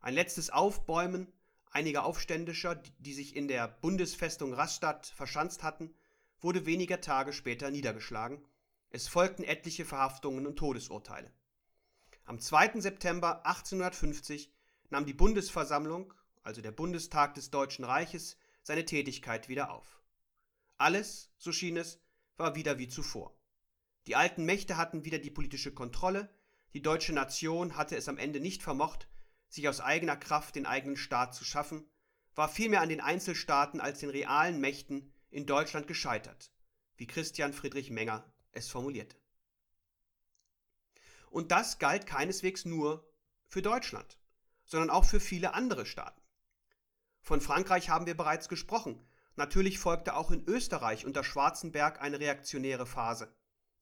Ein 0.00 0.14
letztes 0.14 0.50
Aufbäumen 0.50 1.32
einiger 1.70 2.04
Aufständischer, 2.04 2.76
die 2.98 3.12
sich 3.12 3.36
in 3.36 3.48
der 3.48 3.68
Bundesfestung 3.68 4.54
Rastatt 4.54 5.06
verschanzt 5.06 5.62
hatten, 5.62 5.94
wurde 6.40 6.64
weniger 6.64 7.00
Tage 7.00 7.32
später 7.32 7.70
niedergeschlagen. 7.70 8.42
Es 8.90 9.08
folgten 9.08 9.42
etliche 9.42 9.84
Verhaftungen 9.84 10.46
und 10.46 10.56
Todesurteile. 10.56 11.30
Am 12.24 12.40
2. 12.40 12.80
September 12.80 13.44
1850 13.44 14.52
nahm 14.90 15.06
die 15.06 15.14
Bundesversammlung, 15.14 16.14
also 16.42 16.62
der 16.62 16.72
Bundestag 16.72 17.34
des 17.34 17.50
Deutschen 17.50 17.84
Reiches, 17.84 18.38
seine 18.62 18.84
Tätigkeit 18.84 19.48
wieder 19.48 19.70
auf. 19.70 20.00
Alles, 20.78 21.30
so 21.38 21.52
schien 21.52 21.76
es, 21.76 22.00
war 22.36 22.54
wieder 22.54 22.78
wie 22.78 22.88
zuvor. 22.88 23.36
Die 24.06 24.16
alten 24.16 24.44
Mächte 24.44 24.76
hatten 24.76 25.04
wieder 25.04 25.18
die 25.18 25.30
politische 25.30 25.72
Kontrolle, 25.72 26.30
die 26.72 26.82
deutsche 26.82 27.12
Nation 27.12 27.76
hatte 27.76 27.96
es 27.96 28.08
am 28.08 28.18
Ende 28.18 28.40
nicht 28.40 28.62
vermocht, 28.62 29.08
sich 29.48 29.68
aus 29.68 29.80
eigener 29.80 30.16
Kraft 30.16 30.54
den 30.56 30.66
eigenen 30.66 30.96
Staat 30.96 31.34
zu 31.34 31.44
schaffen, 31.44 31.88
war 32.34 32.48
vielmehr 32.48 32.82
an 32.82 32.88
den 32.88 33.00
Einzelstaaten 33.00 33.80
als 33.80 34.00
den 34.00 34.10
realen 34.10 34.60
Mächten 34.60 35.12
in 35.30 35.46
Deutschland 35.46 35.86
gescheitert, 35.86 36.52
wie 36.96 37.06
Christian 37.06 37.52
Friedrich 37.52 37.90
Menger 37.90 38.30
es 38.52 38.68
formulierte. 38.68 39.16
Und 41.30 41.50
das 41.50 41.78
galt 41.78 42.06
keineswegs 42.06 42.64
nur 42.64 43.10
für 43.46 43.62
Deutschland, 43.62 44.18
sondern 44.64 44.90
auch 44.90 45.04
für 45.04 45.20
viele 45.20 45.54
andere 45.54 45.86
Staaten. 45.86 46.22
Von 47.20 47.40
Frankreich 47.40 47.90
haben 47.90 48.06
wir 48.06 48.16
bereits 48.16 48.48
gesprochen. 48.48 49.04
Natürlich 49.34 49.78
folgte 49.78 50.14
auch 50.14 50.30
in 50.30 50.44
Österreich 50.46 51.04
unter 51.04 51.24
Schwarzenberg 51.24 52.00
eine 52.00 52.20
reaktionäre 52.20 52.86
Phase. 52.86 53.34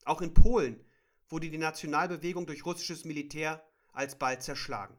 Auch 0.05 0.21
in 0.21 0.35
Polen 0.35 0.85
wurde 1.29 1.51
die 1.51 1.59
Nationalbewegung 1.59 2.47
durch 2.47 2.65
russisches 2.65 3.05
Militär 3.05 3.65
alsbald 3.93 4.43
zerschlagen. 4.43 4.99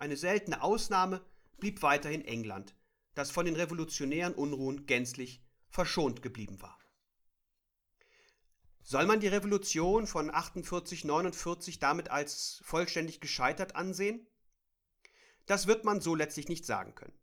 Eine 0.00 0.16
seltene 0.16 0.62
Ausnahme 0.62 1.22
blieb 1.58 1.82
weiterhin 1.82 2.24
England, 2.24 2.74
das 3.14 3.30
von 3.30 3.44
den 3.44 3.54
revolutionären 3.54 4.32
Unruhen 4.34 4.86
gänzlich 4.86 5.44
verschont 5.68 6.22
geblieben 6.22 6.62
war. 6.62 6.78
Soll 8.82 9.04
man 9.04 9.20
die 9.20 9.28
Revolution 9.28 10.06
von 10.06 10.30
48-49 10.30 11.80
damit 11.80 12.10
als 12.10 12.62
vollständig 12.64 13.20
gescheitert 13.20 13.76
ansehen? 13.76 14.26
Das 15.44 15.66
wird 15.66 15.84
man 15.84 16.00
so 16.00 16.14
letztlich 16.14 16.48
nicht 16.48 16.64
sagen 16.64 16.94
können. 16.94 17.18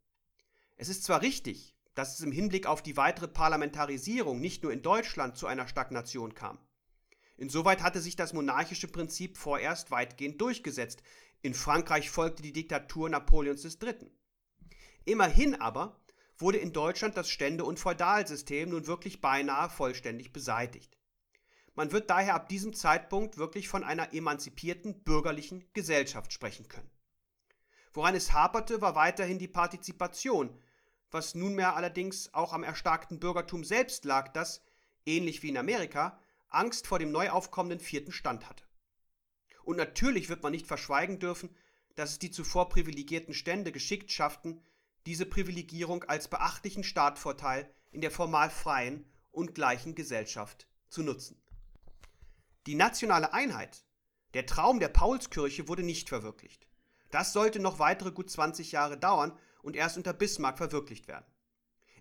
Es 0.75 0.87
ist 0.87 1.03
zwar 1.03 1.23
richtig, 1.23 1.75
dass 1.95 2.13
es 2.13 2.21
im 2.21 2.31
Hinblick 2.31 2.67
auf 2.67 2.83
die 2.83 2.95
weitere 2.95 3.27
Parlamentarisierung 3.27 4.39
nicht 4.39 4.61
nur 4.61 4.71
in 4.71 4.83
Deutschland 4.83 5.35
zu 5.35 5.47
einer 5.47 5.67
Stagnation 5.67 6.35
kam. 6.35 6.59
Insoweit 7.37 7.83
hatte 7.83 8.01
sich 8.01 8.15
das 8.15 8.33
monarchische 8.33 8.87
Prinzip 8.87 9.37
vorerst 9.37 9.91
weitgehend 9.91 10.41
durchgesetzt. 10.41 11.03
In 11.41 11.53
Frankreich 11.53 12.09
folgte 12.09 12.41
die 12.41 12.53
Diktatur 12.53 13.09
Napoleons 13.09 13.63
III. 13.63 14.11
Immerhin 15.05 15.55
aber 15.55 15.99
wurde 16.37 16.57
in 16.57 16.73
Deutschland 16.73 17.17
das 17.17 17.29
Stände- 17.29 17.65
und 17.65 17.79
Feudalsystem 17.79 18.69
nun 18.69 18.87
wirklich 18.87 19.21
beinahe 19.21 19.69
vollständig 19.69 20.33
beseitigt. 20.33 20.97
Man 21.75 21.91
wird 21.91 22.09
daher 22.09 22.33
ab 22.33 22.49
diesem 22.49 22.73
Zeitpunkt 22.73 23.37
wirklich 23.37 23.67
von 23.67 23.83
einer 23.83 24.13
emanzipierten 24.13 25.03
bürgerlichen 25.03 25.63
Gesellschaft 25.73 26.33
sprechen 26.33 26.67
können. 26.67 26.89
Woran 27.93 28.15
es 28.15 28.33
haperte, 28.33 28.81
war 28.81 28.95
weiterhin 28.95 29.39
die 29.39 29.47
Partizipation, 29.47 30.59
was 31.11 31.35
nunmehr 31.35 31.75
allerdings 31.75 32.33
auch 32.33 32.53
am 32.53 32.63
erstarkten 32.63 33.19
Bürgertum 33.19 33.63
selbst 33.63 34.05
lag, 34.05 34.33
das, 34.33 34.63
ähnlich 35.05 35.41
wie 35.43 35.49
in 35.49 35.57
Amerika, 35.57 36.19
Angst 36.49 36.87
vor 36.87 36.99
dem 36.99 37.11
neu 37.11 37.29
aufkommenden 37.29 37.79
vierten 37.79 38.11
Stand 38.11 38.49
hatte. 38.49 38.66
Und 39.67 39.75
natürlich 39.75 40.29
wird 40.29 40.43
man 40.43 40.53
nicht 40.53 40.65
verschweigen 40.65 41.19
dürfen, 41.19 41.53
dass 41.95 42.11
es 42.11 42.19
die 42.19 42.31
zuvor 42.31 42.69
privilegierten 42.69 43.33
Stände 43.33 43.73
geschickt 43.73 44.13
schafften, 44.13 44.61
diese 45.05 45.25
Privilegierung 45.25 46.05
als 46.05 46.29
beachtlichen 46.29 46.85
Startvorteil 46.85 47.69
in 47.91 47.99
der 47.99 48.09
formal 48.09 48.49
freien 48.49 49.05
und 49.29 49.55
gleichen 49.55 49.93
Gesellschaft 49.93 50.69
zu 50.87 51.03
nutzen. 51.03 51.37
Die 52.65 52.75
nationale 52.75 53.33
Einheit, 53.33 53.83
der 54.35 54.45
Traum 54.45 54.79
der 54.79 54.87
Paulskirche 54.87 55.67
wurde 55.67 55.83
nicht 55.83 56.07
verwirklicht. 56.07 56.65
Das 57.11 57.33
sollte 57.33 57.59
noch 57.59 57.77
weitere 57.77 58.13
gut 58.13 58.31
20 58.31 58.71
Jahre 58.71 58.97
dauern 58.97 59.37
und 59.63 59.75
erst 59.75 59.97
unter 59.97 60.13
Bismarck 60.13 60.59
verwirklicht 60.59 61.09
werden. 61.09 61.25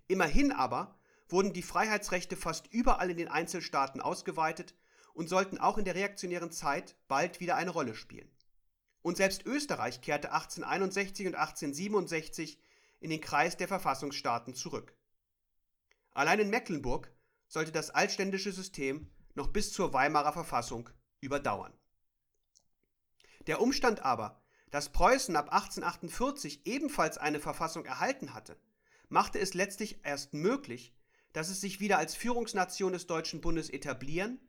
Immerhin 0.07 0.53
aber 0.53 1.01
wurden 1.29 1.53
die 1.53 1.63
Freiheitsrechte 1.63 2.37
fast 2.37 2.73
überall 2.73 3.11
in 3.11 3.17
den 3.17 3.27
Einzelstaaten 3.27 4.01
ausgeweitet 4.01 4.77
und 5.17 5.31
sollten 5.31 5.57
auch 5.57 5.79
in 5.79 5.87
der 5.87 5.95
reaktionären 5.95 6.53
Zeit 6.53 6.95
bald 7.09 7.41
wieder 7.41 7.57
eine 7.57 7.71
Rolle 7.71 7.95
spielen. 7.95 8.31
Und 9.01 9.17
selbst 9.17 9.47
Österreich 9.47 10.03
kehrte 10.03 10.31
1861 10.31 11.27
und 11.27 11.35
1867 11.35 12.61
in 13.01 13.09
den 13.09 13.23
Kreis 13.23 13.57
der 13.57 13.67
Verfassungsstaaten 13.67 14.55
zurück. 14.55 14.95
Allein 16.13 16.41
in 16.41 16.51
Mecklenburg 16.51 17.11
sollte 17.49 17.73
das 17.73 17.91
altständische 17.91 18.53
System 18.53 19.11
noch 19.35 19.49
bis 19.49 19.73
zur 19.73 19.95
Weimarer 19.95 20.35
Verfassung 20.35 20.91
überdauern. 21.23 21.73
Der 23.47 23.63
Umstand 23.63 24.05
aber, 24.05 24.43
dass 24.71 24.93
Preußen 24.93 25.35
ab 25.35 25.51
1848 25.51 26.67
ebenfalls 26.67 27.17
eine 27.17 27.41
Verfassung 27.41 27.87
erhalten 27.87 28.35
hatte, 28.35 28.59
machte 29.09 29.39
es 29.39 29.55
letztlich 29.55 30.05
erst 30.05 30.35
möglich, 30.35 30.95
dass 31.33 31.49
es 31.49 31.63
sich 31.63 31.81
wieder 31.81 31.97
als 31.97 32.15
Führungsnation 32.15 32.93
des 32.93 33.07
Deutschen 33.07 33.41
Bundes 33.41 33.71
etablieren 33.71 34.41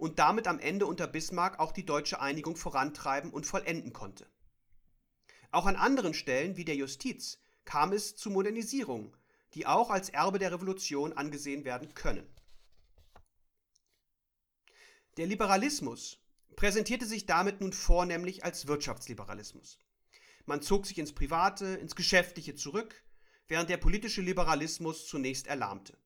und 0.00 0.18
damit 0.18 0.48
am 0.48 0.58
Ende 0.58 0.86
unter 0.86 1.06
Bismarck 1.06 1.60
auch 1.60 1.72
die 1.72 1.84
deutsche 1.84 2.20
Einigung 2.20 2.56
vorantreiben 2.56 3.30
und 3.30 3.46
vollenden 3.46 3.92
konnte. 3.92 4.26
Auch 5.50 5.66
an 5.66 5.76
anderen 5.76 6.14
Stellen 6.14 6.56
wie 6.56 6.64
der 6.64 6.74
Justiz 6.74 7.38
kam 7.66 7.92
es 7.92 8.16
zu 8.16 8.30
Modernisierungen, 8.30 9.14
die 9.52 9.66
auch 9.66 9.90
als 9.90 10.08
Erbe 10.08 10.38
der 10.38 10.52
Revolution 10.52 11.12
angesehen 11.12 11.66
werden 11.66 11.92
können. 11.92 12.26
Der 15.18 15.26
Liberalismus 15.26 16.18
präsentierte 16.56 17.04
sich 17.04 17.26
damit 17.26 17.60
nun 17.60 17.74
vornehmlich 17.74 18.42
als 18.42 18.66
Wirtschaftsliberalismus. 18.66 19.78
Man 20.46 20.62
zog 20.62 20.86
sich 20.86 20.96
ins 20.96 21.12
Private, 21.12 21.66
ins 21.66 21.94
Geschäftliche 21.94 22.54
zurück, 22.54 23.04
während 23.48 23.68
der 23.68 23.76
politische 23.76 24.22
Liberalismus 24.22 25.06
zunächst 25.06 25.46
erlahmte. 25.46 25.98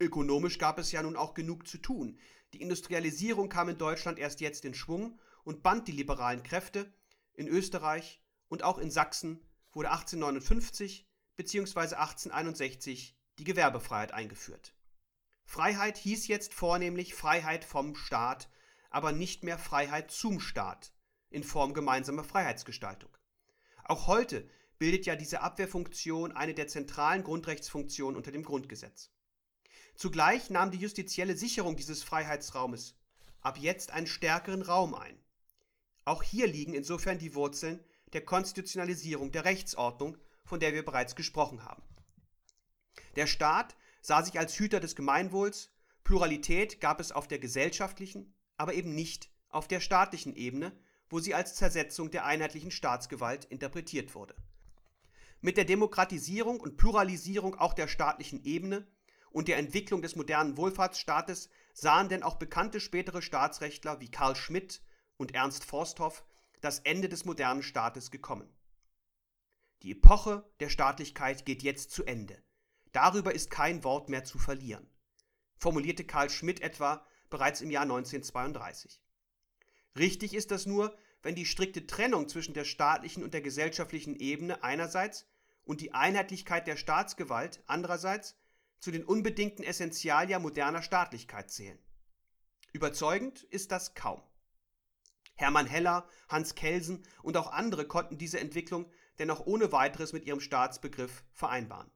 Ökonomisch 0.00 0.58
gab 0.58 0.78
es 0.78 0.92
ja 0.92 1.02
nun 1.02 1.16
auch 1.16 1.34
genug 1.34 1.66
zu 1.66 1.78
tun. 1.78 2.18
Die 2.54 2.62
Industrialisierung 2.62 3.48
kam 3.48 3.68
in 3.68 3.78
Deutschland 3.78 4.18
erst 4.18 4.40
jetzt 4.40 4.64
in 4.64 4.74
Schwung 4.74 5.20
und 5.44 5.62
band 5.62 5.88
die 5.88 5.92
liberalen 5.92 6.42
Kräfte. 6.42 6.92
In 7.34 7.48
Österreich 7.48 8.20
und 8.48 8.62
auch 8.62 8.78
in 8.78 8.90
Sachsen 8.90 9.44
wurde 9.72 9.90
1859 9.90 11.06
bzw. 11.36 11.80
1861 11.80 13.16
die 13.38 13.44
Gewerbefreiheit 13.44 14.12
eingeführt. 14.12 14.74
Freiheit 15.44 15.96
hieß 15.96 16.26
jetzt 16.26 16.52
vornehmlich 16.54 17.14
Freiheit 17.14 17.64
vom 17.64 17.94
Staat 17.94 18.48
aber 18.90 19.12
nicht 19.12 19.44
mehr 19.44 19.58
Freiheit 19.58 20.10
zum 20.10 20.40
Staat 20.40 20.92
in 21.30 21.44
Form 21.44 21.74
gemeinsamer 21.74 22.24
Freiheitsgestaltung. 22.24 23.10
Auch 23.84 24.06
heute 24.06 24.48
bildet 24.78 25.06
ja 25.06 25.16
diese 25.16 25.40
Abwehrfunktion 25.42 26.32
eine 26.32 26.54
der 26.54 26.68
zentralen 26.68 27.22
Grundrechtsfunktionen 27.22 28.16
unter 28.16 28.32
dem 28.32 28.44
Grundgesetz. 28.44 29.10
Zugleich 29.98 30.48
nahm 30.48 30.70
die 30.70 30.78
justizielle 30.78 31.36
Sicherung 31.36 31.74
dieses 31.74 32.04
Freiheitsraumes 32.04 32.94
ab 33.40 33.58
jetzt 33.58 33.90
einen 33.90 34.06
stärkeren 34.06 34.62
Raum 34.62 34.94
ein. 34.94 35.18
Auch 36.04 36.22
hier 36.22 36.46
liegen 36.46 36.72
insofern 36.72 37.18
die 37.18 37.34
Wurzeln 37.34 37.84
der 38.12 38.24
Konstitutionalisierung 38.24 39.32
der 39.32 39.44
Rechtsordnung, 39.44 40.16
von 40.44 40.60
der 40.60 40.72
wir 40.72 40.84
bereits 40.84 41.16
gesprochen 41.16 41.64
haben. 41.64 41.82
Der 43.16 43.26
Staat 43.26 43.74
sah 44.00 44.22
sich 44.22 44.38
als 44.38 44.56
Hüter 44.56 44.78
des 44.78 44.94
Gemeinwohls, 44.94 45.68
Pluralität 46.04 46.80
gab 46.80 47.00
es 47.00 47.10
auf 47.10 47.26
der 47.26 47.40
gesellschaftlichen, 47.40 48.32
aber 48.56 48.74
eben 48.74 48.94
nicht 48.94 49.28
auf 49.48 49.66
der 49.66 49.80
staatlichen 49.80 50.36
Ebene, 50.36 50.78
wo 51.10 51.18
sie 51.18 51.34
als 51.34 51.56
Zersetzung 51.56 52.12
der 52.12 52.24
einheitlichen 52.24 52.70
Staatsgewalt 52.70 53.46
interpretiert 53.46 54.14
wurde. 54.14 54.36
Mit 55.40 55.56
der 55.56 55.64
Demokratisierung 55.64 56.60
und 56.60 56.76
Pluralisierung 56.76 57.56
auch 57.56 57.74
der 57.74 57.88
staatlichen 57.88 58.44
Ebene 58.44 58.86
und 59.30 59.48
der 59.48 59.58
Entwicklung 59.58 60.02
des 60.02 60.16
modernen 60.16 60.56
Wohlfahrtsstaates 60.56 61.50
sahen 61.72 62.08
denn 62.08 62.22
auch 62.22 62.36
bekannte 62.36 62.80
spätere 62.80 63.22
Staatsrechtler 63.22 64.00
wie 64.00 64.10
Karl 64.10 64.36
Schmidt 64.36 64.82
und 65.16 65.34
Ernst 65.34 65.64
Forsthoff 65.64 66.24
das 66.60 66.80
Ende 66.80 67.08
des 67.08 67.24
modernen 67.24 67.62
Staates 67.62 68.10
gekommen. 68.10 68.52
Die 69.82 69.92
Epoche 69.92 70.44
der 70.60 70.70
Staatlichkeit 70.70 71.44
geht 71.44 71.62
jetzt 71.62 71.92
zu 71.92 72.04
Ende. 72.04 72.42
Darüber 72.92 73.32
ist 73.34 73.50
kein 73.50 73.84
Wort 73.84 74.08
mehr 74.08 74.24
zu 74.24 74.38
verlieren, 74.38 74.90
formulierte 75.56 76.04
Karl 76.04 76.30
Schmidt 76.30 76.60
etwa 76.62 77.06
bereits 77.30 77.60
im 77.60 77.70
Jahr 77.70 77.82
1932. 77.82 79.00
Richtig 79.96 80.34
ist 80.34 80.50
das 80.50 80.66
nur, 80.66 80.96
wenn 81.22 81.34
die 81.34 81.46
strikte 81.46 81.86
Trennung 81.86 82.28
zwischen 82.28 82.54
der 82.54 82.64
staatlichen 82.64 83.22
und 83.22 83.34
der 83.34 83.42
gesellschaftlichen 83.42 84.16
Ebene 84.16 84.62
einerseits 84.62 85.26
und 85.64 85.80
die 85.80 85.92
Einheitlichkeit 85.92 86.66
der 86.66 86.76
Staatsgewalt 86.76 87.62
andererseits 87.66 88.37
zu 88.80 88.90
den 88.90 89.04
unbedingten 89.04 89.62
Essentialia 89.62 90.38
moderner 90.38 90.82
Staatlichkeit 90.82 91.50
zählen. 91.50 91.78
Überzeugend 92.72 93.42
ist 93.44 93.72
das 93.72 93.94
kaum. 93.94 94.22
Hermann 95.34 95.66
Heller, 95.66 96.08
Hans 96.28 96.54
Kelsen 96.54 97.04
und 97.22 97.36
auch 97.36 97.52
andere 97.52 97.86
konnten 97.86 98.18
diese 98.18 98.40
Entwicklung 98.40 98.90
dennoch 99.18 99.46
ohne 99.46 99.72
weiteres 99.72 100.12
mit 100.12 100.24
ihrem 100.24 100.40
Staatsbegriff 100.40 101.24
vereinbaren. 101.32 101.90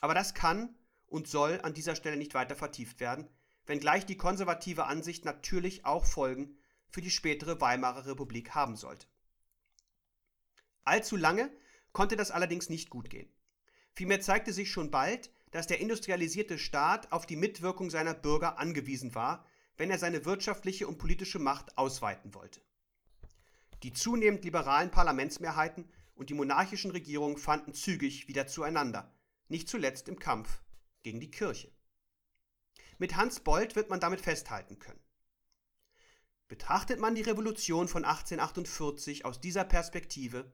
Aber 0.00 0.14
das 0.14 0.34
kann 0.34 0.74
und 1.06 1.28
soll 1.28 1.60
an 1.62 1.74
dieser 1.74 1.94
Stelle 1.94 2.16
nicht 2.16 2.34
weiter 2.34 2.56
vertieft 2.56 3.00
werden, 3.00 3.28
wenngleich 3.66 4.06
die 4.06 4.16
konservative 4.16 4.86
Ansicht 4.86 5.24
natürlich 5.24 5.84
auch 5.84 6.04
Folgen 6.04 6.58
für 6.88 7.02
die 7.02 7.10
spätere 7.10 7.60
Weimarer 7.60 8.06
Republik 8.06 8.54
haben 8.54 8.76
sollte. 8.76 9.06
Allzu 10.84 11.16
lange 11.16 11.50
konnte 11.92 12.16
das 12.16 12.30
allerdings 12.30 12.68
nicht 12.68 12.90
gut 12.90 13.10
gehen. 13.10 13.32
Vielmehr 13.94 14.20
zeigte 14.20 14.52
sich 14.52 14.70
schon 14.70 14.90
bald, 14.90 15.30
dass 15.52 15.66
der 15.66 15.80
industrialisierte 15.80 16.58
Staat 16.58 17.12
auf 17.12 17.26
die 17.26 17.36
Mitwirkung 17.36 17.90
seiner 17.90 18.14
Bürger 18.14 18.58
angewiesen 18.58 19.14
war, 19.14 19.46
wenn 19.76 19.90
er 19.90 19.98
seine 19.98 20.24
wirtschaftliche 20.24 20.88
und 20.88 20.98
politische 20.98 21.38
Macht 21.38 21.78
ausweiten 21.78 22.34
wollte. 22.34 22.60
Die 23.82 23.92
zunehmend 23.92 24.44
liberalen 24.44 24.90
Parlamentsmehrheiten 24.90 25.88
und 26.14 26.30
die 26.30 26.34
monarchischen 26.34 26.90
Regierungen 26.90 27.36
fanden 27.36 27.74
zügig 27.74 28.28
wieder 28.28 28.46
zueinander, 28.46 29.14
nicht 29.48 29.68
zuletzt 29.68 30.08
im 30.08 30.18
Kampf 30.18 30.62
gegen 31.02 31.20
die 31.20 31.30
Kirche. 31.30 31.70
Mit 32.98 33.16
Hans 33.16 33.40
Bold 33.40 33.76
wird 33.76 33.90
man 33.90 34.00
damit 34.00 34.20
festhalten 34.20 34.78
können. 34.78 35.00
Betrachtet 36.48 37.00
man 37.00 37.14
die 37.14 37.22
Revolution 37.22 37.88
von 37.88 38.04
1848 38.04 39.24
aus 39.24 39.40
dieser 39.40 39.64
Perspektive, 39.64 40.52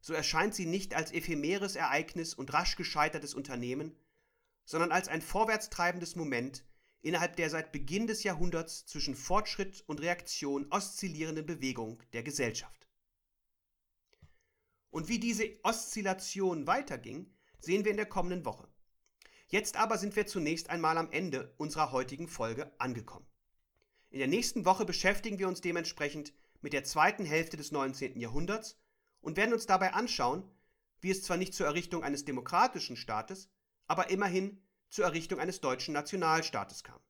so 0.00 0.12
erscheint 0.12 0.54
sie 0.54 0.66
nicht 0.66 0.94
als 0.94 1.12
ephemeres 1.12 1.74
Ereignis 1.74 2.34
und 2.34 2.52
rasch 2.52 2.76
gescheitertes 2.76 3.34
Unternehmen, 3.34 3.96
sondern 4.66 4.92
als 4.92 5.08
ein 5.08 5.22
vorwärtstreibendes 5.22 6.16
Moment 6.16 6.64
innerhalb 7.00 7.36
der 7.36 7.48
seit 7.48 7.72
Beginn 7.72 8.06
des 8.06 8.24
Jahrhunderts 8.24 8.84
zwischen 8.84 9.14
Fortschritt 9.14 9.84
und 9.86 10.00
Reaktion 10.02 10.66
oszillierenden 10.70 11.46
Bewegung 11.46 12.02
der 12.12 12.24
Gesellschaft. 12.24 12.88
Und 14.90 15.08
wie 15.08 15.18
diese 15.18 15.48
Oszillation 15.62 16.66
weiterging, 16.66 17.32
sehen 17.60 17.84
wir 17.84 17.92
in 17.92 17.96
der 17.96 18.06
kommenden 18.06 18.44
Woche. 18.44 18.68
Jetzt 19.48 19.76
aber 19.76 19.98
sind 19.98 20.16
wir 20.16 20.26
zunächst 20.26 20.68
einmal 20.70 20.98
am 20.98 21.12
Ende 21.12 21.54
unserer 21.58 21.92
heutigen 21.92 22.26
Folge 22.26 22.72
angekommen. 22.78 23.26
In 24.10 24.18
der 24.18 24.28
nächsten 24.28 24.64
Woche 24.64 24.84
beschäftigen 24.84 25.38
wir 25.38 25.46
uns 25.46 25.60
dementsprechend 25.60 26.32
mit 26.60 26.72
der 26.72 26.84
zweiten 26.84 27.24
Hälfte 27.24 27.56
des 27.56 27.70
19. 27.70 28.18
Jahrhunderts 28.18 28.80
und 29.20 29.36
werden 29.36 29.52
uns 29.52 29.66
dabei 29.66 29.92
anschauen, 29.92 30.50
wie 31.00 31.10
es 31.10 31.22
zwar 31.22 31.36
nicht 31.36 31.54
zur 31.54 31.66
Errichtung 31.66 32.02
eines 32.02 32.24
demokratischen 32.24 32.96
Staates, 32.96 33.48
aber 33.86 34.10
immerhin 34.10 34.62
zur 34.88 35.04
Errichtung 35.04 35.40
eines 35.40 35.60
deutschen 35.60 35.94
Nationalstaates 35.94 36.84
kam. 36.84 37.00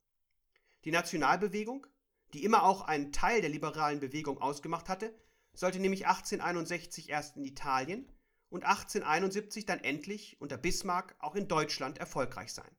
Die 0.84 0.90
Nationalbewegung, 0.90 1.86
die 2.32 2.44
immer 2.44 2.62
auch 2.62 2.82
einen 2.82 3.12
Teil 3.12 3.40
der 3.40 3.50
liberalen 3.50 4.00
Bewegung 4.00 4.40
ausgemacht 4.40 4.88
hatte, 4.88 5.14
sollte 5.52 5.80
nämlich 5.80 6.06
1861 6.06 7.08
erst 7.08 7.36
in 7.36 7.44
Italien 7.44 8.12
und 8.50 8.64
1871 8.64 9.66
dann 9.66 9.80
endlich 9.80 10.40
unter 10.40 10.56
Bismarck 10.56 11.16
auch 11.18 11.34
in 11.34 11.48
Deutschland 11.48 11.98
erfolgreich 11.98 12.52
sein. 12.52 12.70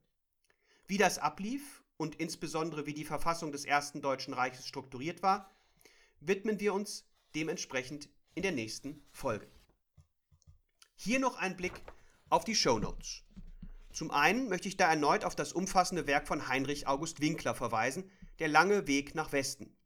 Wie 0.86 0.98
das 0.98 1.18
ablief 1.18 1.82
und 1.96 2.14
insbesondere 2.16 2.86
wie 2.86 2.94
die 2.94 3.04
Verfassung 3.04 3.52
des 3.52 3.64
ersten 3.64 4.00
Deutschen 4.00 4.32
Reiches 4.32 4.66
strukturiert 4.66 5.22
war, 5.22 5.50
widmen 6.20 6.60
wir 6.60 6.72
uns 6.72 7.04
dementsprechend 7.34 8.08
in 8.34 8.42
der 8.42 8.52
nächsten 8.52 9.04
Folge. 9.10 9.48
Hier 10.94 11.18
noch 11.18 11.36
ein 11.36 11.56
Blick 11.56 11.82
auf 12.30 12.44
die 12.44 12.54
Show 12.54 12.78
Notes. 12.78 13.24
Zum 13.92 14.10
einen 14.10 14.48
möchte 14.48 14.68
ich 14.68 14.76
da 14.76 14.88
erneut 14.88 15.24
auf 15.24 15.34
das 15.34 15.52
umfassende 15.52 16.06
Werk 16.06 16.28
von 16.28 16.48
Heinrich 16.48 16.86
August 16.86 17.20
Winkler 17.20 17.54
verweisen, 17.54 18.10
Der 18.38 18.48
lange 18.48 18.86
Weg 18.86 19.14
nach 19.16 19.32
Westen, 19.32 19.76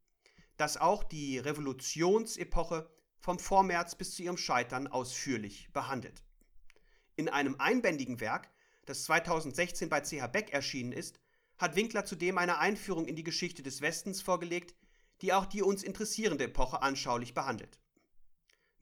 das 0.57 0.77
auch 0.77 1.03
die 1.03 1.39
Revolutionsepoche 1.39 2.87
vom 3.19 3.39
Vormärz 3.39 3.95
bis 3.95 4.15
zu 4.15 4.21
ihrem 4.21 4.37
Scheitern 4.37 4.87
ausführlich 4.87 5.69
behandelt. 5.73 6.23
In 7.15 7.29
einem 7.29 7.55
einbändigen 7.59 8.19
Werk, 8.19 8.51
das 8.85 9.05
2016 9.05 9.89
bei 9.89 10.01
CH 10.01 10.27
Beck 10.27 10.51
erschienen 10.51 10.91
ist, 10.91 11.19
hat 11.57 11.75
Winkler 11.75 12.05
zudem 12.05 12.37
eine 12.37 12.57
Einführung 12.59 13.05
in 13.07 13.15
die 13.15 13.23
Geschichte 13.23 13.63
des 13.63 13.81
Westens 13.81 14.21
vorgelegt, 14.21 14.75
die 15.21 15.33
auch 15.33 15.45
die 15.45 15.61
uns 15.61 15.83
interessierende 15.83 16.45
Epoche 16.45 16.81
anschaulich 16.81 17.33
behandelt. 17.33 17.79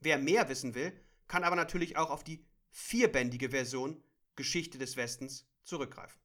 Wer 0.00 0.18
mehr 0.18 0.48
wissen 0.48 0.74
will, 0.74 0.92
kann 1.28 1.44
aber 1.44 1.56
natürlich 1.56 1.96
auch 1.96 2.10
auf 2.10 2.24
die 2.24 2.44
vierbändige 2.70 3.50
Version 3.50 4.02
Geschichte 4.36 4.78
des 4.78 4.96
Westens 4.96 5.46
zurückgreifen. 5.64 6.20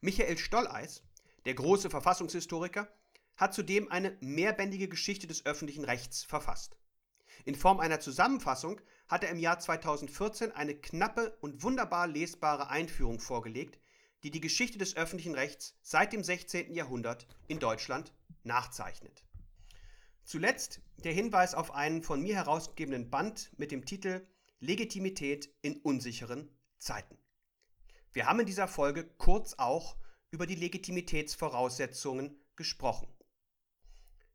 Michael 0.00 0.38
Stolleis, 0.38 1.02
der 1.44 1.54
große 1.54 1.90
Verfassungshistoriker, 1.90 2.88
hat 3.36 3.54
zudem 3.54 3.90
eine 3.90 4.16
mehrbändige 4.20 4.88
Geschichte 4.88 5.26
des 5.26 5.46
öffentlichen 5.46 5.84
Rechts 5.84 6.24
verfasst. 6.24 6.76
In 7.44 7.54
Form 7.54 7.80
einer 7.80 8.00
Zusammenfassung 8.00 8.80
hat 9.06 9.24
er 9.24 9.30
im 9.30 9.38
Jahr 9.38 9.58
2014 9.58 10.52
eine 10.52 10.74
knappe 10.74 11.36
und 11.40 11.62
wunderbar 11.62 12.06
lesbare 12.06 12.68
Einführung 12.68 13.20
vorgelegt, 13.20 13.78
die 14.22 14.30
die 14.30 14.40
Geschichte 14.40 14.78
des 14.78 14.96
öffentlichen 14.96 15.34
Rechts 15.34 15.76
seit 15.82 16.12
dem 16.12 16.24
16. 16.24 16.74
Jahrhundert 16.74 17.26
in 17.46 17.60
Deutschland 17.60 18.12
nachzeichnet. 18.42 19.24
Zuletzt 20.24 20.80
der 21.04 21.12
Hinweis 21.12 21.54
auf 21.54 21.72
einen 21.72 22.02
von 22.02 22.20
mir 22.20 22.34
herausgegebenen 22.34 23.08
Band 23.08 23.52
mit 23.56 23.70
dem 23.70 23.86
Titel 23.86 24.26
Legitimität 24.60 25.48
in 25.62 25.76
unsicheren 25.76 26.50
Zeiten. 26.78 27.18
Wir 28.12 28.26
haben 28.26 28.40
in 28.40 28.46
dieser 28.46 28.68
Folge 28.68 29.04
kurz 29.18 29.54
auch 29.54 29.96
über 30.30 30.46
die 30.46 30.54
Legitimitätsvoraussetzungen 30.54 32.40
gesprochen. 32.56 33.08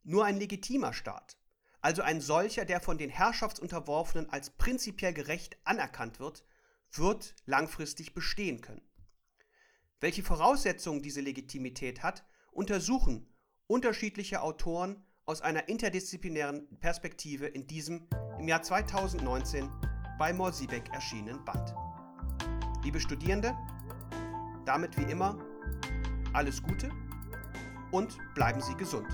Nur 0.03 0.25
ein 0.25 0.37
legitimer 0.37 0.93
Staat, 0.93 1.37
also 1.81 2.01
ein 2.01 2.21
solcher, 2.21 2.65
der 2.65 2.81
von 2.81 2.97
den 2.97 3.09
Herrschaftsunterworfenen 3.09 4.29
als 4.29 4.51
prinzipiell 4.51 5.13
gerecht 5.13 5.57
anerkannt 5.65 6.19
wird, 6.19 6.45
wird 6.91 7.35
langfristig 7.45 8.13
bestehen 8.13 8.61
können. 8.61 8.87
Welche 9.99 10.23
Voraussetzungen 10.23 11.01
diese 11.01 11.21
Legitimität 11.21 12.03
hat, 12.03 12.25
untersuchen 12.51 13.33
unterschiedliche 13.67 14.41
Autoren 14.41 15.03
aus 15.25 15.41
einer 15.41 15.69
interdisziplinären 15.69 16.79
Perspektive 16.79 17.47
in 17.47 17.67
diesem 17.67 18.07
im 18.39 18.47
Jahr 18.47 18.61
2019 18.61 19.69
bei 20.19 20.33
Morsiebeck 20.33 20.89
erschienenen 20.93 21.43
Band. 21.45 21.73
Liebe 22.83 22.99
Studierende, 22.99 23.55
damit 24.65 24.97
wie 24.97 25.09
immer 25.09 25.37
alles 26.33 26.61
Gute 26.61 26.89
und 27.91 28.17
bleiben 28.35 28.59
Sie 28.59 28.75
gesund. 28.75 29.07